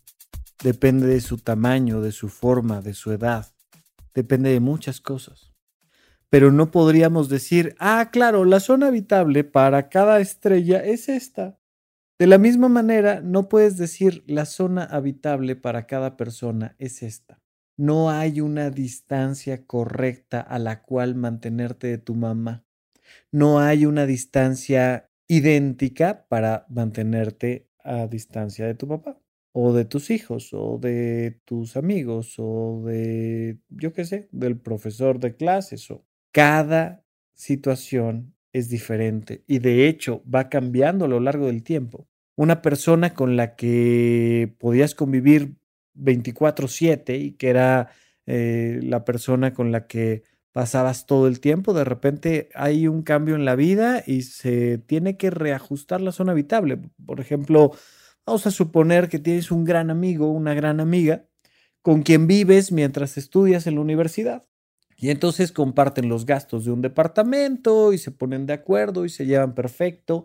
Depende 0.63 1.07
de 1.07 1.21
su 1.21 1.37
tamaño, 1.39 2.01
de 2.01 2.13
su 2.13 2.29
forma, 2.29 2.81
de 2.81 2.95
su 2.95 3.13
edad. 3.13 3.47
Depende 4.15 4.51
de 4.51 4.61
muchas 4.61 5.01
cosas. 5.01 5.53
Pero 6.31 6.51
no 6.51 6.71
podríamos 6.71 7.29
decir, 7.29 7.77
ah, 7.79 8.09
claro, 8.11 8.45
la 8.45 8.61
zona 8.61 8.87
habitable 8.87 9.45
para 9.45 9.91
cada 9.91 10.19
estrella 10.19 10.83
es 10.83 11.09
esta. 11.09 11.59
De 12.19 12.27
la 12.27 12.39
misma 12.39 12.69
manera, 12.69 13.21
no 13.21 13.49
puedes 13.49 13.77
decir 13.77 14.25
la 14.27 14.47
zona 14.47 14.85
habitable 14.85 15.57
para 15.57 15.87
cada 15.87 16.17
persona 16.17 16.75
es 16.79 17.03
esta. 17.03 17.43
No 17.77 18.11
hay 18.11 18.41
una 18.41 18.71
distancia 18.71 19.67
correcta 19.67 20.41
a 20.41 20.59
la 20.59 20.83
cual 20.83 21.15
mantenerte 21.15 21.89
de 21.89 21.99
tu 21.99 22.15
mamá. 22.15 22.65
No 23.31 23.61
hay 23.61 23.85
una 23.85 24.07
distancia 24.07 25.11
idéntica 25.29 26.27
para 26.29 26.65
mantenerte 26.71 27.69
a 27.85 28.07
distancia 28.07 28.67
de 28.67 28.75
tu 28.75 28.89
papá 28.89 29.21
o 29.59 29.73
de 29.73 29.87
tus 29.87 30.11
hijos, 30.11 30.51
o 30.53 30.77
de 30.79 31.41
tus 31.47 31.79
amigos, 31.79 32.35
o 32.37 32.83
de, 32.85 33.57
yo 33.71 33.95
qué 33.95 34.05
sé, 34.05 34.29
del 34.31 34.59
profesor 34.59 35.19
de 35.19 35.35
clases, 35.35 35.91
o 35.91 36.05
cada 36.31 37.03
situación 37.33 38.35
es 38.53 38.69
diferente 38.69 39.45
y 39.47 39.61
de 39.61 39.89
hecho 39.89 40.23
va 40.33 40.51
cambiando 40.51 41.07
a 41.07 41.09
lo 41.09 41.21
largo 41.21 41.47
del 41.47 41.63
tiempo. 41.63 42.07
Una 42.37 42.61
persona 42.61 43.15
con 43.15 43.37
la 43.37 43.57
que 43.57 44.55
podías 44.59 44.95
convivir 44.95 45.57
24/7 45.95 47.17
y 47.17 47.33
que 47.33 47.49
era 47.49 47.89
eh, 48.27 48.79
la 48.83 49.07
persona 49.07 49.55
con 49.55 49.73
la 49.73 49.87
que 49.87 50.25
pasabas 50.53 51.07
todo 51.07 51.29
el 51.29 51.41
tiempo, 51.41 51.73
de 51.73 51.85
repente 51.85 52.51
hay 52.55 52.89
un 52.89 53.03
cambio 53.03 53.37
en 53.37 53.47
la 53.47 53.57
vida 53.57 54.03
y 54.07 54.21
se 54.23 54.77
tiene 54.77 55.17
que 55.17 55.31
reajustar 55.31 56.03
la 56.03 56.13
zona 56.13 56.33
habitable. 56.33 56.79
Por 57.07 57.21
ejemplo, 57.21 57.73
vamos 58.27 58.47
a 58.47 58.51
suponer 58.51 59.09
que 59.09 59.19
tienes 59.19 59.51
un 59.51 59.65
gran 59.65 59.91
amigo, 59.91 60.31
una 60.31 60.53
gran 60.53 60.81
amiga, 60.81 61.27
con 61.81 62.03
quien 62.03 62.27
vives 62.27 62.73
mientras 62.73 63.17
estudias 63.17 63.67
en 63.67 63.77
la 63.77 63.81
universidad. 63.81 64.45
Y 64.99 65.11
entonces 65.11 65.53
comparten 65.53 66.09
los 66.09 66.27
gastos 66.27 66.65
de 66.65 66.73
un 66.73 66.83
departamento 66.83 67.93
y 67.93 67.99
se 67.99 68.11
ponen 68.11 68.47
de 68.47 68.55
acuerdo 68.55 69.05
y 69.05 69.11
se 69.11 69.27
llevan 69.27 69.55
perfecto 69.55 70.25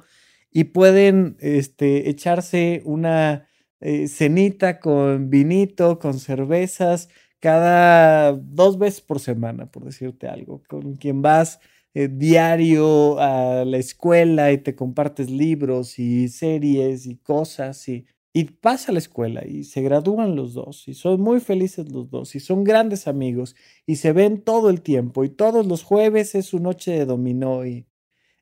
y 0.50 0.66
pueden 0.66 1.38
este, 1.40 2.10
echarse 2.10 2.82
una 2.86 3.48
eh, 3.80 4.08
cenita 4.08 4.80
con 4.80 5.30
vinito, 5.30 6.00
con 6.00 6.20
cervezas, 6.20 7.10
cada 7.40 8.34
dos 8.34 8.78
veces 8.78 9.02
por 9.02 9.20
semana, 9.20 9.70
por 9.70 9.86
decirte 9.86 10.28
algo, 10.28 10.62
con 10.68 10.96
quien 10.96 11.22
vas 11.22 11.60
eh, 11.94 12.08
diario 12.10 13.20
a 13.20 13.66
la 13.66 13.78
escuela 13.78 14.52
y 14.52 14.58
te 14.60 14.76
compartes 14.76 15.30
libros 15.30 16.00
y 16.00 16.28
series 16.30 17.06
y 17.06 17.18
cosas 17.18 17.88
y 17.90 18.06
y 18.34 18.46
pasa 18.46 18.92
a 18.92 18.94
la 18.94 19.00
escuela 19.00 19.46
y 19.46 19.64
se 19.66 19.82
gradúan 19.82 20.36
los 20.36 20.54
dos 20.54 20.88
y 20.88 20.94
son 20.94 21.22
muy 21.22 21.40
felices 21.42 21.92
los 21.92 22.10
dos 22.10 22.36
y 22.36 22.40
son 22.40 22.64
grandes 22.64 23.08
amigos 23.08 23.56
y 23.86 23.98
se 23.98 24.14
ven 24.14 24.42
todo 24.42 24.70
el 24.70 24.82
tiempo 24.82 25.24
y 25.24 25.30
todos 25.30 25.66
los 25.66 25.84
jueves 25.84 26.34
es 26.36 26.46
su 26.46 26.60
noche 26.60 26.92
de 26.92 27.06
dominó 27.06 27.66
y, 27.66 27.88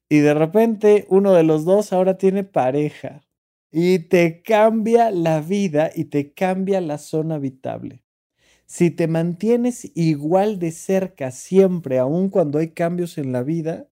y 0.09 0.19
de 0.19 0.33
repente 0.33 1.05
uno 1.09 1.33
de 1.33 1.43
los 1.43 1.65
dos 1.65 1.93
ahora 1.93 2.17
tiene 2.17 2.43
pareja 2.43 3.21
y 3.71 3.99
te 3.99 4.41
cambia 4.43 5.11
la 5.11 5.41
vida 5.41 5.91
y 5.95 6.05
te 6.05 6.33
cambia 6.33 6.81
la 6.81 6.97
zona 6.97 7.35
habitable. 7.35 8.03
Si 8.71 8.91
te 8.91 9.07
mantienes 9.07 9.91
igual 9.95 10.59
de 10.59 10.71
cerca 10.71 11.31
siempre, 11.31 11.97
aun 11.97 12.29
cuando 12.29 12.59
hay 12.59 12.69
cambios 12.69 13.17
en 13.17 13.31
la 13.31 13.41
vida, 13.41 13.87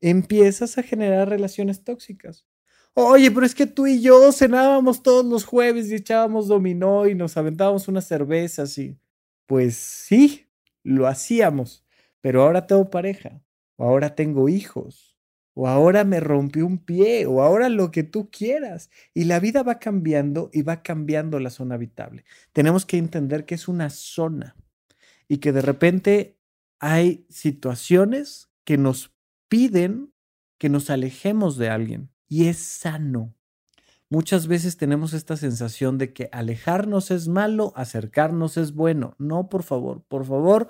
empiezas 0.00 0.78
a 0.78 0.84
generar 0.84 1.28
relaciones 1.28 1.82
tóxicas. 1.82 2.46
Oye, 2.94 3.32
pero 3.32 3.44
es 3.44 3.56
que 3.56 3.66
tú 3.66 3.88
y 3.88 4.00
yo 4.00 4.30
cenábamos 4.30 5.02
todos 5.02 5.24
los 5.26 5.44
jueves 5.44 5.90
y 5.90 5.96
echábamos 5.96 6.46
dominó 6.46 7.08
y 7.08 7.16
nos 7.16 7.36
aventábamos 7.36 7.88
unas 7.88 8.06
cervezas 8.06 8.78
y... 8.78 8.96
Pues 9.46 9.74
sí, 9.74 10.46
lo 10.84 11.08
hacíamos, 11.08 11.84
pero 12.20 12.42
ahora 12.44 12.68
tengo 12.68 12.88
pareja, 12.88 13.42
ahora 13.78 14.14
tengo 14.14 14.48
hijos, 14.48 15.09
o 15.54 15.68
ahora 15.68 16.04
me 16.04 16.20
rompí 16.20 16.60
un 16.60 16.78
pie, 16.78 17.26
o 17.26 17.42
ahora 17.42 17.68
lo 17.68 17.90
que 17.90 18.02
tú 18.02 18.30
quieras. 18.30 18.90
Y 19.14 19.24
la 19.24 19.40
vida 19.40 19.62
va 19.62 19.78
cambiando 19.78 20.50
y 20.52 20.62
va 20.62 20.82
cambiando 20.82 21.38
la 21.40 21.50
zona 21.50 21.74
habitable. 21.74 22.24
Tenemos 22.52 22.86
que 22.86 22.98
entender 22.98 23.44
que 23.44 23.54
es 23.54 23.68
una 23.68 23.90
zona 23.90 24.56
y 25.28 25.38
que 25.38 25.52
de 25.52 25.62
repente 25.62 26.38
hay 26.78 27.26
situaciones 27.28 28.50
que 28.64 28.78
nos 28.78 29.14
piden 29.48 30.12
que 30.60 30.68
nos 30.68 30.90
alejemos 30.90 31.56
de 31.56 31.70
alguien 31.70 32.10
y 32.28 32.46
es 32.46 32.58
sano. 32.58 33.34
Muchas 34.10 34.46
veces 34.46 34.76
tenemos 34.76 35.14
esta 35.14 35.36
sensación 35.36 35.96
de 35.96 36.12
que 36.12 36.28
alejarnos 36.32 37.10
es 37.10 37.28
malo, 37.28 37.72
acercarnos 37.76 38.56
es 38.58 38.74
bueno. 38.74 39.14
No, 39.18 39.48
por 39.48 39.62
favor, 39.62 40.04
por 40.06 40.26
favor, 40.26 40.68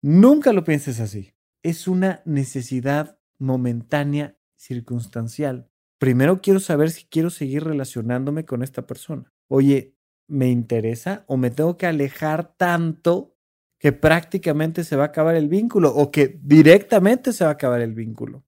nunca 0.00 0.52
lo 0.52 0.64
pienses 0.64 0.98
así. 0.98 1.34
Es 1.62 1.88
una 1.88 2.22
necesidad 2.24 3.18
momentánea, 3.42 4.38
circunstancial. 4.56 5.68
Primero 5.98 6.40
quiero 6.40 6.60
saber 6.60 6.90
si 6.90 7.04
quiero 7.04 7.30
seguir 7.30 7.64
relacionándome 7.64 8.44
con 8.44 8.62
esta 8.62 8.86
persona. 8.86 9.32
Oye, 9.48 9.96
¿me 10.28 10.48
interesa 10.48 11.24
o 11.26 11.36
me 11.36 11.50
tengo 11.50 11.76
que 11.76 11.86
alejar 11.86 12.54
tanto 12.56 13.36
que 13.78 13.92
prácticamente 13.92 14.84
se 14.84 14.96
va 14.96 15.04
a 15.04 15.06
acabar 15.08 15.34
el 15.34 15.48
vínculo 15.48 15.94
o 15.94 16.10
que 16.10 16.38
directamente 16.42 17.32
se 17.32 17.44
va 17.44 17.50
a 17.50 17.54
acabar 17.54 17.80
el 17.80 17.94
vínculo? 17.94 18.44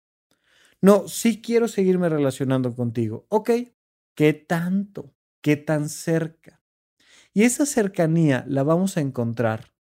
No, 0.81 1.09
sí 1.09 1.43
quiero 1.43 1.67
seguirme 1.67 2.09
relacionando 2.09 2.75
contigo. 2.75 3.27
Ok, 3.29 3.51
¿qué 4.15 4.33
tanto? 4.33 5.15
¿Qué 5.41 5.57
tan 5.57 5.89
cerca? 5.89 6.63
Y 7.33 7.43
esa 7.43 7.67
cercanía 7.67 8.45
la 8.49 8.63
vamos 8.63 8.97
a 8.97 9.01
encontrar 9.01 9.74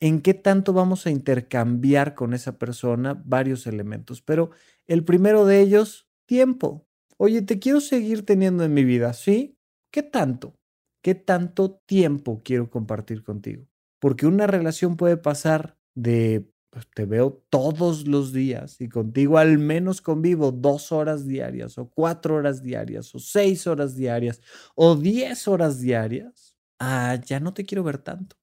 en 0.00 0.20
qué 0.20 0.34
tanto 0.34 0.72
vamos 0.72 1.06
a 1.06 1.10
intercambiar 1.10 2.14
con 2.14 2.34
esa 2.34 2.58
persona 2.58 3.20
varios 3.24 3.66
elementos. 3.66 4.22
Pero 4.22 4.50
el 4.86 5.04
primero 5.04 5.46
de 5.46 5.60
ellos, 5.60 6.08
tiempo. 6.26 6.86
Oye, 7.16 7.42
te 7.42 7.58
quiero 7.58 7.80
seguir 7.80 8.24
teniendo 8.24 8.64
en 8.64 8.74
mi 8.74 8.84
vida, 8.84 9.12
¿sí? 9.12 9.58
¿Qué 9.90 10.02
tanto? 10.02 10.58
¿Qué 11.02 11.14
tanto 11.14 11.80
tiempo 11.86 12.42
quiero 12.44 12.68
compartir 12.70 13.22
contigo? 13.22 13.66
Porque 14.00 14.26
una 14.26 14.46
relación 14.46 14.96
puede 14.96 15.16
pasar 15.16 15.78
de 15.94 16.50
pues, 16.76 16.86
te 16.94 17.06
veo 17.06 17.42
todos 17.48 18.06
los 18.06 18.34
días 18.34 18.80
y 18.82 18.90
contigo 18.90 19.38
al 19.38 19.56
menos 19.56 20.02
convivo 20.02 20.52
dos 20.52 20.92
horas 20.92 21.26
diarias 21.26 21.78
o 21.78 21.88
cuatro 21.88 22.34
horas 22.34 22.62
diarias 22.62 23.14
o 23.14 23.18
seis 23.18 23.66
horas 23.66 23.96
diarias 23.96 24.42
o 24.74 24.94
diez 24.94 25.48
horas 25.48 25.80
diarias, 25.80 26.54
ah, 26.78 27.18
ya 27.24 27.40
no 27.40 27.54
te 27.54 27.64
quiero 27.64 27.82
ver 27.82 27.96
tanto. 27.96 28.36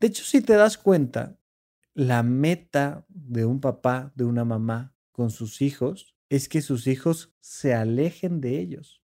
De 0.00 0.06
hecho, 0.08 0.24
si 0.24 0.40
te 0.40 0.54
das 0.54 0.78
cuenta, 0.78 1.38
la 1.94 2.22
meta 2.22 3.04
de 3.08 3.44
un 3.44 3.60
papá, 3.60 4.12
de 4.14 4.24
una 4.24 4.44
mamá 4.44 4.94
con 5.12 5.30
sus 5.30 5.60
hijos 5.62 6.14
es 6.28 6.48
que 6.48 6.62
sus 6.62 6.86
hijos 6.86 7.34
se 7.40 7.74
alejen 7.74 8.40
de 8.40 8.60
ellos. 8.60 9.02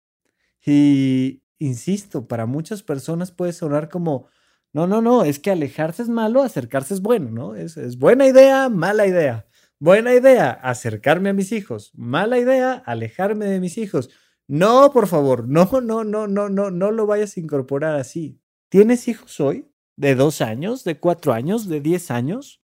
Y, 0.64 1.42
insisto, 1.58 2.28
para 2.28 2.46
muchas 2.46 2.82
personas 2.82 3.32
puede 3.32 3.52
sonar 3.52 3.88
como, 3.88 4.28
no, 4.72 4.86
no, 4.86 5.00
no, 5.02 5.24
es 5.24 5.38
que 5.38 5.50
alejarse 5.50 6.02
es 6.02 6.08
malo, 6.08 6.42
acercarse 6.42 6.94
es 6.94 7.00
bueno, 7.02 7.30
¿no? 7.30 7.54
Es, 7.54 7.76
es 7.76 7.98
buena 7.98 8.26
idea, 8.26 8.68
mala 8.68 9.06
idea. 9.06 9.46
Buena 9.78 10.14
idea, 10.14 10.50
acercarme 10.52 11.30
a 11.30 11.32
mis 11.32 11.50
hijos. 11.52 11.90
Mala 11.94 12.38
idea, 12.38 12.74
alejarme 12.86 13.46
de 13.46 13.60
mis 13.60 13.78
hijos. 13.78 14.10
No, 14.46 14.92
por 14.92 15.06
favor, 15.08 15.48
no, 15.48 15.68
no, 15.80 16.04
no, 16.04 16.28
no, 16.28 16.48
no, 16.48 16.70
no 16.70 16.90
lo 16.90 17.06
vayas 17.06 17.36
a 17.36 17.40
incorporar 17.40 17.96
así. 17.96 18.40
¿Tienes 18.68 19.08
hijos 19.08 19.40
hoy? 19.40 19.71
¿De 19.96 20.14
dos 20.14 20.40
años? 20.40 20.84
¿De 20.84 20.98
cuatro 20.98 21.32
años? 21.32 21.68
¿De 21.68 21.80
diez 21.80 22.10
años? 22.10 22.62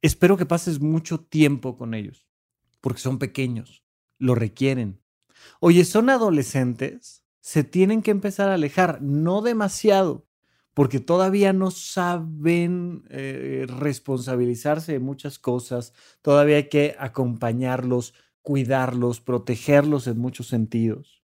Espero 0.00 0.36
que 0.36 0.46
pases 0.46 0.80
mucho 0.80 1.20
tiempo 1.20 1.76
con 1.76 1.94
ellos, 1.94 2.26
porque 2.80 3.00
son 3.00 3.18
pequeños, 3.18 3.84
lo 4.18 4.34
requieren. 4.34 5.00
Oye, 5.60 5.84
son 5.84 6.10
adolescentes, 6.10 7.24
se 7.40 7.62
tienen 7.62 8.02
que 8.02 8.10
empezar 8.10 8.48
a 8.48 8.54
alejar, 8.54 9.00
no 9.02 9.42
demasiado, 9.42 10.26
porque 10.74 11.00
todavía 11.00 11.52
no 11.52 11.70
saben 11.70 13.04
eh, 13.10 13.66
responsabilizarse 13.68 14.92
de 14.92 15.00
muchas 15.00 15.38
cosas, 15.38 15.92
todavía 16.22 16.56
hay 16.56 16.68
que 16.68 16.96
acompañarlos, 16.98 18.14
cuidarlos, 18.40 19.20
protegerlos 19.20 20.06
en 20.06 20.18
muchos 20.18 20.48
sentidos. 20.48 21.22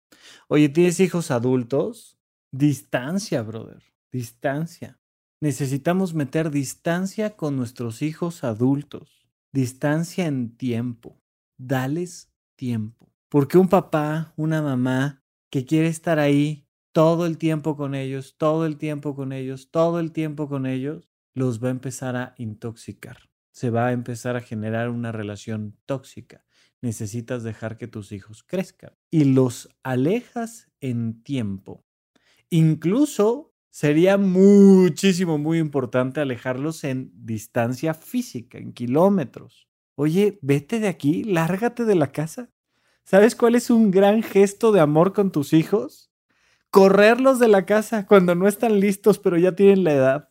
Oye, 0.48 0.68
¿tienes 0.68 1.00
hijos 1.00 1.30
adultos? 1.30 2.18
Distancia, 2.52 3.42
brother, 3.42 3.82
distancia. 4.10 5.01
Necesitamos 5.42 6.14
meter 6.14 6.52
distancia 6.52 7.34
con 7.34 7.56
nuestros 7.56 8.00
hijos 8.00 8.44
adultos, 8.44 9.26
distancia 9.52 10.26
en 10.26 10.56
tiempo, 10.56 11.20
dales 11.58 12.32
tiempo. 12.54 13.12
Porque 13.28 13.58
un 13.58 13.68
papá, 13.68 14.34
una 14.36 14.62
mamá 14.62 15.24
que 15.50 15.66
quiere 15.66 15.88
estar 15.88 16.20
ahí 16.20 16.68
todo 16.92 17.26
el 17.26 17.38
tiempo 17.38 17.76
con 17.76 17.96
ellos, 17.96 18.36
todo 18.38 18.66
el 18.66 18.78
tiempo 18.78 19.16
con 19.16 19.32
ellos, 19.32 19.72
todo 19.72 19.98
el 19.98 20.12
tiempo 20.12 20.48
con 20.48 20.64
ellos, 20.64 21.10
los 21.34 21.60
va 21.60 21.66
a 21.66 21.72
empezar 21.72 22.14
a 22.14 22.36
intoxicar. 22.38 23.28
Se 23.50 23.70
va 23.70 23.88
a 23.88 23.92
empezar 23.92 24.36
a 24.36 24.42
generar 24.42 24.90
una 24.90 25.10
relación 25.10 25.76
tóxica. 25.86 26.44
Necesitas 26.80 27.42
dejar 27.42 27.78
que 27.78 27.88
tus 27.88 28.12
hijos 28.12 28.44
crezcan 28.44 28.92
y 29.10 29.24
los 29.24 29.68
alejas 29.82 30.70
en 30.80 31.24
tiempo. 31.24 31.84
Incluso 32.48 33.51
sería 33.72 34.18
muchísimo, 34.18 35.36
muy 35.38 35.58
importante 35.58 36.20
alejarlos 36.20 36.84
en 36.84 37.10
distancia 37.12 37.92
física, 37.94 38.58
en 38.58 38.72
kilómetros. 38.72 39.66
Oye, 39.96 40.38
vete 40.42 40.78
de 40.78 40.86
aquí, 40.86 41.24
lárgate 41.24 41.84
de 41.84 41.96
la 41.96 42.12
casa. 42.12 42.50
¿Sabes 43.02 43.34
cuál 43.34 43.56
es 43.56 43.70
un 43.70 43.90
gran 43.90 44.22
gesto 44.22 44.70
de 44.70 44.78
amor 44.78 45.12
con 45.12 45.32
tus 45.32 45.52
hijos? 45.52 46.12
correrlos 46.72 47.38
de 47.38 47.48
la 47.48 47.66
casa 47.66 48.06
cuando 48.06 48.34
no 48.34 48.48
están 48.48 48.80
listos, 48.80 49.18
pero 49.18 49.36
ya 49.36 49.52
tienen 49.54 49.84
la 49.84 49.92
edad. 49.92 50.30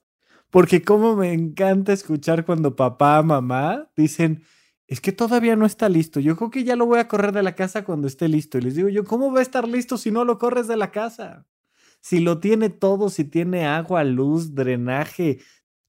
Porque 0.50 0.82
como 0.82 1.16
me 1.16 1.34
encanta 1.34 1.94
escuchar 1.94 2.46
cuando 2.46 2.76
papá, 2.76 3.22
mamá 3.22 3.92
dicen, 3.96 4.44
es 4.88 5.00
que 5.02 5.12
todavía 5.12 5.56
no 5.56 5.68
está 5.68 5.88
listo. 5.88 6.20
Yo 6.20 6.36
creo 6.36 6.50
que 6.50 6.64
ya 6.64 6.76
lo 6.76 6.88
voy 6.88 7.00
a 7.00 7.08
correr 7.08 7.32
de 7.32 7.44
la 7.44 7.56
casa 7.56 7.86
cuando 7.86 8.08
esté 8.08 8.28
listo. 8.28 8.58
Y 8.58 8.62
les 8.62 8.76
digo 8.76 8.90
yo, 8.90 9.06
¿cómo 9.06 9.32
va 9.32 9.40
a 9.40 9.44
estar 9.44 9.68
listo 9.68 9.98
si 9.98 10.10
no 10.10 10.26
lo 10.26 10.40
corres 10.40 10.68
de 10.68 10.78
la 10.78 10.92
casa? 10.92 11.46
Si 12.02 12.20
lo 12.20 12.40
tiene 12.40 12.70
todo, 12.70 13.10
si 13.10 13.26
tiene 13.26 13.66
agua, 13.66 14.04
luz, 14.04 14.56
drenaje, 14.56 15.40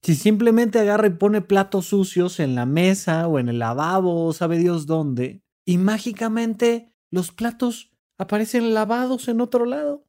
si 0.01 0.15
simplemente 0.15 0.79
agarra 0.79 1.07
y 1.07 1.11
pone 1.11 1.41
platos 1.41 1.87
sucios 1.87 2.39
en 2.39 2.55
la 2.55 2.65
mesa 2.65 3.27
o 3.27 3.39
en 3.39 3.49
el 3.49 3.59
lavabo, 3.59 4.31
sabe 4.33 4.57
Dios 4.57 4.85
dónde, 4.85 5.41
y 5.65 5.77
mágicamente 5.77 6.93
los 7.09 7.31
platos 7.31 7.91
aparecen 8.17 8.73
lavados 8.73 9.27
en 9.27 9.41
otro 9.41 9.65
lado. 9.65 10.05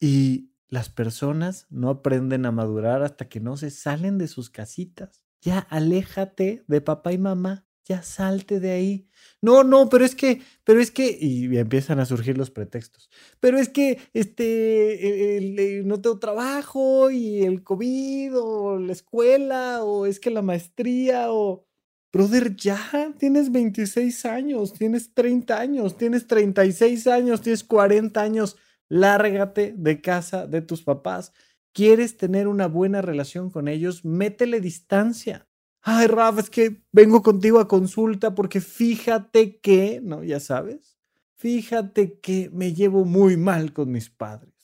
Y 0.00 0.50
las 0.68 0.88
personas 0.88 1.66
no 1.70 1.90
aprenden 1.90 2.46
a 2.46 2.52
madurar 2.52 3.02
hasta 3.02 3.28
que 3.28 3.38
no 3.38 3.56
se 3.56 3.70
salen 3.70 4.18
de 4.18 4.28
sus 4.28 4.50
casitas. 4.50 5.24
Ya 5.40 5.58
aléjate 5.58 6.64
de 6.66 6.80
papá 6.80 7.12
y 7.12 7.18
mamá, 7.18 7.66
ya 7.84 8.02
salte 8.02 8.60
de 8.60 8.70
ahí. 8.70 9.08
No, 9.42 9.62
no, 9.64 9.88
pero 9.88 10.04
es 10.04 10.14
que, 10.14 10.42
pero 10.64 10.80
es 10.80 10.90
que, 10.90 11.16
y 11.20 11.56
empiezan 11.58 12.00
a 12.00 12.06
surgir 12.06 12.38
los 12.38 12.50
pretextos. 12.50 13.10
Pero 13.40 13.58
es 13.58 13.68
que, 13.68 13.98
este, 14.14 15.82
no 15.84 16.00
tengo 16.00 16.18
trabajo 16.18 17.10
y 17.10 17.42
el 17.42 17.62
COVID 17.62 18.38
o 18.38 18.78
la 18.78 18.92
escuela 18.92 19.84
o 19.84 20.06
es 20.06 20.18
que 20.20 20.30
la 20.30 20.42
maestría 20.42 21.32
o, 21.32 21.66
brother, 22.12 22.56
ya 22.56 23.14
tienes 23.18 23.52
26 23.52 24.24
años, 24.24 24.72
tienes 24.72 25.12
30 25.14 25.58
años, 25.60 25.96
tienes 25.98 26.26
36 26.26 27.06
años, 27.06 27.42
tienes 27.42 27.64
40 27.64 28.22
años, 28.22 28.56
lárgate 28.88 29.74
de 29.76 30.00
casa 30.00 30.46
de 30.46 30.62
tus 30.62 30.82
papás. 30.82 31.32
¿Quieres 31.72 32.16
tener 32.16 32.48
una 32.48 32.68
buena 32.68 33.02
relación 33.02 33.50
con 33.50 33.68
ellos? 33.68 34.04
Métele 34.04 34.60
distancia 34.60 35.48
ay, 35.84 36.06
Rafa, 36.06 36.40
es 36.40 36.50
que 36.50 36.82
vengo 36.92 37.22
contigo 37.22 37.60
a 37.60 37.68
consulta 37.68 38.34
porque 38.34 38.60
fíjate 38.60 39.60
que, 39.60 40.00
¿no? 40.02 40.24
Ya 40.24 40.40
sabes, 40.40 40.98
fíjate 41.36 42.18
que 42.20 42.50
me 42.52 42.72
llevo 42.72 43.04
muy 43.04 43.36
mal 43.36 43.72
con 43.72 43.92
mis 43.92 44.08
padres. 44.08 44.54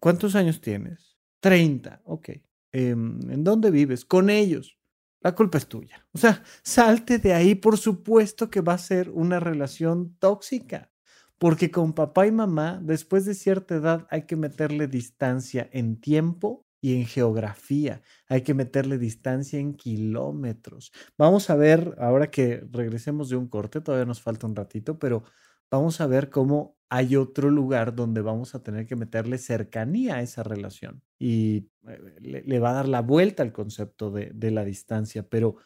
¿Cuántos 0.00 0.34
años 0.34 0.60
tienes? 0.60 1.18
Treinta, 1.40 2.00
ok. 2.04 2.30
Em, 2.72 3.30
¿En 3.30 3.44
dónde 3.44 3.70
vives? 3.70 4.04
Con 4.04 4.30
ellos. 4.30 4.78
La 5.20 5.34
culpa 5.34 5.58
es 5.58 5.66
tuya. 5.66 6.06
O 6.12 6.18
sea, 6.18 6.42
salte 6.62 7.18
de 7.18 7.34
ahí, 7.34 7.54
por 7.54 7.76
supuesto 7.78 8.50
que 8.50 8.62
va 8.62 8.72
a 8.72 8.78
ser 8.78 9.10
una 9.10 9.38
relación 9.40 10.16
tóxica. 10.18 10.90
Porque 11.38 11.70
con 11.70 11.92
papá 11.92 12.26
y 12.26 12.32
mamá, 12.32 12.80
después 12.82 13.26
de 13.26 13.34
cierta 13.34 13.74
edad, 13.74 14.06
hay 14.10 14.26
que 14.26 14.36
meterle 14.36 14.86
distancia 14.86 15.68
en 15.72 16.00
tiempo 16.00 16.64
y 16.82 16.96
en 16.96 17.06
geografía. 17.06 18.02
Hay 18.28 18.42
que 18.42 18.52
meterle 18.54 18.98
distancia 18.98 19.58
en 19.58 19.74
kilómetros. 19.74 20.92
Vamos 21.16 21.48
a 21.48 21.54
ver, 21.54 21.94
ahora 21.98 22.30
que 22.30 22.66
regresemos 22.70 23.30
de 23.30 23.36
un 23.36 23.48
corte, 23.48 23.80
todavía 23.80 24.04
nos 24.04 24.20
falta 24.20 24.48
un 24.48 24.56
ratito, 24.56 24.98
pero 24.98 25.22
vamos 25.70 26.00
a 26.00 26.06
ver 26.08 26.28
cómo 26.28 26.76
hay 26.90 27.16
otro 27.16 27.50
lugar 27.50 27.94
donde 27.94 28.20
vamos 28.20 28.54
a 28.54 28.62
tener 28.62 28.86
que 28.86 28.96
meterle 28.96 29.38
cercanía 29.38 30.16
a 30.16 30.22
esa 30.22 30.42
relación 30.42 31.02
y 31.18 31.68
eh, 31.88 32.42
le, 32.44 32.58
va 32.58 32.70
a 32.70 32.74
dar 32.74 32.88
la 32.88 33.00
vuelta 33.00 33.44
al 33.44 33.52
concepto 33.52 34.10
de, 34.10 34.32
de 34.34 34.50
la 34.50 34.64
distancia, 34.64 35.26
pero, 35.26 35.56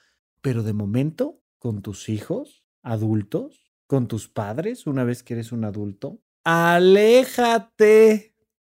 pero 0.43 0.63
de 0.63 0.75
momento, 0.75 1.41
con 1.59 1.81
tus 1.81 2.11
hijos 2.11 2.65
adultos, 2.83 3.73
con 3.87 4.07
tus 4.07 4.29
padres, 4.29 4.87
una 4.87 5.03
vez 5.03 5.23
que 5.23 5.33
eres 5.35 5.51
un 5.51 5.65
adulto, 5.65 6.21
aléjate 6.45 8.36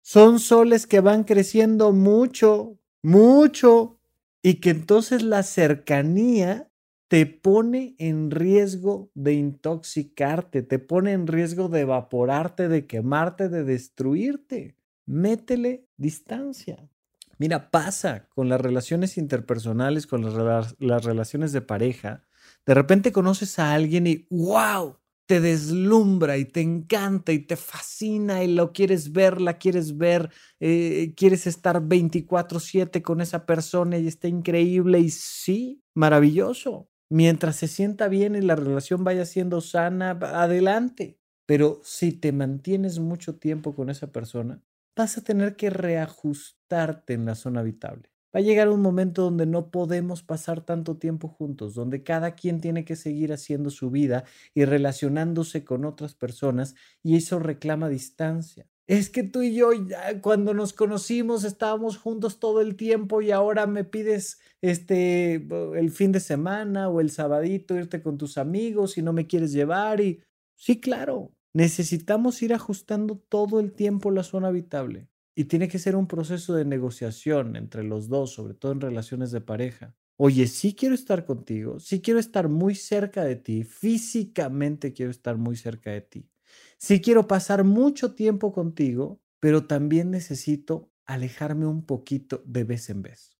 son 0.07 0.39
soles 0.39 0.87
que 0.87 1.01
van 1.01 1.25
creciendo 1.25 1.91
mucho, 1.91 2.79
mucho, 3.03 3.99
y 4.41 4.61
que 4.61 4.69
entonces 4.69 5.21
la 5.21 5.43
cercanía 5.43 6.71
te 7.09 7.25
pone 7.25 7.93
en 7.99 8.31
riesgo 8.31 9.11
de 9.15 9.33
intoxicarte, 9.33 10.61
te 10.61 10.79
pone 10.79 11.11
en 11.11 11.27
riesgo 11.27 11.67
de 11.67 11.81
evaporarte, 11.81 12.69
de 12.69 12.87
quemarte, 12.87 13.49
de 13.49 13.65
destruirte. 13.65 14.77
Métele 15.05 15.89
distancia. 15.97 16.89
Mira, 17.37 17.69
pasa 17.69 18.29
con 18.29 18.47
las 18.47 18.61
relaciones 18.61 19.17
interpersonales, 19.17 20.07
con 20.07 20.23
las, 20.23 20.73
las 20.79 21.03
relaciones 21.03 21.51
de 21.51 21.59
pareja. 21.59 22.23
De 22.65 22.73
repente 22.73 23.11
conoces 23.11 23.59
a 23.59 23.73
alguien 23.73 24.07
y 24.07 24.25
¡wow! 24.29 24.99
Te 25.27 25.41
deslumbra 25.41 26.37
y 26.37 26.45
te 26.45 26.61
encanta 26.61 27.33
y 27.33 27.39
te 27.39 27.57
fascina 27.57 28.43
y 28.43 28.53
lo 28.53 28.73
quieres 28.73 29.11
ver, 29.11 29.41
la 29.41 29.57
quieres 29.57 29.97
ver, 29.97 30.31
eh, 30.59 31.13
quieres 31.17 31.47
estar 31.47 31.81
24/7 31.87 33.01
con 33.03 33.21
esa 33.21 33.45
persona 33.45 33.97
y 33.97 34.07
está 34.07 34.27
increíble 34.29 34.99
y 34.99 35.09
sí, 35.09 35.83
maravilloso. 35.95 36.89
Mientras 37.09 37.57
se 37.57 37.67
sienta 37.67 38.07
bien 38.07 38.35
y 38.35 38.41
la 38.41 38.55
relación 38.55 39.03
vaya 39.03 39.25
siendo 39.25 39.61
sana, 39.61 40.11
adelante. 40.11 41.19
Pero 41.45 41.79
si 41.83 42.11
te 42.13 42.31
mantienes 42.33 42.99
mucho 42.99 43.35
tiempo 43.37 43.75
con 43.75 43.89
esa 43.89 44.11
persona, 44.11 44.61
vas 44.95 45.17
a 45.17 45.23
tener 45.23 45.55
que 45.55 45.69
reajustarte 45.69 47.13
en 47.13 47.25
la 47.25 47.35
zona 47.35 47.61
habitable. 47.61 48.09
Va 48.35 48.39
a 48.39 48.43
llegar 48.43 48.69
un 48.69 48.81
momento 48.81 49.23
donde 49.23 49.45
no 49.45 49.71
podemos 49.71 50.21
pasar 50.23 50.61
tanto 50.65 50.97
tiempo 50.97 51.27
juntos, 51.27 51.73
donde 51.73 52.03
cada 52.03 52.35
quien 52.35 52.59
tiene 52.61 52.85
que 52.85 52.95
seguir 52.95 53.31
haciendo 53.33 53.69
su 53.69 53.89
vida 53.89 54.25
y 54.53 54.65
relacionándose 54.65 55.63
con 55.63 55.85
otras 55.85 56.13
personas 56.13 56.75
y 57.03 57.15
eso 57.15 57.39
reclama 57.39 57.89
distancia. 57.89 58.67
Es 58.87 59.09
que 59.09 59.23
tú 59.23 59.41
y 59.41 59.53
yo 59.53 59.73
ya 59.73 60.21
cuando 60.21 60.53
nos 60.53 60.71
conocimos 60.71 61.43
estábamos 61.43 61.97
juntos 61.97 62.39
todo 62.39 62.61
el 62.61 62.77
tiempo 62.77 63.21
y 63.21 63.31
ahora 63.31 63.67
me 63.67 63.83
pides 63.83 64.39
este 64.61 65.45
el 65.75 65.91
fin 65.91 66.13
de 66.13 66.21
semana 66.21 66.87
o 66.89 67.01
el 67.01 67.11
sabadito 67.11 67.75
irte 67.75 68.01
con 68.01 68.17
tus 68.17 68.37
amigos 68.37 68.97
y 68.97 69.01
no 69.01 69.11
me 69.11 69.27
quieres 69.27 69.51
llevar 69.51 69.99
y 69.99 70.21
sí, 70.55 70.79
claro, 70.79 71.33
necesitamos 71.53 72.41
ir 72.41 72.53
ajustando 72.53 73.17
todo 73.29 73.59
el 73.59 73.73
tiempo 73.73 74.11
la 74.11 74.23
zona 74.23 74.47
habitable. 74.49 75.09
Y 75.39 75.45
tiene 75.45 75.67
que 75.67 75.77
ser 75.77 75.95
un 75.95 76.07
proceso 76.07 76.55
de 76.55 76.65
negociación 76.65 77.55
entre 77.57 77.83
los 77.83 78.09
dos, 78.09 78.33
sobre 78.33 78.55
todo 78.55 78.71
en 78.71 78.81
relaciones 78.81 79.29
de 79.29 79.39
pareja. 79.39 79.95
Oye, 80.17 80.47
sí 80.47 80.73
quiero 80.73 80.95
estar 80.95 81.25
contigo, 81.25 81.79
sí 81.79 82.01
quiero 82.01 82.19
estar 82.19 82.49
muy 82.49 82.73
cerca 82.73 83.23
de 83.23 83.35
ti, 83.35 83.63
físicamente 83.63 84.93
quiero 84.93 85.11
estar 85.11 85.37
muy 85.37 85.55
cerca 85.55 85.91
de 85.91 86.01
ti. 86.01 86.27
Sí 86.79 87.01
quiero 87.01 87.27
pasar 87.27 87.63
mucho 87.63 88.15
tiempo 88.15 88.51
contigo, 88.51 89.21
pero 89.39 89.67
también 89.67 90.09
necesito 90.09 90.91
alejarme 91.05 91.67
un 91.67 91.85
poquito 91.85 92.41
de 92.47 92.63
vez 92.63 92.89
en 92.89 93.03
vez. 93.03 93.37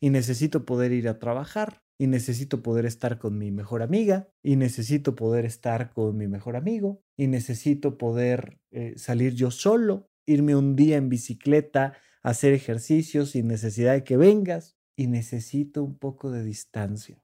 Y 0.00 0.10
necesito 0.10 0.66
poder 0.66 0.92
ir 0.92 1.08
a 1.08 1.18
trabajar, 1.18 1.82
y 1.96 2.08
necesito 2.08 2.62
poder 2.62 2.84
estar 2.84 3.18
con 3.18 3.38
mi 3.38 3.52
mejor 3.52 3.80
amiga, 3.80 4.28
y 4.42 4.56
necesito 4.56 5.16
poder 5.16 5.46
estar 5.46 5.94
con 5.94 6.14
mi 6.14 6.28
mejor 6.28 6.56
amigo, 6.56 7.02
y 7.16 7.26
necesito 7.26 7.96
poder 7.96 8.60
eh, 8.70 8.92
salir 8.98 9.34
yo 9.34 9.50
solo, 9.50 10.11
irme 10.26 10.56
un 10.56 10.76
día 10.76 10.96
en 10.96 11.08
bicicleta, 11.08 11.94
hacer 12.22 12.52
ejercicio 12.52 13.26
sin 13.26 13.48
necesidad 13.48 13.94
de 13.94 14.04
que 14.04 14.16
vengas 14.16 14.76
y 14.96 15.06
necesito 15.06 15.82
un 15.82 15.98
poco 15.98 16.30
de 16.30 16.44
distancia. 16.44 17.22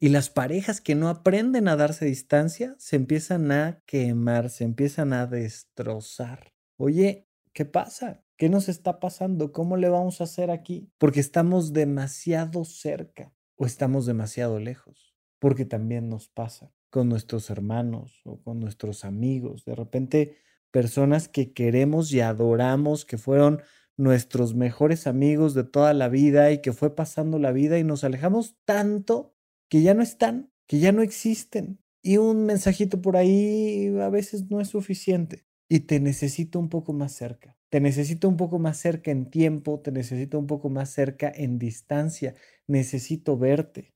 Y 0.00 0.10
las 0.10 0.30
parejas 0.30 0.80
que 0.80 0.94
no 0.94 1.08
aprenden 1.08 1.68
a 1.68 1.76
darse 1.76 2.04
distancia 2.04 2.74
se 2.78 2.96
empiezan 2.96 3.50
a 3.50 3.82
quemar, 3.86 4.50
se 4.50 4.64
empiezan 4.64 5.12
a 5.12 5.26
destrozar. 5.26 6.52
Oye, 6.76 7.26
¿qué 7.52 7.64
pasa? 7.64 8.22
¿Qué 8.36 8.48
nos 8.48 8.68
está 8.68 9.00
pasando? 9.00 9.52
¿Cómo 9.52 9.76
le 9.76 9.88
vamos 9.88 10.20
a 10.20 10.24
hacer 10.24 10.50
aquí? 10.50 10.92
Porque 10.98 11.18
estamos 11.18 11.72
demasiado 11.72 12.64
cerca 12.64 13.32
o 13.56 13.66
estamos 13.66 14.06
demasiado 14.06 14.60
lejos. 14.60 15.16
Porque 15.40 15.64
también 15.64 16.08
nos 16.08 16.28
pasa 16.28 16.72
con 16.90 17.08
nuestros 17.08 17.50
hermanos 17.50 18.20
o 18.24 18.40
con 18.40 18.60
nuestros 18.60 19.04
amigos. 19.04 19.64
De 19.64 19.74
repente 19.74 20.36
personas 20.70 21.28
que 21.28 21.52
queremos 21.52 22.12
y 22.12 22.20
adoramos, 22.20 23.04
que 23.04 23.18
fueron 23.18 23.62
nuestros 23.96 24.54
mejores 24.54 25.06
amigos 25.06 25.54
de 25.54 25.64
toda 25.64 25.92
la 25.92 26.08
vida 26.08 26.52
y 26.52 26.62
que 26.62 26.72
fue 26.72 26.94
pasando 26.94 27.38
la 27.38 27.52
vida 27.52 27.78
y 27.78 27.84
nos 27.84 28.04
alejamos 28.04 28.56
tanto 28.64 29.34
que 29.68 29.82
ya 29.82 29.92
no 29.92 30.02
están, 30.02 30.52
que 30.66 30.78
ya 30.78 30.92
no 30.92 31.02
existen. 31.02 31.80
Y 32.02 32.16
un 32.16 32.46
mensajito 32.46 33.02
por 33.02 33.16
ahí 33.16 33.92
a 34.00 34.08
veces 34.08 34.50
no 34.50 34.60
es 34.60 34.68
suficiente. 34.68 35.44
Y 35.68 35.80
te 35.80 36.00
necesito 36.00 36.58
un 36.58 36.70
poco 36.70 36.92
más 36.92 37.12
cerca. 37.12 37.58
Te 37.68 37.80
necesito 37.80 38.28
un 38.28 38.36
poco 38.38 38.58
más 38.58 38.78
cerca 38.78 39.10
en 39.10 39.28
tiempo, 39.28 39.80
te 39.80 39.92
necesito 39.92 40.38
un 40.38 40.46
poco 40.46 40.70
más 40.70 40.90
cerca 40.90 41.30
en 41.34 41.58
distancia. 41.58 42.34
Necesito 42.66 43.36
verte. 43.36 43.92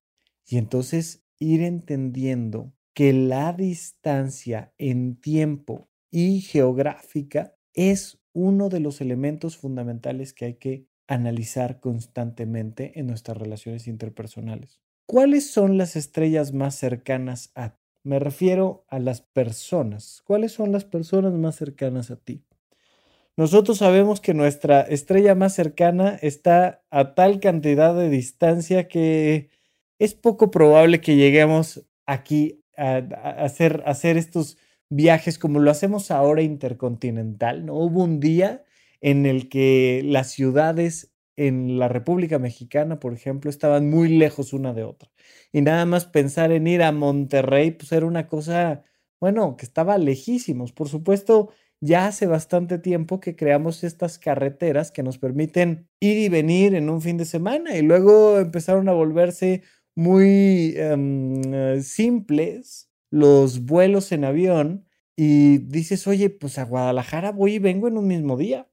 Y 0.47 0.59
entonces 0.59 1.25
ir 1.39 1.63
entendiendo 1.63 2.75
que 2.93 3.13
la 3.13 3.53
distancia 3.53 4.75
en 4.77 5.17
tiempo 5.17 5.89
y 6.13 6.43
geográfica 6.43 7.57
es 7.75 8.21
uno 8.33 8.69
de 8.69 8.79
los 8.79 9.01
elementos 9.01 9.57
fundamentales 9.57 10.33
que 10.33 10.45
hay 10.45 10.55
que 10.55 10.87
analizar 11.09 11.81
constantemente 11.81 13.01
en 13.01 13.09
nuestras 13.09 13.37
relaciones 13.37 13.89
interpersonales. 13.89 14.81
¿Cuáles 15.07 15.51
son 15.51 15.77
las 15.77 15.97
estrellas 15.97 16.53
más 16.53 16.77
cercanas 16.77 17.51
a 17.57 17.71
ti? 17.71 17.83
Me 18.05 18.19
refiero 18.19 18.85
a 18.89 18.99
las 18.99 19.21
personas. 19.21 20.23
¿Cuáles 20.27 20.53
son 20.53 20.73
las 20.73 20.85
personas 20.85 21.35
más 21.35 21.55
cercanas 21.55 22.11
a 22.11 22.17
ti? 22.17 22.43
Nosotros 23.37 23.79
sabemos 23.79 24.21
que 24.21 24.35
nuestra 24.35 24.81
estrella 24.83 25.35
más 25.35 25.55
cercana 25.55 26.19
está 26.21 26.83
a 26.91 27.15
tal 27.15 27.39
cantidad 27.39 27.95
de 27.95 28.11
distancia 28.11 28.89
que 28.89 29.51
es 29.99 30.15
poco 30.15 30.51
probable 30.51 31.01
que 31.01 31.17
lleguemos 31.17 31.87
aquí 32.07 32.65
a, 32.77 32.97
hacer, 33.39 33.83
hacer 33.87 34.17
estos 34.17 34.59
viajes 34.93 35.39
como 35.39 35.59
lo 35.59 35.71
hacemos 35.71 36.11
ahora 36.11 36.43
intercontinental, 36.43 37.65
¿no? 37.65 37.75
Hubo 37.75 38.05
un 38.05 38.21
día 38.21 38.65
en 39.01 39.25
el 39.27 39.49
que 39.49 40.03
las 40.05 40.31
ciudades 40.31 41.13
en 41.37 41.79
la 41.79 41.89
República 41.89 42.39
Mexicana, 42.39 43.01
por 43.01 43.15
ejemplo, 43.15 43.51
estaban 43.51 43.89
muy 43.89 44.09
lejos 44.11 44.53
una 44.53 44.75
de 44.75 44.85
otra. 44.85 45.11
Y 45.51 45.63
nada 45.63 45.87
más 45.87 46.05
pensar 46.05 46.53
en 46.53 46.67
ir 46.67 46.83
a 46.83 46.93
Monterrey, 46.93 47.71
pues 47.71 47.91
era 47.93 48.05
una 48.07 48.29
cosa, 48.29 48.85
bueno, 49.19 49.57
que 49.57 49.65
estaba 49.65 49.97
lejísimos. 49.97 50.73
Por 50.73 50.89
supuesto, 50.91 51.51
ya 51.81 52.07
hace 52.07 52.27
bastante 52.27 52.79
tiempo 52.79 53.19
que 53.19 53.35
creamos 53.35 53.85
estas 53.85 54.19
carreteras 54.19 54.93
que 54.93 55.03
nos 55.03 55.19
permiten 55.19 55.89
ir 56.01 56.19
y 56.19 56.29
venir 56.29 56.75
en 56.75 56.91
un 56.91 57.01
fin 57.01 57.17
de 57.17 57.25
semana 57.25 57.77
y 57.77 57.83
luego 57.83 58.39
empezaron 58.39 58.89
a 58.91 58.93
volverse 58.93 59.63
muy 59.95 60.75
em, 60.77 61.81
simples 61.83 62.92
los 63.13 63.67
vuelos 63.67 64.11
en 64.11 64.25
avión 64.25 64.87
y 65.15 65.59
dices, 65.59 66.07
oye, 66.07 66.31
pues 66.31 66.59
a 66.59 66.65
Guadalajara 66.65 67.31
voy 67.31 67.57
y 67.57 67.59
vengo 67.59 67.87
en 67.87 67.99
un 67.99 68.07
mismo 68.07 68.39
día. 68.39 68.69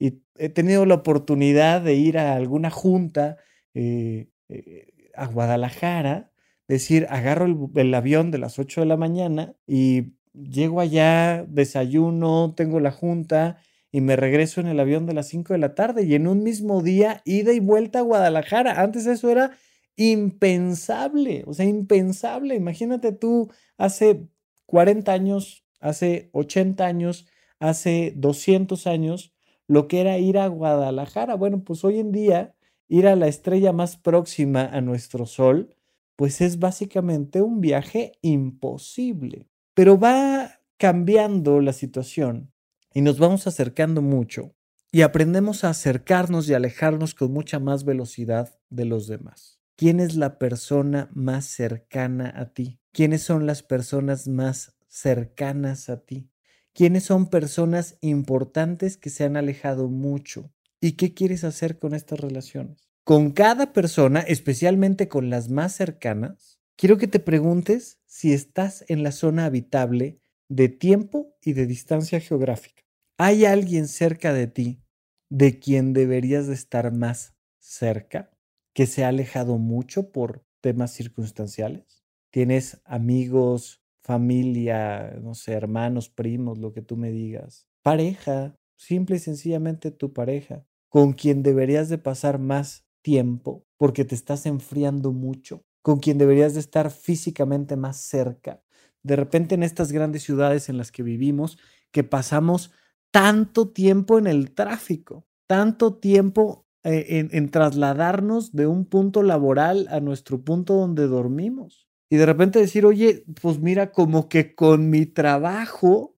Y 0.00 0.20
he 0.36 0.48
tenido 0.48 0.84
la 0.84 0.96
oportunidad 0.96 1.80
de 1.80 1.94
ir 1.94 2.18
a 2.18 2.34
alguna 2.34 2.70
junta 2.70 3.36
eh, 3.72 4.26
eh, 4.48 4.88
a 5.14 5.26
Guadalajara, 5.26 6.32
decir, 6.66 7.06
agarro 7.08 7.46
el, 7.46 7.56
el 7.76 7.94
avión 7.94 8.32
de 8.32 8.38
las 8.38 8.58
8 8.58 8.80
de 8.80 8.86
la 8.88 8.96
mañana 8.96 9.54
y 9.64 10.14
llego 10.32 10.80
allá, 10.80 11.44
desayuno, 11.48 12.52
tengo 12.56 12.80
la 12.80 12.90
junta 12.90 13.58
y 13.92 14.00
me 14.00 14.16
regreso 14.16 14.60
en 14.60 14.66
el 14.66 14.80
avión 14.80 15.06
de 15.06 15.14
las 15.14 15.28
5 15.28 15.52
de 15.52 15.60
la 15.60 15.76
tarde 15.76 16.02
y 16.02 16.16
en 16.16 16.26
un 16.26 16.42
mismo 16.42 16.82
día 16.82 17.22
ida 17.24 17.52
y 17.52 17.60
vuelta 17.60 18.00
a 18.00 18.02
Guadalajara. 18.02 18.82
Antes 18.82 19.06
eso 19.06 19.30
era 19.30 19.52
impensable, 19.96 21.44
o 21.46 21.54
sea, 21.54 21.66
impensable. 21.66 22.54
Imagínate 22.54 23.12
tú 23.12 23.50
hace 23.78 24.28
40 24.66 25.12
años, 25.12 25.64
hace 25.80 26.30
80 26.32 26.84
años, 26.86 27.26
hace 27.60 28.12
200 28.16 28.86
años, 28.86 29.32
lo 29.66 29.88
que 29.88 30.00
era 30.00 30.18
ir 30.18 30.38
a 30.38 30.48
Guadalajara. 30.48 31.34
Bueno, 31.36 31.64
pues 31.64 31.84
hoy 31.84 31.98
en 31.98 32.12
día 32.12 32.54
ir 32.88 33.06
a 33.06 33.16
la 33.16 33.28
estrella 33.28 33.72
más 33.72 33.96
próxima 33.96 34.64
a 34.64 34.80
nuestro 34.80 35.26
Sol, 35.26 35.74
pues 36.16 36.40
es 36.40 36.58
básicamente 36.58 37.42
un 37.42 37.60
viaje 37.60 38.12
imposible. 38.22 39.48
Pero 39.74 39.98
va 39.98 40.60
cambiando 40.76 41.60
la 41.60 41.72
situación 41.72 42.52
y 42.92 43.00
nos 43.00 43.18
vamos 43.18 43.46
acercando 43.46 44.02
mucho 44.02 44.54
y 44.92 45.02
aprendemos 45.02 45.64
a 45.64 45.70
acercarnos 45.70 46.48
y 46.48 46.54
alejarnos 46.54 47.14
con 47.14 47.32
mucha 47.32 47.58
más 47.58 47.84
velocidad 47.84 48.54
de 48.70 48.84
los 48.84 49.08
demás. 49.08 49.53
¿Quién 49.76 49.98
es 49.98 50.14
la 50.14 50.38
persona 50.38 51.10
más 51.14 51.46
cercana 51.46 52.32
a 52.36 52.52
ti? 52.52 52.78
¿Quiénes 52.92 53.22
son 53.22 53.44
las 53.44 53.64
personas 53.64 54.28
más 54.28 54.76
cercanas 54.86 55.88
a 55.88 56.04
ti? 56.04 56.30
¿Quiénes 56.72 57.04
son 57.04 57.28
personas 57.28 57.98
importantes 58.00 58.96
que 58.96 59.10
se 59.10 59.24
han 59.24 59.36
alejado 59.36 59.88
mucho? 59.88 60.52
¿Y 60.80 60.92
qué 60.92 61.12
quieres 61.12 61.42
hacer 61.42 61.80
con 61.80 61.92
estas 61.92 62.20
relaciones? 62.20 62.88
Con 63.02 63.32
cada 63.32 63.72
persona, 63.72 64.20
especialmente 64.20 65.08
con 65.08 65.28
las 65.28 65.48
más 65.48 65.74
cercanas, 65.74 66.60
quiero 66.76 66.96
que 66.96 67.08
te 67.08 67.18
preguntes 67.18 67.98
si 68.06 68.32
estás 68.32 68.84
en 68.86 69.02
la 69.02 69.10
zona 69.10 69.44
habitable 69.44 70.20
de 70.48 70.68
tiempo 70.68 71.34
y 71.42 71.54
de 71.54 71.66
distancia 71.66 72.20
geográfica. 72.20 72.84
¿Hay 73.18 73.44
alguien 73.44 73.88
cerca 73.88 74.32
de 74.32 74.46
ti 74.46 74.82
de 75.30 75.58
quien 75.58 75.92
deberías 75.94 76.46
de 76.46 76.54
estar 76.54 76.92
más 76.92 77.34
cerca? 77.58 78.33
Que 78.74 78.86
se 78.86 79.04
ha 79.04 79.08
alejado 79.08 79.58
mucho 79.58 80.10
por 80.12 80.44
temas 80.60 80.92
circunstanciales? 80.92 82.04
¿Tienes 82.30 82.80
amigos, 82.84 83.82
familia, 84.02 85.18
no 85.22 85.34
sé, 85.34 85.52
hermanos, 85.52 86.10
primos, 86.10 86.58
lo 86.58 86.72
que 86.72 86.82
tú 86.82 86.96
me 86.96 87.10
digas? 87.10 87.66
Pareja, 87.82 88.56
simple 88.76 89.16
y 89.16 89.20
sencillamente 89.20 89.90
tu 89.90 90.12
pareja, 90.12 90.66
con 90.88 91.12
quien 91.12 91.42
deberías 91.42 91.88
de 91.88 91.98
pasar 91.98 92.38
más 92.38 92.84
tiempo 93.02 93.64
porque 93.76 94.04
te 94.04 94.14
estás 94.14 94.46
enfriando 94.46 95.12
mucho, 95.12 95.64
con 95.82 95.98
quien 95.98 96.18
deberías 96.18 96.54
de 96.54 96.60
estar 96.60 96.90
físicamente 96.90 97.76
más 97.76 97.98
cerca. 97.98 98.62
De 99.02 99.16
repente 99.16 99.54
en 99.54 99.62
estas 99.62 99.92
grandes 99.92 100.22
ciudades 100.22 100.68
en 100.68 100.78
las 100.78 100.90
que 100.90 101.02
vivimos, 101.02 101.58
que 101.92 102.04
pasamos 102.04 102.72
tanto 103.10 103.68
tiempo 103.68 104.18
en 104.18 104.26
el 104.26 104.54
tráfico, 104.54 105.26
tanto 105.46 105.98
tiempo 105.98 106.63
eh, 106.86 107.26
en, 107.32 107.48
trasladarnos 107.48 108.52
de 108.52 108.66
un 108.66 108.84
punto 108.84 109.22
laboral 109.22 109.88
a 109.90 110.00
nuestro 110.00 110.42
punto 110.42 110.74
donde 110.74 111.06
dormimos. 111.06 111.88
Y 112.10 112.16
de 112.16 112.26
repente 112.26 112.58
decir, 112.58 112.84
oye, 112.84 113.24
pues 113.40 113.58
mira, 113.58 113.90
como 113.90 114.28
que 114.28 114.54
con 114.54 114.90
mi 114.90 115.06
trabajo, 115.06 116.14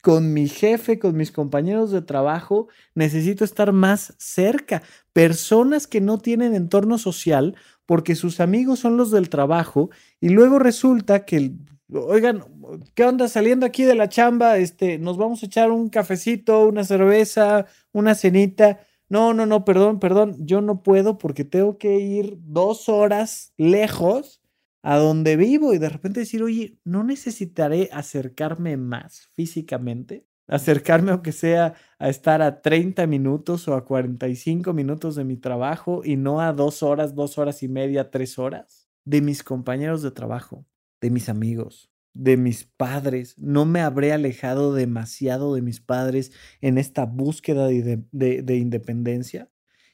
con 0.00 0.32
mi 0.32 0.48
jefe, 0.48 0.98
con 0.98 1.18
mis 1.18 1.32
compañeros 1.32 1.90
de 1.90 2.00
trabajo, 2.00 2.68
necesito 2.94 3.44
estar 3.44 3.72
más 3.72 4.14
cerca. 4.16 4.82
Personas 5.12 5.86
que 5.86 6.00
no 6.00 6.16
tienen 6.16 6.54
entorno 6.54 6.96
social 6.96 7.54
porque 7.84 8.14
sus 8.14 8.40
amigos 8.40 8.78
son 8.78 8.96
los 8.96 9.10
del 9.10 9.28
trabajo 9.28 9.90
y 10.18 10.30
luego 10.30 10.58
resulta 10.58 11.26
que, 11.26 11.52
oigan, 11.92 12.42
¿qué 12.94 13.04
onda 13.04 13.28
saliendo 13.28 13.66
aquí 13.66 13.84
de 13.84 13.96
la 13.96 14.08
chamba? 14.08 14.56
Este, 14.56 14.96
nos 14.96 15.18
vamos 15.18 15.42
a 15.42 15.46
echar 15.46 15.70
un 15.70 15.90
cafecito, 15.90 16.66
una 16.66 16.84
cerveza, 16.84 17.66
una 17.92 18.14
cenita 18.14 18.80
no, 19.08 19.34
no, 19.34 19.46
no, 19.46 19.64
perdón, 19.64 20.00
perdón, 20.00 20.36
yo 20.40 20.60
no 20.60 20.82
puedo 20.82 21.18
porque 21.18 21.44
tengo 21.44 21.78
que 21.78 21.98
ir 21.98 22.38
dos 22.40 22.88
horas 22.88 23.52
lejos 23.56 24.42
a 24.82 24.96
donde 24.98 25.36
vivo 25.36 25.74
y 25.74 25.78
de 25.78 25.88
repente 25.88 26.20
decir, 26.20 26.42
oye, 26.42 26.78
no 26.84 27.04
necesitaré 27.04 27.88
acercarme 27.92 28.76
más 28.76 29.28
físicamente, 29.34 30.26
acercarme 30.48 31.12
aunque 31.12 31.32
sea 31.32 31.74
a 31.98 32.08
estar 32.08 32.42
a 32.42 32.62
30 32.62 33.06
minutos 33.06 33.66
o 33.68 33.74
a 33.74 33.84
45 33.84 34.72
minutos 34.72 35.16
de 35.16 35.24
mi 35.24 35.36
trabajo 35.36 36.02
y 36.04 36.16
no 36.16 36.40
a 36.40 36.52
dos 36.52 36.82
horas, 36.82 37.14
dos 37.14 37.38
horas 37.38 37.62
y 37.62 37.68
media, 37.68 38.10
tres 38.10 38.38
horas 38.38 38.88
de 39.04 39.20
mis 39.22 39.42
compañeros 39.42 40.02
de 40.02 40.10
trabajo, 40.10 40.64
de 41.00 41.10
mis 41.10 41.28
amigos, 41.28 41.90
de 42.18 42.36
mis 42.36 42.64
padres, 42.64 43.38
no 43.38 43.66
me 43.66 43.80
habré 43.80 44.12
alejado 44.12 44.72
demasiado 44.72 45.54
de 45.54 45.62
mis 45.62 45.80
padres 45.80 46.32
en 46.60 46.78
esta 46.78 47.04
búsqueda 47.04 47.66
de, 47.68 48.56
independencia. 48.56 49.50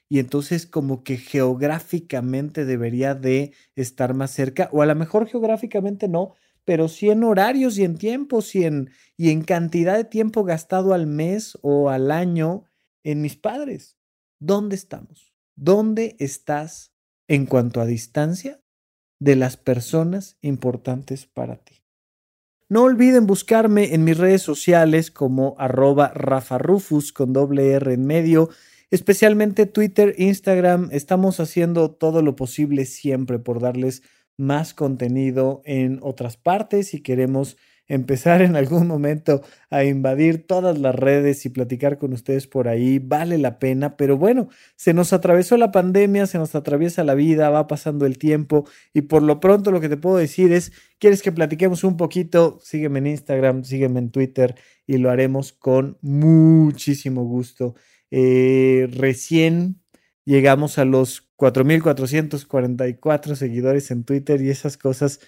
Y 0.07 0.19
entonces 0.19 0.65
como 0.65 1.03
que 1.03 1.17
geográficamente 1.17 2.65
debería 2.65 3.15
de 3.15 3.53
estar 3.75 4.13
más 4.13 4.31
cerca, 4.31 4.69
o 4.71 4.81
a 4.81 4.85
lo 4.85 4.95
mejor 4.95 5.27
geográficamente 5.27 6.07
no, 6.07 6.33
pero 6.65 6.87
sí 6.87 7.09
en 7.09 7.23
horarios 7.23 7.77
y 7.77 7.83
en 7.83 7.97
tiempos 7.97 8.55
y 8.55 8.63
en, 8.63 8.89
y 9.17 9.31
en 9.31 9.43
cantidad 9.43 9.97
de 9.97 10.05
tiempo 10.05 10.43
gastado 10.43 10.93
al 10.93 11.07
mes 11.07 11.57
o 11.61 11.89
al 11.89 12.11
año 12.11 12.63
en 13.03 13.21
mis 13.21 13.35
padres. 13.35 13.97
¿Dónde 14.39 14.75
estamos? 14.75 15.33
¿Dónde 15.55 16.15
estás 16.19 16.93
en 17.27 17.45
cuanto 17.47 17.81
a 17.81 17.85
distancia 17.85 18.61
de 19.19 19.35
las 19.35 19.57
personas 19.57 20.37
importantes 20.41 21.25
para 21.25 21.57
ti? 21.57 21.82
No 22.73 22.81
olviden 22.81 23.27
buscarme 23.27 23.93
en 23.93 24.03
mis 24.03 24.17
redes 24.17 24.41
sociales 24.41 25.11
como 25.11 25.55
arroba 25.59 26.07
rafarufus 26.15 27.13
con 27.13 27.31
doble 27.31 27.69
R 27.73 27.93
en 27.93 28.07
medio, 28.07 28.49
especialmente 28.89 29.67
Twitter, 29.67 30.15
Instagram. 30.17 30.89
Estamos 30.91 31.39
haciendo 31.39 31.91
todo 31.91 32.23
lo 32.23 32.35
posible 32.35 32.85
siempre 32.85 33.37
por 33.37 33.59
darles 33.59 34.01
más 34.37 34.73
contenido 34.73 35.61
en 35.65 35.99
otras 36.01 36.35
partes 36.35 36.95
y 36.95 37.03
queremos 37.03 37.57
empezar 37.87 38.41
en 38.41 38.55
algún 38.55 38.87
momento 38.87 39.41
a 39.69 39.83
invadir 39.83 40.47
todas 40.47 40.77
las 40.79 40.95
redes 40.95 41.45
y 41.45 41.49
platicar 41.49 41.97
con 41.97 42.13
ustedes 42.13 42.47
por 42.47 42.67
ahí, 42.67 42.99
vale 42.99 43.37
la 43.37 43.59
pena, 43.59 43.97
pero 43.97 44.17
bueno, 44.17 44.49
se 44.75 44.93
nos 44.93 45.13
atravesó 45.13 45.57
la 45.57 45.71
pandemia, 45.71 46.25
se 46.25 46.37
nos 46.37 46.55
atraviesa 46.55 47.03
la 47.03 47.13
vida, 47.13 47.49
va 47.49 47.67
pasando 47.67 48.05
el 48.05 48.17
tiempo 48.17 48.65
y 48.93 49.01
por 49.01 49.23
lo 49.23 49.39
pronto 49.39 49.71
lo 49.71 49.81
que 49.81 49.89
te 49.89 49.97
puedo 49.97 50.17
decir 50.17 50.51
es, 50.51 50.71
¿quieres 50.99 51.21
que 51.21 51.31
platiquemos 51.31 51.83
un 51.83 51.97
poquito? 51.97 52.59
Sígueme 52.61 52.99
en 52.99 53.07
Instagram, 53.07 53.63
sígueme 53.63 53.99
en 53.99 54.11
Twitter 54.11 54.55
y 54.87 54.97
lo 54.97 55.09
haremos 55.09 55.53
con 55.53 55.97
muchísimo 56.01 57.23
gusto. 57.23 57.75
Eh, 58.11 58.87
recién 58.91 59.81
llegamos 60.25 60.77
a 60.77 60.85
los 60.85 61.33
4.444 61.37 63.35
seguidores 63.35 63.91
en 63.91 64.03
Twitter 64.03 64.41
y 64.41 64.49
esas 64.49 64.77
cosas 64.77 65.19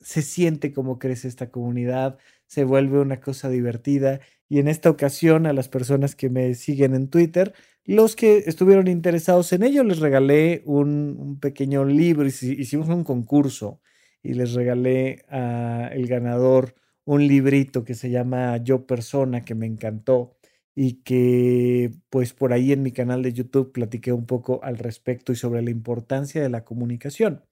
se 0.00 0.22
siente 0.22 0.72
cómo 0.72 0.98
crece 0.98 1.28
esta 1.28 1.50
comunidad, 1.50 2.18
se 2.46 2.64
vuelve 2.64 3.00
una 3.00 3.20
cosa 3.20 3.48
divertida 3.48 4.20
y 4.48 4.58
en 4.58 4.68
esta 4.68 4.90
ocasión 4.90 5.46
a 5.46 5.52
las 5.52 5.68
personas 5.68 6.16
que 6.16 6.30
me 6.30 6.54
siguen 6.54 6.94
en 6.94 7.08
Twitter, 7.08 7.54
los 7.84 8.16
que 8.16 8.38
estuvieron 8.46 8.88
interesados 8.88 9.52
en 9.52 9.62
ello, 9.62 9.84
les 9.84 9.98
regalé 9.98 10.62
un, 10.66 11.38
pequeño 11.40 11.84
libro, 11.84 12.26
hicimos 12.26 12.88
un 12.88 13.04
concurso 13.04 13.80
y 14.22 14.34
les 14.34 14.52
regalé 14.52 15.24
a 15.28 15.88
el 15.92 16.06
ganador 16.06 16.74
un 17.04 17.26
librito 17.26 17.84
que 17.84 17.94
se 17.94 18.10
llama 18.10 18.56
Yo 18.58 18.86
Persona, 18.86 19.44
que 19.44 19.54
me 19.54 19.66
encantó 19.66 20.36
y 20.74 21.02
que 21.02 21.92
pues 22.10 22.32
por 22.32 22.52
ahí 22.52 22.72
en 22.72 22.82
mi 22.82 22.92
canal 22.92 23.22
de 23.22 23.32
YouTube 23.32 23.72
platiqué 23.72 24.12
un 24.12 24.26
poco 24.26 24.60
al 24.62 24.78
respecto 24.78 25.32
y 25.32 25.36
sobre 25.36 25.62
la 25.62 25.70
importancia 25.70 26.42
de 26.42 26.48
la 26.48 26.64
comunicación. 26.64 27.44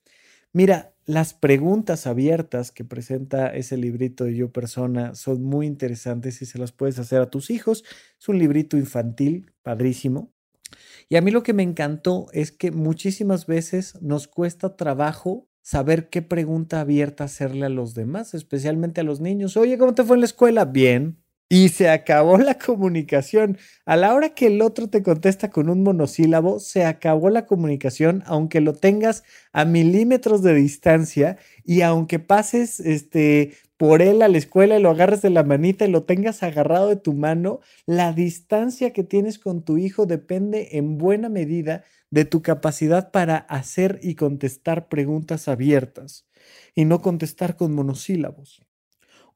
Mira, 0.52 0.94
las 1.08 1.32
preguntas 1.32 2.06
abiertas 2.06 2.70
que 2.70 2.84
presenta 2.84 3.48
ese 3.48 3.78
librito 3.78 4.24
de 4.24 4.36
Yo 4.36 4.52
Persona 4.52 5.14
son 5.14 5.42
muy 5.42 5.66
interesantes 5.66 6.42
y 6.42 6.44
se 6.46 6.58
las 6.58 6.70
puedes 6.70 6.98
hacer 6.98 7.22
a 7.22 7.30
tus 7.30 7.48
hijos. 7.48 7.82
Es 8.20 8.28
un 8.28 8.38
librito 8.38 8.76
infantil, 8.76 9.50
padrísimo. 9.62 10.34
Y 11.08 11.16
a 11.16 11.22
mí 11.22 11.30
lo 11.30 11.42
que 11.42 11.54
me 11.54 11.62
encantó 11.62 12.26
es 12.34 12.52
que 12.52 12.72
muchísimas 12.72 13.46
veces 13.46 13.94
nos 14.02 14.28
cuesta 14.28 14.76
trabajo 14.76 15.48
saber 15.62 16.10
qué 16.10 16.20
pregunta 16.20 16.82
abierta 16.82 17.24
hacerle 17.24 17.64
a 17.64 17.70
los 17.70 17.94
demás, 17.94 18.34
especialmente 18.34 19.00
a 19.00 19.04
los 19.04 19.20
niños. 19.20 19.56
Oye, 19.56 19.78
¿cómo 19.78 19.94
te 19.94 20.04
fue 20.04 20.16
en 20.16 20.20
la 20.20 20.26
escuela? 20.26 20.66
Bien. 20.66 21.16
Y 21.48 21.70
se 21.70 21.88
acabó 21.88 22.36
la 22.38 22.58
comunicación. 22.58 23.58
A 23.86 23.96
la 23.96 24.14
hora 24.14 24.30
que 24.30 24.48
el 24.48 24.60
otro 24.60 24.88
te 24.88 25.02
contesta 25.02 25.50
con 25.50 25.68
un 25.70 25.82
monosílabo, 25.82 26.60
se 26.60 26.84
acabó 26.84 27.30
la 27.30 27.46
comunicación, 27.46 28.22
aunque 28.26 28.60
lo 28.60 28.74
tengas 28.74 29.24
a 29.52 29.64
milímetros 29.64 30.42
de 30.42 30.54
distancia 30.54 31.38
y 31.64 31.80
aunque 31.82 32.18
pases 32.18 32.80
este, 32.80 33.54
por 33.78 34.02
él 34.02 34.22
a 34.22 34.28
la 34.28 34.38
escuela 34.38 34.78
y 34.78 34.82
lo 34.82 34.90
agarres 34.90 35.22
de 35.22 35.30
la 35.30 35.42
manita 35.42 35.86
y 35.86 35.90
lo 35.90 36.02
tengas 36.04 36.42
agarrado 36.42 36.88
de 36.88 36.96
tu 36.96 37.14
mano, 37.14 37.60
la 37.86 38.12
distancia 38.12 38.92
que 38.92 39.04
tienes 39.04 39.38
con 39.38 39.62
tu 39.62 39.78
hijo 39.78 40.04
depende 40.06 40.70
en 40.72 40.98
buena 40.98 41.28
medida 41.28 41.84
de 42.10 42.24
tu 42.24 42.42
capacidad 42.42 43.10
para 43.10 43.36
hacer 43.36 44.00
y 44.02 44.14
contestar 44.14 44.88
preguntas 44.88 45.48
abiertas 45.48 46.26
y 46.74 46.84
no 46.84 47.00
contestar 47.00 47.56
con 47.56 47.74
monosílabos. 47.74 48.67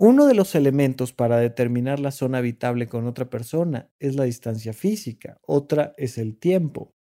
Uno 0.04 0.26
de 0.26 0.34
los 0.34 0.56
elementos 0.56 1.12
para 1.12 1.36
determinar 1.36 2.00
la 2.00 2.10
zona 2.10 2.38
habitable 2.38 2.88
con 2.88 3.06
otra 3.06 3.30
persona 3.30 3.88
es 4.00 4.16
la 4.16 4.24
distancia 4.24 4.72
física, 4.72 5.38
otra 5.42 5.94
es 5.96 6.18
el 6.18 6.40
tiempo, 6.40 6.96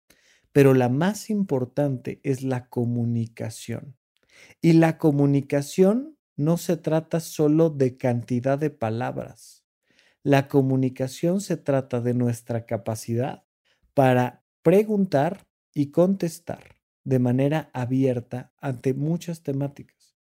pero 0.51 0.73
la 0.73 0.89
más 0.89 1.29
importante 1.29 2.21
es 2.23 2.43
la 2.43 2.71
comunicación. 2.71 3.99
Y 4.63 4.73
la 4.73 4.97
comunicación 4.97 6.17
no 6.37 6.57
se 6.57 6.79
trata 6.79 7.21
solo 7.21 7.69
de 7.69 7.99
cantidad 7.99 8.59
de 8.59 8.71
palabras. 8.71 9.67
La 10.23 10.49
comunicación 10.49 11.43
se 11.43 11.59
trata 11.59 12.01
de 12.01 12.15
nuestra 12.15 12.65
capacidad 12.65 13.45
para 13.93 14.43
preguntar 14.63 15.47
y 15.75 15.91
contestar 15.91 16.77
de 17.05 17.19
manera 17.19 17.69
abierta 17.75 18.55
ante 18.59 18.95
muchas 18.95 19.43
temáticas. 19.43 19.96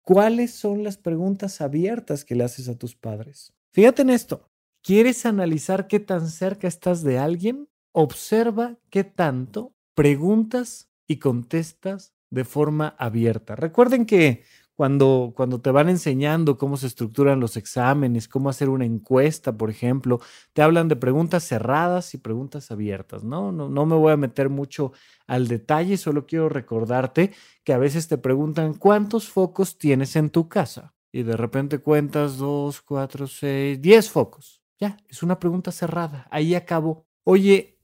¿Cuáles 0.07 0.53
son 0.53 0.85
las 0.85 0.99
preguntas 0.99 1.61
abiertas 1.61 2.25
que 2.25 2.37
le 2.37 2.45
haces 2.45 2.69
a 2.69 2.79
tus 2.79 2.95
padres? 2.95 3.53
Fíjate 3.73 4.03
en 4.03 4.11
esto. 4.11 4.49
¿Quieres 4.81 5.27
analizar 5.27 5.89
qué 5.89 5.99
tan 5.99 6.29
cerca 6.29 6.69
estás 6.69 7.03
de 7.03 7.19
alguien? 7.19 7.69
Observa 7.91 8.79
qué 8.89 9.03
tanto 9.03 9.75
preguntas 9.97 10.89
y 11.09 11.17
contestas 11.17 12.15
de 12.31 12.45
forma 12.45 12.95
abierta. 13.01 13.57
Recuerden 13.57 14.07
que 14.07 14.45
cuando, 14.77 15.33
cuando 15.35 15.61
te 15.61 15.71
van 15.71 15.89
enseñando 15.89 16.59
cómo 16.59 16.77
se 16.77 16.87
estructuran 16.87 17.41
los 17.41 17.57
exámenes, 17.57 18.29
cómo 18.29 18.51
hacer 18.51 18.69
una 18.69 18.85
encuesta, 18.85 19.57
por 19.57 19.71
ejemplo, 19.71 20.21
te 20.53 20.63
hablan 20.63 20.89
de 20.89 20.97
preguntas 20.97 21.45
cerradas 21.45 22.13
y 22.15 22.19
preguntas 22.19 22.71
abiertas, 22.71 23.25
¿no? 23.25 23.53
No, 23.53 23.69
no 23.71 23.87
me 23.87 23.97
voy 23.97 24.13
a 24.13 24.17
meter 24.19 24.51
mucho 24.51 24.93
al 25.27 25.49
detalle, 25.49 25.97
solo 25.97 26.27
quiero 26.27 26.49
recordarte 26.51 27.33
que 27.65 27.73
a 27.73 27.79
veces 27.79 28.07
te 28.09 28.19
preguntan 28.19 28.75
cuántos 28.75 29.29
focos 29.29 29.79
tienes 29.79 30.15
en 30.17 30.31
tu 30.31 30.49
casa 30.49 30.95
y 31.11 31.23
de 31.23 31.37
repente 31.37 31.79
cuentas 31.79 32.37
dos, 32.37 32.83
cuatro, 32.83 33.27
seis, 33.27 33.81
diez 33.81 34.11
focos. 34.11 34.63
Ya, 34.79 34.99
es 35.09 35.23
una 35.23 35.39
pregunta 35.39 35.73
cerrada, 35.73 36.27
ahí 36.31 36.55
acabó. 36.55 37.07
Oye, 37.25 37.79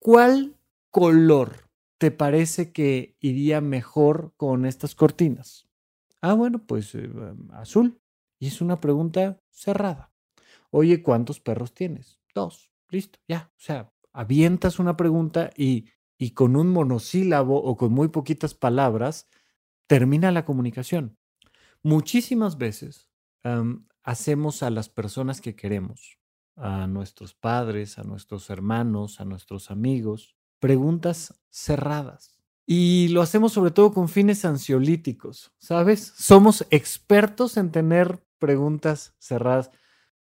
¿cuál 0.00 0.56
color 0.90 1.68
te 1.98 2.10
parece 2.10 2.72
que 2.72 3.16
iría 3.20 3.60
mejor 3.60 4.32
con 4.36 4.66
estas 4.66 4.94
cortinas? 4.94 5.69
Ah, 6.20 6.34
bueno, 6.34 6.64
pues 6.66 6.94
eh, 6.94 7.10
azul. 7.52 8.00
Y 8.38 8.48
es 8.48 8.60
una 8.60 8.80
pregunta 8.80 9.40
cerrada. 9.50 10.12
Oye, 10.70 11.02
¿cuántos 11.02 11.40
perros 11.40 11.74
tienes? 11.74 12.20
Dos. 12.34 12.70
Listo, 12.88 13.18
ya. 13.28 13.52
O 13.56 13.60
sea, 13.60 13.92
avientas 14.12 14.78
una 14.78 14.96
pregunta 14.96 15.50
y, 15.56 15.86
y 16.18 16.30
con 16.30 16.56
un 16.56 16.72
monosílabo 16.72 17.62
o 17.62 17.76
con 17.76 17.92
muy 17.92 18.08
poquitas 18.08 18.54
palabras 18.54 19.28
termina 19.86 20.30
la 20.30 20.44
comunicación. 20.44 21.18
Muchísimas 21.82 22.58
veces 22.58 23.10
hacemos 24.02 24.62
a 24.62 24.70
las 24.70 24.88
personas 24.88 25.40
que 25.40 25.56
queremos, 25.56 26.18
a 26.56 26.86
nuestros 26.86 27.34
padres, 27.34 27.98
a 27.98 28.04
nuestros 28.04 28.50
hermanos, 28.50 29.20
a 29.20 29.24
nuestros 29.24 29.70
amigos, 29.70 30.36
preguntas 30.58 31.40
cerradas. 31.48 32.39
Y 32.72 33.08
lo 33.08 33.20
hacemos 33.20 33.54
sobre 33.54 33.72
todo 33.72 33.92
con 33.92 34.08
fines 34.08 34.44
ansiolíticos, 34.44 35.52
¿sabes? 35.58 36.12
Somos 36.16 36.64
expertos 36.70 37.56
en 37.56 37.72
tener 37.72 38.22
preguntas 38.38 39.16
cerradas. 39.18 39.72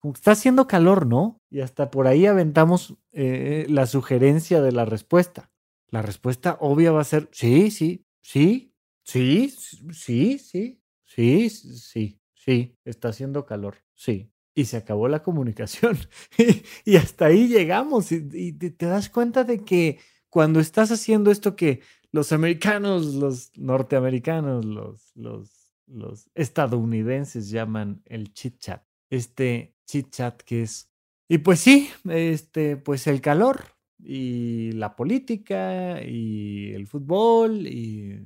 está 0.03 0.33
haciendo 0.33 0.67
calor, 0.67 1.07
¿no? 1.07 1.41
Y 1.49 1.63
hasta 1.63 1.91
por 1.91 2.07
ahí 2.07 2.27
aventamos 2.27 2.99
eh, 3.13 3.65
la 3.71 3.87
sugerencia 3.87 4.61
de 4.61 4.71
la 4.71 4.85
respuesta. 4.85 5.51
La 5.89 6.03
respuesta 6.03 6.59
obvia 6.61 6.93
va 6.93 7.01
a 7.01 7.05
ser 7.05 7.31
sí, 7.33 7.71
sí, 7.71 8.05
sí, 8.21 8.75
sí, 9.03 9.49
sí, 9.95 10.39
sí, 10.39 10.83
sí, 11.07 11.49
sí, 11.49 12.21
sí, 12.35 12.77
está 12.85 13.09
haciendo 13.09 13.47
calor, 13.47 13.77
sí. 13.95 14.31
Y 14.55 14.67
se 14.67 14.77
acabó 14.77 15.09
la 15.09 15.23
comunicación. 15.23 15.97
y 16.85 16.97
hasta 16.97 17.25
ahí 17.25 17.49
llegamos. 17.49 18.13
y 18.13 18.53
te 18.53 18.85
das 18.85 19.09
cuenta 19.09 19.43
de 19.45 19.65
que 19.65 20.01
cuando 20.29 20.61
estás 20.61 20.93
haciendo 20.93 21.31
esto 21.31 21.57
que 21.57 21.81
los 22.13 22.33
americanos, 22.33 23.15
los 23.15 23.51
norteamericanos, 23.57 24.65
los, 24.65 25.13
los, 25.15 25.75
los 25.87 26.31
estadounidenses 26.35 27.51
llaman 27.51 28.03
el 28.07 28.33
chit 28.33 28.59
chat. 28.59 28.83
Este 29.11 29.75
chit 29.87 30.11
chat 30.11 30.41
que 30.43 30.63
es, 30.63 30.91
y 31.29 31.39
pues 31.39 31.61
sí, 31.61 31.89
este, 32.09 32.77
pues 32.77 33.07
el 33.07 33.21
calor 33.21 33.63
y 33.99 34.73
la 34.73 34.97
política 34.97 36.03
y 36.03 36.73
el 36.73 36.87
fútbol 36.87 37.67
y, 37.67 38.25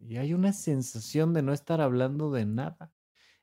y 0.00 0.16
hay 0.16 0.34
una 0.34 0.52
sensación 0.52 1.34
de 1.34 1.42
no 1.42 1.52
estar 1.52 1.80
hablando 1.80 2.30
de 2.30 2.46
nada. 2.46 2.92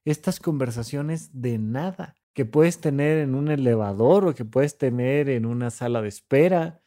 Estas 0.05 0.39
conversaciones 0.39 1.41
de 1.41 1.57
nada 1.57 2.15
que 2.33 2.45
puedes 2.45 2.79
tener 2.79 3.17
en 3.17 3.35
un 3.35 3.49
elevador 3.49 4.27
o 4.27 4.35
que 4.35 4.45
puedes 4.45 4.77
tener 4.77 5.29
en 5.29 5.45
una 5.45 5.69
sala 5.71 6.01
de 6.01 6.07
espera 6.07 6.81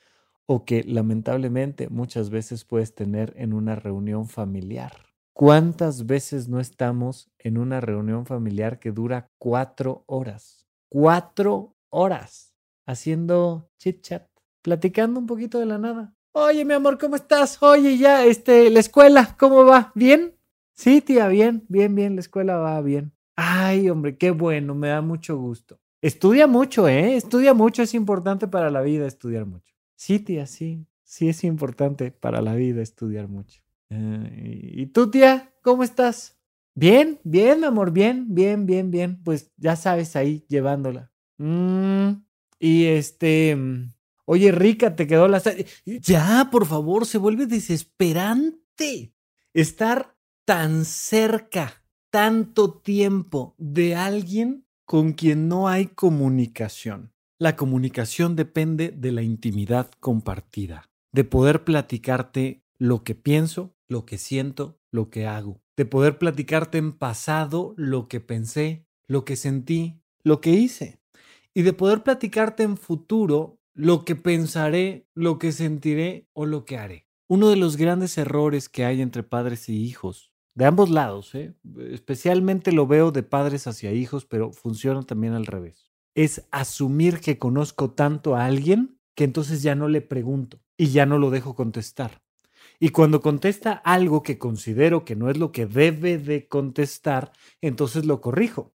o 0.52 0.64
que 0.64 0.82
lamentablemente 0.82 1.88
muchas 1.90 2.28
veces 2.28 2.64
puedes 2.64 2.92
tener 2.92 3.32
en 3.36 3.52
una 3.52 3.76
reunión 3.76 4.26
familiar. 4.26 4.90
¿Cuántas 5.32 6.06
veces 6.06 6.48
no 6.48 6.58
estamos 6.58 7.30
en 7.38 7.56
una 7.56 7.80
reunión 7.80 8.26
familiar 8.26 8.80
que 8.80 8.90
dura 8.90 9.30
cuatro 9.38 10.02
horas? 10.08 10.66
Cuatro 10.88 11.76
horas 11.88 12.52
haciendo 12.84 13.70
chit 13.78 14.02
chat, 14.02 14.26
platicando 14.60 15.20
un 15.20 15.28
poquito 15.28 15.60
de 15.60 15.66
la 15.66 15.78
nada. 15.78 16.16
Oye, 16.32 16.64
mi 16.64 16.74
amor, 16.74 16.98
¿cómo 16.98 17.14
estás? 17.14 17.62
Oye, 17.62 17.96
ya, 17.96 18.24
este, 18.24 18.70
la 18.70 18.80
escuela, 18.80 19.36
¿cómo 19.38 19.64
va? 19.64 19.92
¿Bien? 19.94 20.34
Sí, 20.74 21.00
tía, 21.00 21.28
bien, 21.28 21.64
bien, 21.68 21.94
bien, 21.94 22.16
la 22.16 22.22
escuela 22.22 22.56
va 22.56 22.82
bien. 22.82 23.12
Ay, 23.36 23.88
hombre, 23.88 24.18
qué 24.18 24.32
bueno, 24.32 24.74
me 24.74 24.88
da 24.88 25.00
mucho 25.00 25.36
gusto. 25.38 25.78
Estudia 26.02 26.48
mucho, 26.48 26.88
¿eh? 26.88 27.14
Estudia 27.14 27.54
mucho, 27.54 27.84
es 27.84 27.94
importante 27.94 28.48
para 28.48 28.68
la 28.68 28.80
vida 28.80 29.06
estudiar 29.06 29.46
mucho. 29.46 29.69
Sí, 30.00 30.18
tía, 30.18 30.46
sí. 30.46 30.86
Sí 31.04 31.28
es 31.28 31.44
importante 31.44 32.10
para 32.10 32.40
la 32.40 32.54
vida 32.54 32.80
estudiar 32.80 33.28
mucho. 33.28 33.60
Eh, 33.90 34.72
¿Y 34.72 34.86
tú, 34.86 35.10
tía? 35.10 35.52
¿Cómo 35.60 35.82
estás? 35.82 36.38
Bien, 36.74 37.20
bien, 37.22 37.64
amor, 37.64 37.92
bien, 37.92 38.24
bien, 38.34 38.64
bien, 38.64 38.90
bien. 38.90 39.22
Pues 39.22 39.52
ya 39.58 39.76
sabes, 39.76 40.16
ahí 40.16 40.46
llevándola. 40.48 41.12
Mm, 41.36 42.12
y 42.58 42.86
este, 42.86 43.54
mm, 43.54 43.92
oye, 44.24 44.52
rica, 44.52 44.96
te 44.96 45.06
quedó 45.06 45.28
la... 45.28 45.42
Ya, 45.84 46.48
por 46.50 46.64
favor, 46.64 47.04
se 47.04 47.18
vuelve 47.18 47.44
desesperante 47.44 49.12
estar 49.52 50.16
tan 50.46 50.86
cerca, 50.86 51.84
tanto 52.08 52.72
tiempo 52.72 53.54
de 53.58 53.96
alguien 53.96 54.64
con 54.86 55.12
quien 55.12 55.46
no 55.46 55.68
hay 55.68 55.88
comunicación. 55.88 57.12
La 57.42 57.56
comunicación 57.56 58.36
depende 58.36 58.90
de 58.90 59.12
la 59.12 59.22
intimidad 59.22 59.90
compartida, 59.98 60.90
de 61.10 61.24
poder 61.24 61.64
platicarte 61.64 62.62
lo 62.76 63.02
que 63.02 63.14
pienso, 63.14 63.74
lo 63.88 64.04
que 64.04 64.18
siento, 64.18 64.78
lo 64.90 65.08
que 65.08 65.26
hago, 65.26 65.62
de 65.74 65.86
poder 65.86 66.18
platicarte 66.18 66.76
en 66.76 66.92
pasado 66.92 67.72
lo 67.78 68.08
que 68.08 68.20
pensé, 68.20 68.84
lo 69.06 69.24
que 69.24 69.36
sentí, 69.36 70.02
lo 70.22 70.42
que 70.42 70.50
hice, 70.50 71.00
y 71.54 71.62
de 71.62 71.72
poder 71.72 72.02
platicarte 72.02 72.62
en 72.62 72.76
futuro 72.76 73.58
lo 73.72 74.04
que 74.04 74.16
pensaré, 74.16 75.08
lo 75.14 75.38
que 75.38 75.52
sentiré 75.52 76.28
o 76.34 76.44
lo 76.44 76.66
que 76.66 76.76
haré. 76.76 77.06
Uno 77.26 77.48
de 77.48 77.56
los 77.56 77.78
grandes 77.78 78.18
errores 78.18 78.68
que 78.68 78.84
hay 78.84 79.00
entre 79.00 79.22
padres 79.22 79.66
y 79.70 79.82
hijos, 79.82 80.30
de 80.54 80.66
ambos 80.66 80.90
lados, 80.90 81.34
¿eh? 81.34 81.54
especialmente 81.90 82.70
lo 82.70 82.86
veo 82.86 83.12
de 83.12 83.22
padres 83.22 83.66
hacia 83.66 83.92
hijos, 83.92 84.26
pero 84.26 84.52
funciona 84.52 85.04
también 85.04 85.32
al 85.32 85.46
revés 85.46 85.89
es 86.14 86.46
asumir 86.50 87.20
que 87.20 87.38
conozco 87.38 87.90
tanto 87.90 88.36
a 88.36 88.44
alguien 88.44 88.98
que 89.14 89.24
entonces 89.24 89.62
ya 89.62 89.74
no 89.74 89.88
le 89.88 90.00
pregunto 90.00 90.60
y 90.76 90.88
ya 90.88 91.06
no 91.06 91.18
lo 91.18 91.30
dejo 91.30 91.54
contestar. 91.54 92.22
Y 92.78 92.90
cuando 92.90 93.20
contesta 93.20 93.72
algo 93.72 94.22
que 94.22 94.38
considero 94.38 95.04
que 95.04 95.16
no 95.16 95.30
es 95.30 95.36
lo 95.36 95.52
que 95.52 95.66
debe 95.66 96.18
de 96.18 96.48
contestar, 96.48 97.32
entonces 97.60 98.06
lo 98.06 98.20
corrijo. 98.20 98.72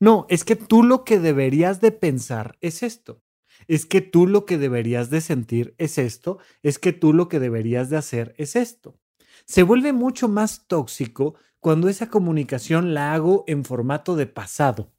No, 0.00 0.26
es 0.28 0.44
que 0.44 0.56
tú 0.56 0.82
lo 0.82 1.04
que 1.04 1.20
deberías 1.20 1.80
de 1.80 1.92
pensar 1.92 2.58
es 2.60 2.82
esto. 2.82 3.22
Es 3.68 3.86
que 3.86 4.00
tú 4.00 4.26
lo 4.26 4.44
que 4.44 4.58
deberías 4.58 5.08
de 5.08 5.20
sentir 5.20 5.74
es 5.78 5.98
esto. 5.98 6.38
Es 6.62 6.78
que 6.80 6.92
tú 6.92 7.12
lo 7.12 7.28
que 7.28 7.38
deberías 7.38 7.90
de 7.90 7.96
hacer 7.96 8.34
es 8.36 8.56
esto. 8.56 8.98
Se 9.46 9.62
vuelve 9.62 9.92
mucho 9.92 10.28
más 10.28 10.66
tóxico 10.66 11.36
cuando 11.60 11.88
esa 11.88 12.10
comunicación 12.10 12.92
la 12.92 13.14
hago 13.14 13.44
en 13.46 13.64
formato 13.64 14.16
de 14.16 14.26
pasado 14.26 14.90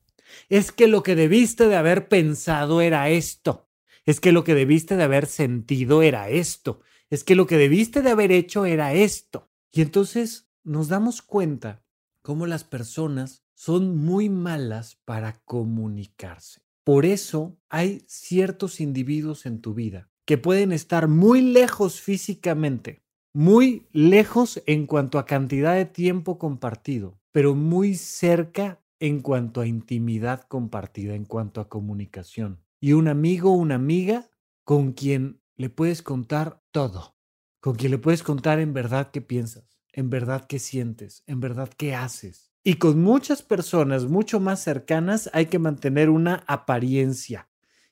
Es 0.49 0.71
que 0.71 0.87
lo 0.87 1.03
que 1.03 1.15
debiste 1.15 1.67
de 1.67 1.75
haber 1.75 2.07
pensado 2.07 2.81
era 2.81 3.09
esto. 3.09 3.69
Es 4.05 4.19
que 4.19 4.31
lo 4.31 4.43
que 4.43 4.55
debiste 4.55 4.95
de 4.95 5.03
haber 5.03 5.25
sentido 5.25 6.01
era 6.01 6.29
esto. 6.29 6.81
Es 7.09 7.23
que 7.23 7.35
lo 7.35 7.47
que 7.47 7.57
debiste 7.57 8.01
de 8.01 8.11
haber 8.11 8.31
hecho 8.31 8.65
era 8.65 8.93
esto. 8.93 9.49
Y 9.71 9.81
entonces 9.81 10.47
nos 10.63 10.87
damos 10.87 11.21
cuenta 11.21 11.83
cómo 12.21 12.47
las 12.47 12.63
personas 12.63 13.43
son 13.53 13.97
muy 13.97 14.29
malas 14.29 14.97
para 15.05 15.41
comunicarse. 15.45 16.61
Por 16.83 17.05
eso 17.05 17.57
hay 17.69 18.03
ciertos 18.07 18.79
individuos 18.79 19.45
en 19.45 19.61
tu 19.61 19.73
vida 19.73 20.09
que 20.25 20.37
pueden 20.37 20.71
estar 20.71 21.07
muy 21.07 21.41
lejos 21.41 22.01
físicamente, 22.01 23.03
muy 23.33 23.87
lejos 23.91 24.61
en 24.65 24.87
cuanto 24.87 25.19
a 25.19 25.25
cantidad 25.25 25.75
de 25.75 25.85
tiempo 25.85 26.37
compartido, 26.39 27.19
pero 27.31 27.55
muy 27.55 27.95
cerca 27.95 28.81
en 29.05 29.21
cuanto 29.21 29.61
a 29.61 29.67
intimidad 29.67 30.41
compartida, 30.47 31.13
en 31.13 31.25
cuanto 31.25 31.61
a 31.61 31.69
comunicación. 31.69 32.63
Y 32.79 32.93
un 32.93 33.07
amigo 33.07 33.51
una 33.51 33.75
amiga 33.75 34.31
con 34.63 34.93
quien 34.93 35.41
le 35.57 35.69
puedes 35.69 36.01
contar 36.01 36.63
todo, 36.71 37.15
con 37.59 37.75
quien 37.75 37.91
le 37.91 37.99
puedes 37.99 38.23
contar 38.23 38.59
en 38.59 38.73
verdad 38.73 39.11
qué 39.11 39.21
piensas, 39.21 39.77
en 39.93 40.09
verdad 40.09 40.47
qué 40.47 40.57
sientes, 40.57 41.23
en 41.27 41.39
verdad 41.39 41.69
qué 41.77 41.93
haces. 41.93 42.51
Y 42.63 42.75
con 42.75 42.99
muchas 42.99 43.43
personas 43.43 44.05
mucho 44.05 44.39
más 44.39 44.63
cercanas 44.63 45.29
hay 45.33 45.45
que 45.45 45.59
mantener 45.59 46.09
una 46.09 46.43
apariencia. 46.47 47.47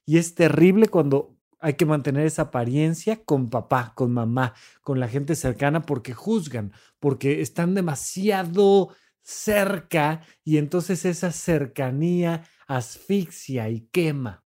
Y 0.08 0.18
es 0.18 0.34
terrible 0.34 0.88
cuando 0.88 1.38
hay 1.60 1.76
que 1.76 1.86
mantener 1.86 2.26
esa 2.26 2.42
apariencia 2.42 3.24
con 3.24 3.52
papá, 3.52 3.94
con 3.96 4.12
mamá, 4.12 4.56
con 4.82 5.00
la 5.00 5.08
gente 5.08 5.36
cercana 5.36 5.84
porque 5.84 6.14
juzgan, 6.14 6.74
porque 7.00 7.42
están 7.42 7.76
demasiado 7.76 8.90
cerca 9.24 10.22
y 10.44 10.58
entonces 10.58 11.06
esa 11.06 11.32
cercanía 11.32 12.44
asfixia 12.68 13.70
y 13.70 13.82
quema. 13.92 14.44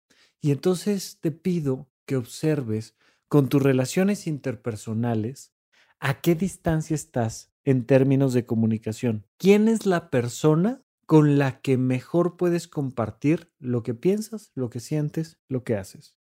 Y 0.41 0.51
entonces 0.51 1.19
te 1.21 1.31
pido 1.31 1.89
que 2.05 2.15
observes 2.15 2.95
con 3.27 3.47
tus 3.47 3.61
relaciones 3.61 4.27
interpersonales 4.27 5.53
a 5.99 6.19
qué 6.19 6.35
distancia 6.35 6.95
estás 6.95 7.53
en 7.63 7.85
términos 7.85 8.33
de 8.33 8.45
comunicación. 8.45 9.27
¿Quién 9.37 9.67
es 9.67 9.85
la 9.85 10.09
persona 10.09 10.83
con 11.05 11.37
la 11.37 11.61
que 11.61 11.77
mejor 11.77 12.37
puedes 12.37 12.67
compartir 12.67 13.51
lo 13.59 13.83
que 13.83 13.93
piensas, 13.93 14.51
lo 14.55 14.69
que 14.69 14.79
sientes, 14.79 15.37
lo 15.47 15.63
que 15.63 15.75
haces? 15.75 16.15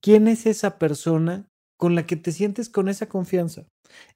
¿Quién 0.00 0.28
es 0.28 0.46
esa 0.46 0.78
persona 0.78 1.50
con 1.76 1.94
la 1.94 2.06
que 2.06 2.16
te 2.16 2.32
sientes 2.32 2.68
con 2.68 2.88
esa 2.88 3.08
confianza? 3.08 3.66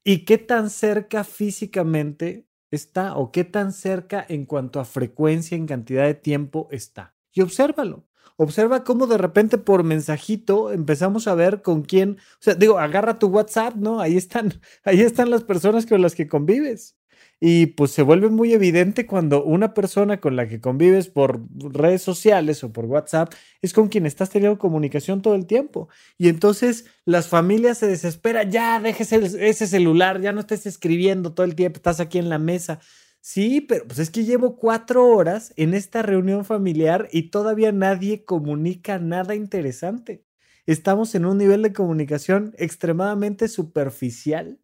¿Y 0.05 0.25
qué 0.25 0.39
tan 0.39 0.71
cerca 0.71 1.25
físicamente 1.25 2.48
está 2.71 3.17
o 3.17 3.33
qué 3.33 3.45
tan 3.45 3.73
cerca 3.73 4.25
en 4.29 4.47
cuanto 4.47 4.81
a 4.81 4.85
frecuencia, 4.85 5.57
en 5.57 5.67
cantidad 5.67 6.05
de 6.05 6.15
tiempo 6.15 6.69
está? 6.71 7.15
Y 7.33 7.41
obsérvalo. 7.41 8.05
Observa 8.37 8.85
cómo 8.85 9.07
de 9.07 9.19
repente 9.19 9.59
por 9.59 9.83
mensajito 9.83 10.71
empezamos 10.73 11.27
a 11.27 11.35
ver 11.35 11.63
con 11.63 11.83
quién, 11.83 12.19
o 12.35 12.39
sea, 12.41 12.55
digo, 12.55 12.79
agarra 12.79 13.19
tu 13.19 13.29
WhatsApp, 13.29 13.75
¿no? 13.75 14.01
Ahí 14.01 14.17
están, 14.17 14.61
ahí 14.85 15.01
están 15.01 15.31
las 15.31 15.45
personas 15.45 15.87
con 15.87 16.03
las 16.03 16.15
que 16.15 16.29
convives. 16.29 16.98
Y 17.41 17.67
pues 17.67 17.93
se 17.93 18.03
vuelve 18.03 18.31
muy 18.31 18.53
evidente 18.53 19.07
cuando 19.07 19.45
una 19.45 19.73
persona 19.73 20.21
con 20.21 20.35
la 20.35 20.49
que 20.49 20.61
convives 20.61 21.09
por 21.09 21.41
redes 21.55 22.03
sociales 22.03 22.65
o 22.65 22.73
por 22.73 22.87
WhatsApp 22.87 23.33
es 23.63 23.73
con 23.73 23.89
quien 23.89 24.07
estás 24.07 24.31
teniendo 24.31 24.59
comunicación 24.59 25.23
todo 25.23 25.37
el 25.37 25.47
tiempo. 25.47 25.89
Y 26.17 26.29
entonces 26.29 26.87
las 27.05 27.29
familias 27.29 27.79
se 27.79 27.87
desesperan, 27.87 28.51
ya 28.51 28.81
dejes 28.81 29.13
ese 29.13 29.67
celular, 29.69 30.21
ya 30.21 30.33
no 30.33 30.41
estés 30.41 30.67
escribiendo 30.67 31.33
todo 31.33 31.47
el 31.47 31.55
tiempo, 31.55 31.77
estás 31.77 32.01
aquí 32.01 32.19
en 32.19 32.29
la 32.29 32.39
mesa. 32.39 32.81
Sí, 33.21 33.61
pero 33.61 33.87
pues 33.87 34.01
es 34.01 34.11
que 34.11 34.25
llevo 34.25 34.57
cuatro 34.57 35.07
horas 35.07 35.53
en 35.57 35.75
esta 35.75 36.03
reunión 36.03 36.45
familiar 36.45 37.09
y 37.13 37.31
todavía 37.31 37.71
nadie 37.73 38.25
comunica 38.25 38.99
nada 38.99 39.35
interesante. 39.37 40.25
Estamos 40.67 41.15
en 41.15 41.25
un 41.25 41.39
nivel 41.39 41.63
de 41.63 41.73
comunicación 41.73 42.55
extremadamente 42.59 43.49
superficial 43.49 44.59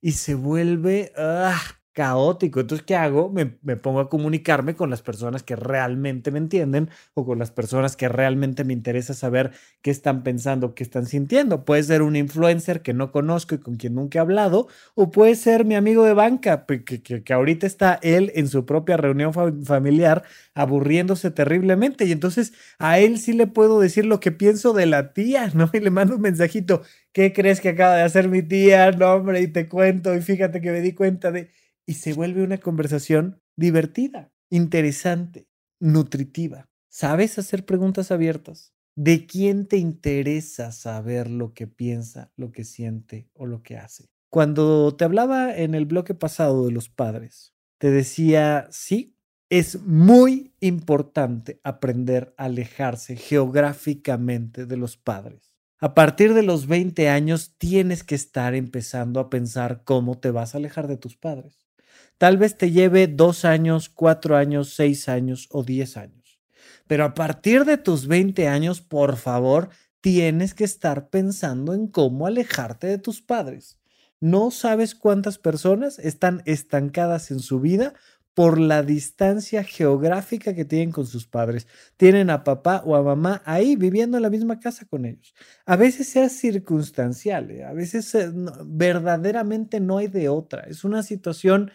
y 0.00 0.12
se 0.12 0.34
vuelve... 0.34 1.12
Ah, 1.16 1.77
caótico. 1.98 2.60
Entonces, 2.60 2.86
¿qué 2.86 2.94
hago? 2.94 3.28
Me, 3.28 3.46
pongo 3.76 3.98
a 3.98 4.08
comunicarme 4.08 4.76
con 4.76 4.88
las 4.88 5.02
personas 5.02 5.42
que 5.42 5.56
realmente 5.56 6.30
me 6.30 6.38
entienden 6.38 6.90
o 7.14 7.26
con 7.26 7.40
las 7.40 7.50
personas 7.50 7.96
que 7.96 8.08
realmente 8.08 8.62
me 8.62 8.72
interesa 8.72 9.14
saber 9.14 9.50
qué 9.82 9.90
están 9.90 10.22
pensando, 10.22 10.76
qué 10.76 10.84
están 10.84 11.06
sintiendo. 11.06 11.64
Puede 11.64 11.82
ser 11.82 12.02
un 12.02 12.14
influencer 12.14 12.82
que 12.82 12.94
no 12.94 13.10
conozco 13.10 13.56
y 13.56 13.58
con 13.58 13.74
quien 13.78 13.96
nunca 13.96 14.20
he 14.20 14.22
hablado, 14.22 14.68
o 14.94 15.10
puede 15.10 15.34
ser 15.34 15.64
mi 15.64 15.74
amigo 15.74 16.04
de 16.04 16.12
banca, 16.12 16.66
que, 16.66 17.02
que, 17.02 17.32
ahorita 17.32 17.66
está 17.66 17.98
él 18.00 18.30
en 18.36 18.46
su 18.46 18.64
propia 18.64 18.96
reunión 18.96 19.32
familiar 19.64 20.22
aburriéndose 20.54 21.32
terriblemente. 21.32 22.04
Y 22.04 22.12
entonces 22.12 22.52
a 22.78 23.00
él 23.00 23.18
sí 23.18 23.32
le 23.32 23.48
puedo 23.48 23.80
decir 23.80 24.06
lo 24.06 24.20
que 24.20 24.30
pienso 24.30 24.72
de 24.72 24.86
la 24.86 25.12
tía, 25.14 25.50
¿no? 25.52 25.68
Y 25.72 25.80
le 25.80 25.90
mando 25.90 26.14
un 26.14 26.22
mensajito. 26.22 26.82
¿Qué 27.12 27.32
crees 27.32 27.60
que 27.60 27.70
acaba 27.70 27.96
de 27.96 28.02
hacer 28.02 28.28
mi 28.28 28.42
tía? 28.42 28.92
No, 28.92 29.14
hombre, 29.14 29.40
y 29.40 29.48
te 29.48 29.68
cuento, 29.68 30.14
y 30.14 30.20
fíjate 30.22 30.60
que 30.60 30.70
me 30.70 30.80
di 30.80 30.92
cuenta 30.92 31.32
de 31.32 31.50
y 31.88 31.94
se 31.94 32.12
vuelve 32.12 32.42
una 32.42 32.58
conversación 32.58 33.40
divertida, 33.56 34.30
interesante, 34.50 35.48
nutritiva. 35.80 36.68
¿Sabes 36.90 37.38
hacer 37.38 37.64
preguntas 37.64 38.10
abiertas? 38.10 38.74
¿De 38.94 39.26
quién 39.26 39.66
te 39.66 39.78
interesa 39.78 40.70
saber 40.70 41.30
lo 41.30 41.54
que 41.54 41.66
piensa, 41.66 42.30
lo 42.36 42.52
que 42.52 42.64
siente 42.64 43.30
o 43.32 43.46
lo 43.46 43.62
que 43.62 43.78
hace? 43.78 44.10
Cuando 44.28 44.96
te 44.96 45.04
hablaba 45.04 45.56
en 45.56 45.74
el 45.74 45.86
bloque 45.86 46.12
pasado 46.12 46.66
de 46.66 46.72
los 46.72 46.90
padres, 46.90 47.54
te 47.78 47.90
decía, 47.90 48.68
sí, 48.70 49.16
es 49.48 49.80
muy 49.80 50.52
importante 50.60 51.58
aprender 51.64 52.34
a 52.36 52.44
alejarse 52.44 53.16
geográficamente 53.16 54.66
de 54.66 54.76
los 54.76 54.98
padres. 54.98 55.54
A 55.80 55.94
partir 55.94 56.34
de 56.34 56.42
los 56.42 56.66
20 56.66 57.08
años 57.08 57.54
tienes 57.56 58.04
que 58.04 58.14
estar 58.14 58.54
empezando 58.54 59.20
a 59.20 59.30
pensar 59.30 59.84
cómo 59.84 60.18
te 60.18 60.30
vas 60.30 60.54
a 60.54 60.58
alejar 60.58 60.86
de 60.86 60.98
tus 60.98 61.16
padres. 61.16 61.67
Tal 62.18 62.36
vez 62.36 62.58
te 62.58 62.72
lleve 62.72 63.06
dos 63.06 63.44
años, 63.44 63.88
cuatro 63.88 64.36
años, 64.36 64.74
seis 64.74 65.08
años 65.08 65.48
o 65.50 65.62
diez 65.62 65.96
años. 65.96 66.40
Pero 66.88 67.04
a 67.04 67.14
partir 67.14 67.64
de 67.64 67.76
tus 67.76 68.08
20 68.08 68.48
años, 68.48 68.80
por 68.80 69.16
favor, 69.16 69.68
tienes 70.00 70.54
que 70.54 70.64
estar 70.64 71.10
pensando 71.10 71.74
en 71.74 71.86
cómo 71.86 72.26
alejarte 72.26 72.88
de 72.88 72.98
tus 72.98 73.22
padres. 73.22 73.78
No 74.20 74.50
sabes 74.50 74.96
cuántas 74.96 75.38
personas 75.38 76.00
están 76.00 76.42
estancadas 76.44 77.30
en 77.30 77.38
su 77.38 77.60
vida 77.60 77.94
por 78.34 78.60
la 78.60 78.82
distancia 78.82 79.64
geográfica 79.64 80.54
que 80.54 80.64
tienen 80.64 80.92
con 80.92 81.06
sus 81.06 81.26
padres. 81.26 81.66
Tienen 81.96 82.30
a 82.30 82.44
papá 82.44 82.82
o 82.84 82.96
a 82.96 83.02
mamá 83.02 83.42
ahí 83.44 83.76
viviendo 83.76 84.16
en 84.16 84.22
la 84.22 84.30
misma 84.30 84.60
casa 84.60 84.86
con 84.86 85.04
ellos. 85.04 85.34
A 85.66 85.76
veces 85.76 86.14
es 86.16 86.38
circunstancial, 86.38 87.50
¿eh? 87.50 87.64
a 87.64 87.72
veces 87.72 88.14
eh, 88.14 88.30
verdaderamente 88.64 89.80
no 89.80 89.98
hay 89.98 90.06
de 90.06 90.28
otra. 90.28 90.62
Es 90.62 90.84
una 90.84 91.02
situación 91.02 91.70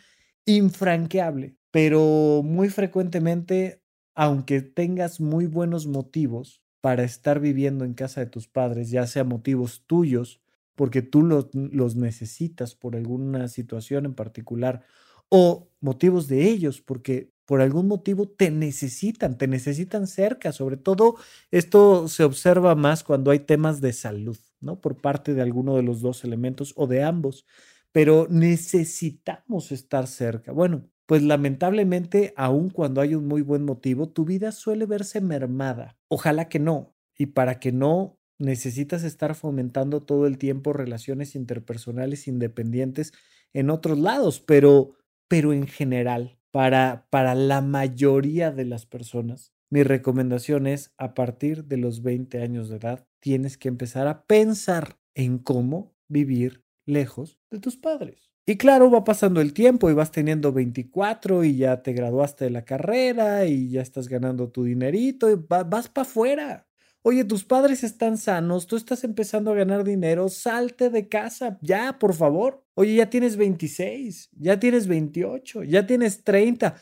infranqueable, 0.46 1.58
pero 1.72 2.42
muy 2.44 2.70
frecuentemente, 2.70 3.82
aunque 4.16 4.62
tengas 4.62 5.20
muy 5.20 5.46
buenos 5.48 5.88
motivos 5.88 6.62
para 6.82 7.04
estar 7.04 7.40
viviendo 7.40 7.86
en 7.86 7.94
casa 7.94 8.22
de 8.22 8.28
tus 8.28 8.48
padres, 8.48 8.90
ya 8.92 9.08
sea 9.08 9.24
motivos 9.24 9.84
tuyos, 9.88 10.42
porque 10.76 11.02
tú 11.02 11.22
los, 11.24 11.96
necesitas 11.96 12.76
por 12.76 12.96
alguna 12.96 13.48
situación 13.48 14.06
en 14.06 14.16
particular, 14.16 14.84
o 15.30 15.70
motivos 15.80 16.28
de 16.28 16.44
ellos, 16.50 16.82
porque 16.82 17.32
por 17.46 17.62
algún 17.62 17.88
motivo 17.88 18.28
te 18.28 18.52
necesitan, 18.52 19.38
te 19.38 19.48
necesitan 19.48 20.08
cerca. 20.08 20.52
Sobre 20.52 20.78
todo 20.78 21.16
esto 21.52 22.08
se 22.08 22.24
observa 22.24 22.76
más 22.76 23.04
cuando 23.04 23.32
hay 23.32 23.40
temas 23.40 23.82
de 23.82 23.94
salud, 23.94 24.38
¿no? 24.62 24.80
Por 24.80 25.02
parte 25.02 25.34
de 25.34 25.42
alguno 25.42 25.76
de 25.76 25.84
los 25.84 26.02
dos 26.02 26.24
elementos 26.24 26.74
o 26.76 26.88
de 26.88 27.04
ambos 27.04 27.46
pero 27.94 28.28
necesitamos 28.30 29.72
estar 29.72 30.08
cerca. 30.08 30.52
Bueno, 30.52 30.90
pues 31.06 31.22
lamentablemente, 31.22 32.34
aun 32.36 32.70
cuando 32.70 33.00
hay 33.00 33.16
un 33.16 33.28
muy 33.28 33.42
buen 33.42 33.64
motivo, 33.64 34.10
tu 34.10 34.26
vida 34.26 34.52
suele 34.52 34.86
verse 34.86 35.22
mermada. 35.22 35.98
Ojalá 36.10 36.50
que 36.50 36.60
no. 36.60 36.96
Y 37.18 37.28
para 37.28 37.60
que 37.60 37.72
no, 37.72 38.20
necesitas 38.40 39.04
estar 39.04 39.36
fomentando 39.36 40.02
todo 40.04 40.28
el 40.28 40.38
tiempo 40.38 40.74
relaciones 40.74 41.36
interpersonales 41.36 42.28
independientes 42.28 43.14
en 43.54 43.70
otros 43.70 44.00
lados, 44.00 44.42
pero, 44.42 44.98
pero 45.28 45.54
en 45.54 45.68
general, 45.68 46.40
para, 46.52 47.08
para 47.12 47.36
la 47.36 47.62
mayoría 47.62 48.52
de 48.52 48.66
las 48.66 48.88
personas, 48.88 49.54
mi 49.70 49.84
recomendación 49.84 50.66
es, 50.66 50.94
a 50.98 51.14
partir 51.14 51.66
de 51.66 51.78
los 51.78 52.02
20 52.02 52.42
años 52.42 52.70
de 52.70 52.78
edad, 52.78 53.08
tienes 53.20 53.58
que 53.58 53.68
empezar 53.68 54.08
a 54.08 54.26
pensar 54.26 55.00
en 55.16 55.38
cómo 55.38 55.96
vivir 56.08 56.64
lejos 56.86 57.40
de 57.50 57.60
tus 57.60 57.78
padres. 57.78 58.34
Y 58.46 58.58
claro, 58.58 58.92
va 58.92 59.06
pasando 59.06 59.40
el 59.40 59.54
tiempo 59.54 59.90
y 59.90 59.94
vas 59.94 60.12
teniendo 60.12 60.52
24 60.52 61.46
y 61.46 61.56
ya 61.56 61.82
te 61.82 61.94
graduaste 61.94 62.46
de 62.46 62.52
la 62.52 62.66
carrera 62.66 63.46
y 63.46 63.70
ya 63.70 63.82
estás 63.82 64.10
ganando 64.10 64.50
tu 64.50 64.66
dinerito 64.66 65.30
y 65.32 65.36
vas 65.36 65.88
para 65.88 66.08
afuera. 66.08 66.68
Oye, 67.06 67.26
tus 67.26 67.44
padres 67.44 67.84
están 67.84 68.18
sanos, 68.18 68.66
tú 68.66 68.78
estás 68.78 69.04
empezando 69.04 69.52
a 69.52 69.56
ganar 69.56 69.84
dinero, 69.84 70.30
salte 70.30 70.90
de 70.90 71.10
casa, 71.10 71.58
ya, 71.62 72.00
por 72.00 72.14
favor. 72.14 72.66
Oye, 72.76 72.96
ya 72.96 73.10
tienes 73.10 73.36
26, 73.36 74.30
ya 74.32 74.58
tienes 74.60 74.88
28, 74.88 75.64
ya 75.64 75.86
tienes 75.86 76.24
30, 76.24 76.76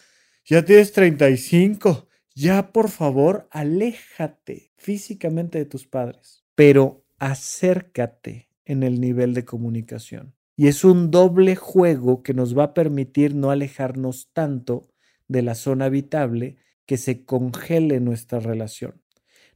ya 0.46 0.64
tienes 0.64 0.92
35, 0.92 2.08
Ya 2.36 2.72
por 2.72 2.90
favor, 2.90 3.48
aléjate 3.52 4.72
físicamente 4.78 5.58
de 5.58 5.66
tus 5.66 5.88
padres, 5.88 6.44
pero 6.56 7.04
acércate 7.18 8.51
en 8.72 8.84
el 8.84 9.02
nivel 9.02 9.34
de 9.34 9.44
comunicación. 9.44 10.34
Y 10.56 10.68
es 10.68 10.86
un 10.86 11.12
doble 11.12 11.58
juego 11.58 12.24
que 12.24 12.34
nos 12.34 12.58
va 12.58 12.64
a 12.64 12.74
permitir 12.74 13.36
no 13.36 13.52
alejarnos 13.52 14.30
tanto 14.32 14.88
de 15.28 15.42
la 15.42 15.56
zona 15.56 15.86
habitable 15.86 16.56
que 16.86 16.96
se 16.96 17.26
congele 17.26 18.00
nuestra 18.00 18.40
relación. 18.40 19.02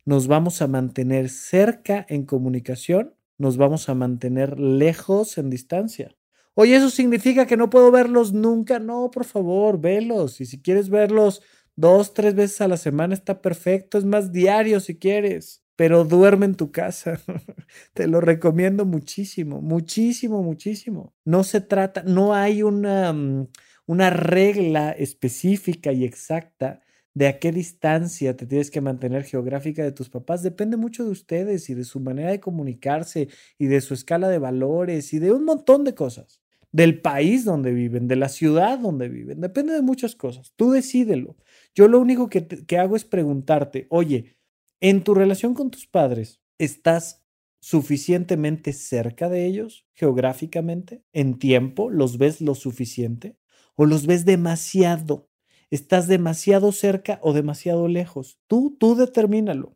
Nos 0.04 0.28
vamos 0.28 0.62
a 0.62 0.68
mantener 0.68 1.30
cerca 1.30 2.06
en 2.10 2.26
comunicación, 2.26 3.14
nos 3.38 3.56
vamos 3.56 3.88
a 3.88 3.96
mantener 3.96 4.60
lejos 4.60 5.38
en 5.38 5.50
distancia. 5.50 6.14
Oye, 6.54 6.76
¿eso 6.76 6.90
significa 6.90 7.46
que 7.46 7.56
no 7.56 7.70
puedo 7.70 7.92
verlos 7.92 8.34
nunca? 8.34 8.80
No, 8.80 9.12
por 9.12 9.24
favor, 9.24 9.80
velos. 9.80 10.42
Y 10.42 10.46
si 10.46 10.62
quieres 10.62 10.90
verlos 10.90 11.42
dos, 11.78 12.14
tres 12.14 12.36
veces 12.36 12.60
a 12.60 12.68
la 12.68 12.78
semana, 12.78 13.14
está 13.14 13.42
perfecto. 13.42 13.98
Es 13.98 14.04
más 14.04 14.34
diario 14.34 14.82
si 14.82 14.98
quieres. 14.98 15.65
Pero 15.76 16.06
duerme 16.06 16.46
en 16.46 16.56
tu 16.56 16.72
casa. 16.72 17.20
Te 17.94 18.08
lo 18.08 18.22
recomiendo 18.22 18.86
muchísimo, 18.86 19.62
muchísimo, 19.62 20.44
muchísimo. 20.44 21.14
No 21.26 21.44
se 21.44 21.62
trata, 21.62 22.04
no 22.04 22.34
hay 22.34 22.64
una, 22.64 23.14
mm, 23.14 23.48
una 23.88 24.10
regla 24.10 24.92
específica 24.92 25.92
y 25.92 26.06
exacta 26.06 26.82
de 27.14 27.28
a 27.28 27.40
qué 27.40 27.52
distancia 27.52 28.36
te 28.36 28.46
tienes 28.46 28.70
que 28.70 28.82
mantener 28.82 29.24
geográfica 29.24 29.84
de 29.84 29.94
tus 29.94 30.10
papás 30.10 30.44
depende 30.44 30.76
mucho 30.76 31.06
de 31.06 31.12
ustedes 31.12 31.70
y 31.70 31.74
de 31.74 31.86
su 31.86 32.02
manera 32.02 32.30
de 32.30 32.42
comunicarse 32.42 33.30
y 33.58 33.68
de 33.68 33.80
su 33.82 33.94
escala 33.94 34.28
de 34.28 34.38
valores 34.38 35.14
y 35.14 35.20
de 35.20 35.32
un 35.32 35.46
montón 35.46 35.86
de 35.86 35.96
cosas 35.96 36.42
del 36.74 37.02
país 37.02 37.46
donde 37.46 37.72
viven, 37.72 38.10
de 38.10 38.18
la 38.18 38.28
ciudad 38.28 38.78
donde 38.80 39.08
viven, 39.08 39.40
depende 39.40 39.72
de 39.72 39.82
muchas 39.82 40.14
cosas. 40.14 40.52
Tú 40.58 40.72
decídelo. 40.72 41.38
Yo 41.74 41.88
lo 41.88 42.02
único 42.02 42.28
que, 42.28 42.46
que 42.46 42.78
hago 42.78 42.98
es 42.98 43.06
preguntarte, 43.06 43.88
oye, 43.90 44.35
en 44.82 45.04
tu 45.04 45.14
relación 45.14 45.54
con 45.54 45.72
tus 45.72 45.88
padres, 45.88 46.42
¿estás 46.58 47.24
suficientemente 47.60 48.74
cerca 48.74 49.30
de 49.30 49.46
ellos 49.46 49.88
geográficamente? 49.96 51.04
¿En 51.14 51.40
tiempo? 51.40 51.90
¿Los 51.90 52.18
ves 52.18 52.42
lo 52.42 52.56
suficiente? 52.56 53.38
¿O 53.76 53.86
los 53.86 54.06
ves 54.06 54.26
demasiado? 54.26 55.30
¿Estás 55.72 56.08
demasiado 56.08 56.72
cerca 56.72 57.20
o 57.24 57.34
demasiado 57.34 57.88
lejos? 57.88 58.40
Tú, 58.48 58.78
tú 58.80 58.96
determínalo. 58.96 59.76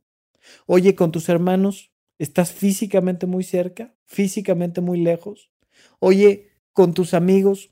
Oye, 0.66 0.95
con 0.95 1.12
tus 1.12 1.30
hermanos, 1.30 1.91
¿estás 2.18 2.52
físicamente 2.52 3.26
muy 3.26 3.43
cerca? 3.43 3.95
¿Físicamente 4.06 4.82
muy 4.82 5.00
lejos? 5.00 5.52
Oye, 6.00 6.52
con 6.74 6.93
tus 6.93 7.14
amigos, 7.14 7.72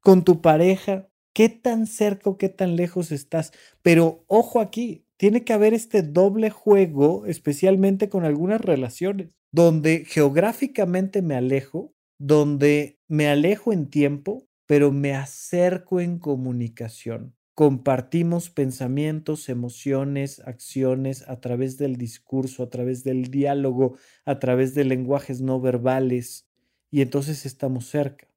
con 0.00 0.24
tu 0.24 0.40
pareja, 0.40 1.08
qué 1.32 1.48
tan 1.48 1.86
cerca 1.86 2.30
o 2.30 2.38
qué 2.38 2.48
tan 2.48 2.76
lejos 2.76 3.12
estás. 3.12 3.52
Pero 3.82 4.24
ojo 4.26 4.60
aquí, 4.60 5.01
tiene 5.16 5.44
que 5.44 5.52
haber 5.52 5.74
este 5.74 6.02
doble 6.02 6.50
juego, 6.50 7.26
especialmente 7.26 8.08
con 8.08 8.24
algunas 8.24 8.60
relaciones, 8.60 9.30
donde 9.52 10.04
geográficamente 10.06 11.22
me 11.22 11.34
alejo, 11.34 11.94
donde 12.18 12.98
me 13.08 13.28
alejo 13.28 13.72
en 13.72 13.88
tiempo, 13.90 14.48
pero 14.66 14.92
me 14.92 15.14
acerco 15.14 16.00
en 16.00 16.18
comunicación. 16.18 17.34
Compartimos 17.54 18.48
pensamientos, 18.48 19.50
emociones, 19.50 20.40
acciones 20.40 21.28
a 21.28 21.40
través 21.40 21.76
del 21.76 21.96
discurso, 21.96 22.62
a 22.62 22.70
través 22.70 23.04
del 23.04 23.24
diálogo, 23.30 23.96
a 24.24 24.38
través 24.38 24.74
de 24.74 24.84
lenguajes 24.84 25.42
no 25.42 25.60
verbales, 25.60 26.48
y 26.90 27.02
entonces 27.02 27.44
estamos 27.44 27.86
cerca. 27.86 28.31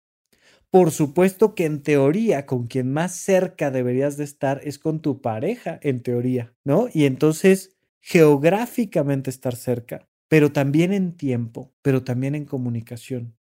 Por 0.76 0.92
supuesto 0.92 1.56
que 1.56 1.64
en 1.64 1.84
teoría 1.84 2.46
con 2.46 2.68
quien 2.68 2.92
más 2.92 3.16
cerca 3.16 3.72
deberías 3.72 4.18
de 4.18 4.26
estar 4.26 4.60
es 4.66 4.78
con 4.78 5.00
tu 5.00 5.22
pareja, 5.22 5.80
en 5.82 6.04
teoría, 6.04 6.54
¿no? 6.66 6.90
Y 6.94 7.06
entonces 7.06 7.78
geográficamente 8.02 9.30
estar 9.30 9.56
cerca, 9.56 10.10
pero 10.28 10.52
también 10.52 10.92
en 10.92 11.16
tiempo, 11.16 11.72
pero 11.82 12.04
también 12.04 12.36
en 12.36 12.44
comunicación. 12.44 13.38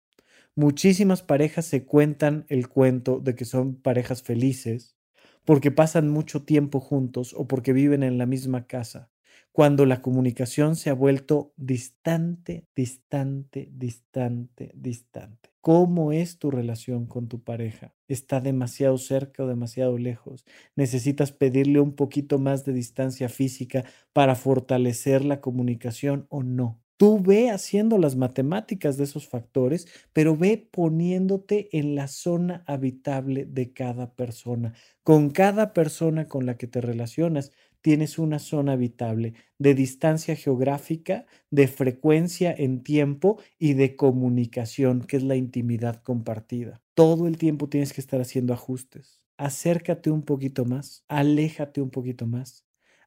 Muchísimas 0.54 1.22
parejas 1.22 1.64
se 1.64 1.86
cuentan 1.86 2.44
el 2.50 2.68
cuento 2.68 3.18
de 3.18 3.34
que 3.34 3.46
son 3.46 3.76
parejas 3.76 4.22
felices 4.22 4.98
porque 5.46 5.70
pasan 5.70 6.10
mucho 6.10 6.42
tiempo 6.44 6.80
juntos 6.80 7.32
o 7.34 7.48
porque 7.48 7.72
viven 7.72 8.02
en 8.02 8.18
la 8.18 8.26
misma 8.26 8.66
casa, 8.66 9.10
cuando 9.52 9.86
la 9.86 10.02
comunicación 10.02 10.76
se 10.76 10.90
ha 10.90 10.94
vuelto 10.94 11.54
distante, 11.56 12.66
distante, 12.76 13.70
distante, 13.72 14.70
distante. 14.74 15.51
¿Cómo 15.62 16.10
es 16.10 16.38
tu 16.40 16.50
relación 16.50 17.06
con 17.06 17.28
tu 17.28 17.44
pareja? 17.44 17.94
¿Está 18.08 18.40
demasiado 18.40 18.98
cerca 18.98 19.44
o 19.44 19.46
demasiado 19.46 19.96
lejos? 19.96 20.44
¿Necesitas 20.74 21.30
pedirle 21.30 21.78
un 21.78 21.94
poquito 21.94 22.40
más 22.40 22.64
de 22.64 22.72
distancia 22.72 23.28
física 23.28 23.84
para 24.12 24.34
fortalecer 24.34 25.24
la 25.24 25.40
comunicación 25.40 26.26
o 26.30 26.42
no? 26.42 26.80
Tú 26.96 27.20
ve 27.20 27.50
haciendo 27.50 27.96
las 27.98 28.16
matemáticas 28.16 28.96
de 28.96 29.04
esos 29.04 29.28
factores, 29.28 29.86
pero 30.12 30.36
ve 30.36 30.68
poniéndote 30.68 31.68
en 31.78 31.94
la 31.94 32.08
zona 32.08 32.64
habitable 32.66 33.44
de 33.44 33.72
cada 33.72 34.14
persona. 34.16 34.74
Con 35.04 35.30
cada 35.30 35.72
persona 35.74 36.26
con 36.26 36.44
la 36.44 36.56
que 36.56 36.66
te 36.66 36.80
relacionas, 36.80 37.52
tienes 37.82 38.18
una 38.18 38.38
zona 38.38 38.72
habitable 38.72 39.34
de 39.58 39.74
distancia 39.74 40.34
geográfica, 40.36 41.26
de 41.50 41.68
frecuencia 41.68 42.54
en 42.56 42.82
tiempo 42.82 43.40
y 43.58 43.74
de 43.74 43.96
comunicación, 43.96 45.02
que 45.02 45.18
es 45.18 45.22
la 45.22 45.36
intimidad 45.36 46.02
compartida. 46.02 46.80
Todo 46.94 47.26
el 47.26 47.36
tiempo 47.36 47.68
tienes 47.68 47.92
que 47.92 48.00
estar 48.00 48.20
haciendo 48.20 48.54
ajustes. 48.54 49.20
Acércate 49.36 50.10
un 50.10 50.22
poquito 50.22 50.64
más, 50.64 51.04
aléjate 51.08 51.82
un 51.82 51.90
poquito 51.90 52.26
más. 52.26 52.64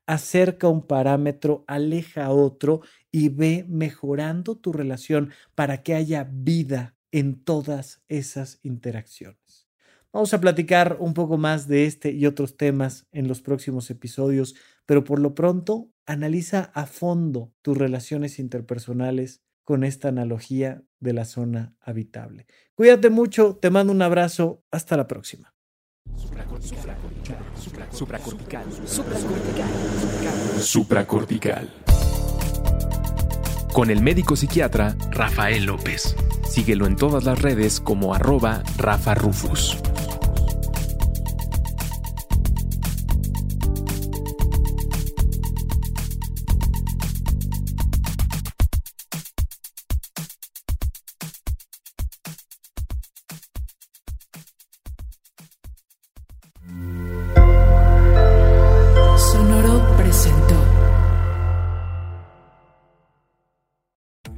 Acerca 0.07 0.67
un 0.69 0.86
parámetro, 0.86 1.63
aleja 1.67 2.30
otro 2.30 2.82
y 3.11 3.30
ve 3.30 3.65
mejorando 3.67 4.55
tu 4.55 4.71
relación 4.71 5.32
para 5.55 5.82
que 5.82 5.95
haya 5.95 6.30
vida 6.32 6.95
en 7.11 7.43
todas 7.43 8.03
esas 8.07 8.59
interacciones. 8.61 9.44
Vamos 10.16 10.34
a 10.34 10.39
platicar 10.39 10.95
un 11.01 11.13
poco 11.13 11.38
más 11.38 11.68
de 11.68 11.86
este 11.86 12.11
y 12.11 12.26
otros 12.26 12.55
temas 12.55 13.05
en 13.11 13.28
los 13.28 13.41
próximos 13.41 13.89
episodios, 13.89 14.55
pero 14.86 15.03
por 15.03 15.20
lo 15.20 15.36
pronto 15.36 15.89
analiza 16.05 16.72
a 16.74 16.86
fondo 16.86 17.51
tus 17.61 17.78
relaciones 17.78 18.39
interpersonales 18.39 19.41
con 19.66 19.84
esta 19.84 20.07
analogía 20.07 20.86
de 21.01 21.11
la 21.11 21.26
zona 21.26 21.76
habitable. 21.82 22.47
Cuídate 22.76 23.09
mucho, 23.09 23.57
te 23.57 23.70
mando 23.70 23.91
un 23.91 24.01
abrazo, 24.01 24.63
hasta 24.72 24.95
la 24.95 25.05
próxima. 25.05 25.53
Supracortical. 27.91 28.63
Supracortical. 30.61 31.70
Con 33.74 33.89
el 33.89 34.01
médico 34.01 34.38
psiquiatra 34.38 34.95
Rafael 35.11 35.66
López. 35.66 36.16
Síguelo 36.49 36.86
en 36.86 36.95
todas 36.95 37.26
las 37.26 37.41
redes 37.41 37.82
como 37.82 38.13
arroba 38.13 38.63
Rafa 38.78 39.13
Rufus. 39.13 39.78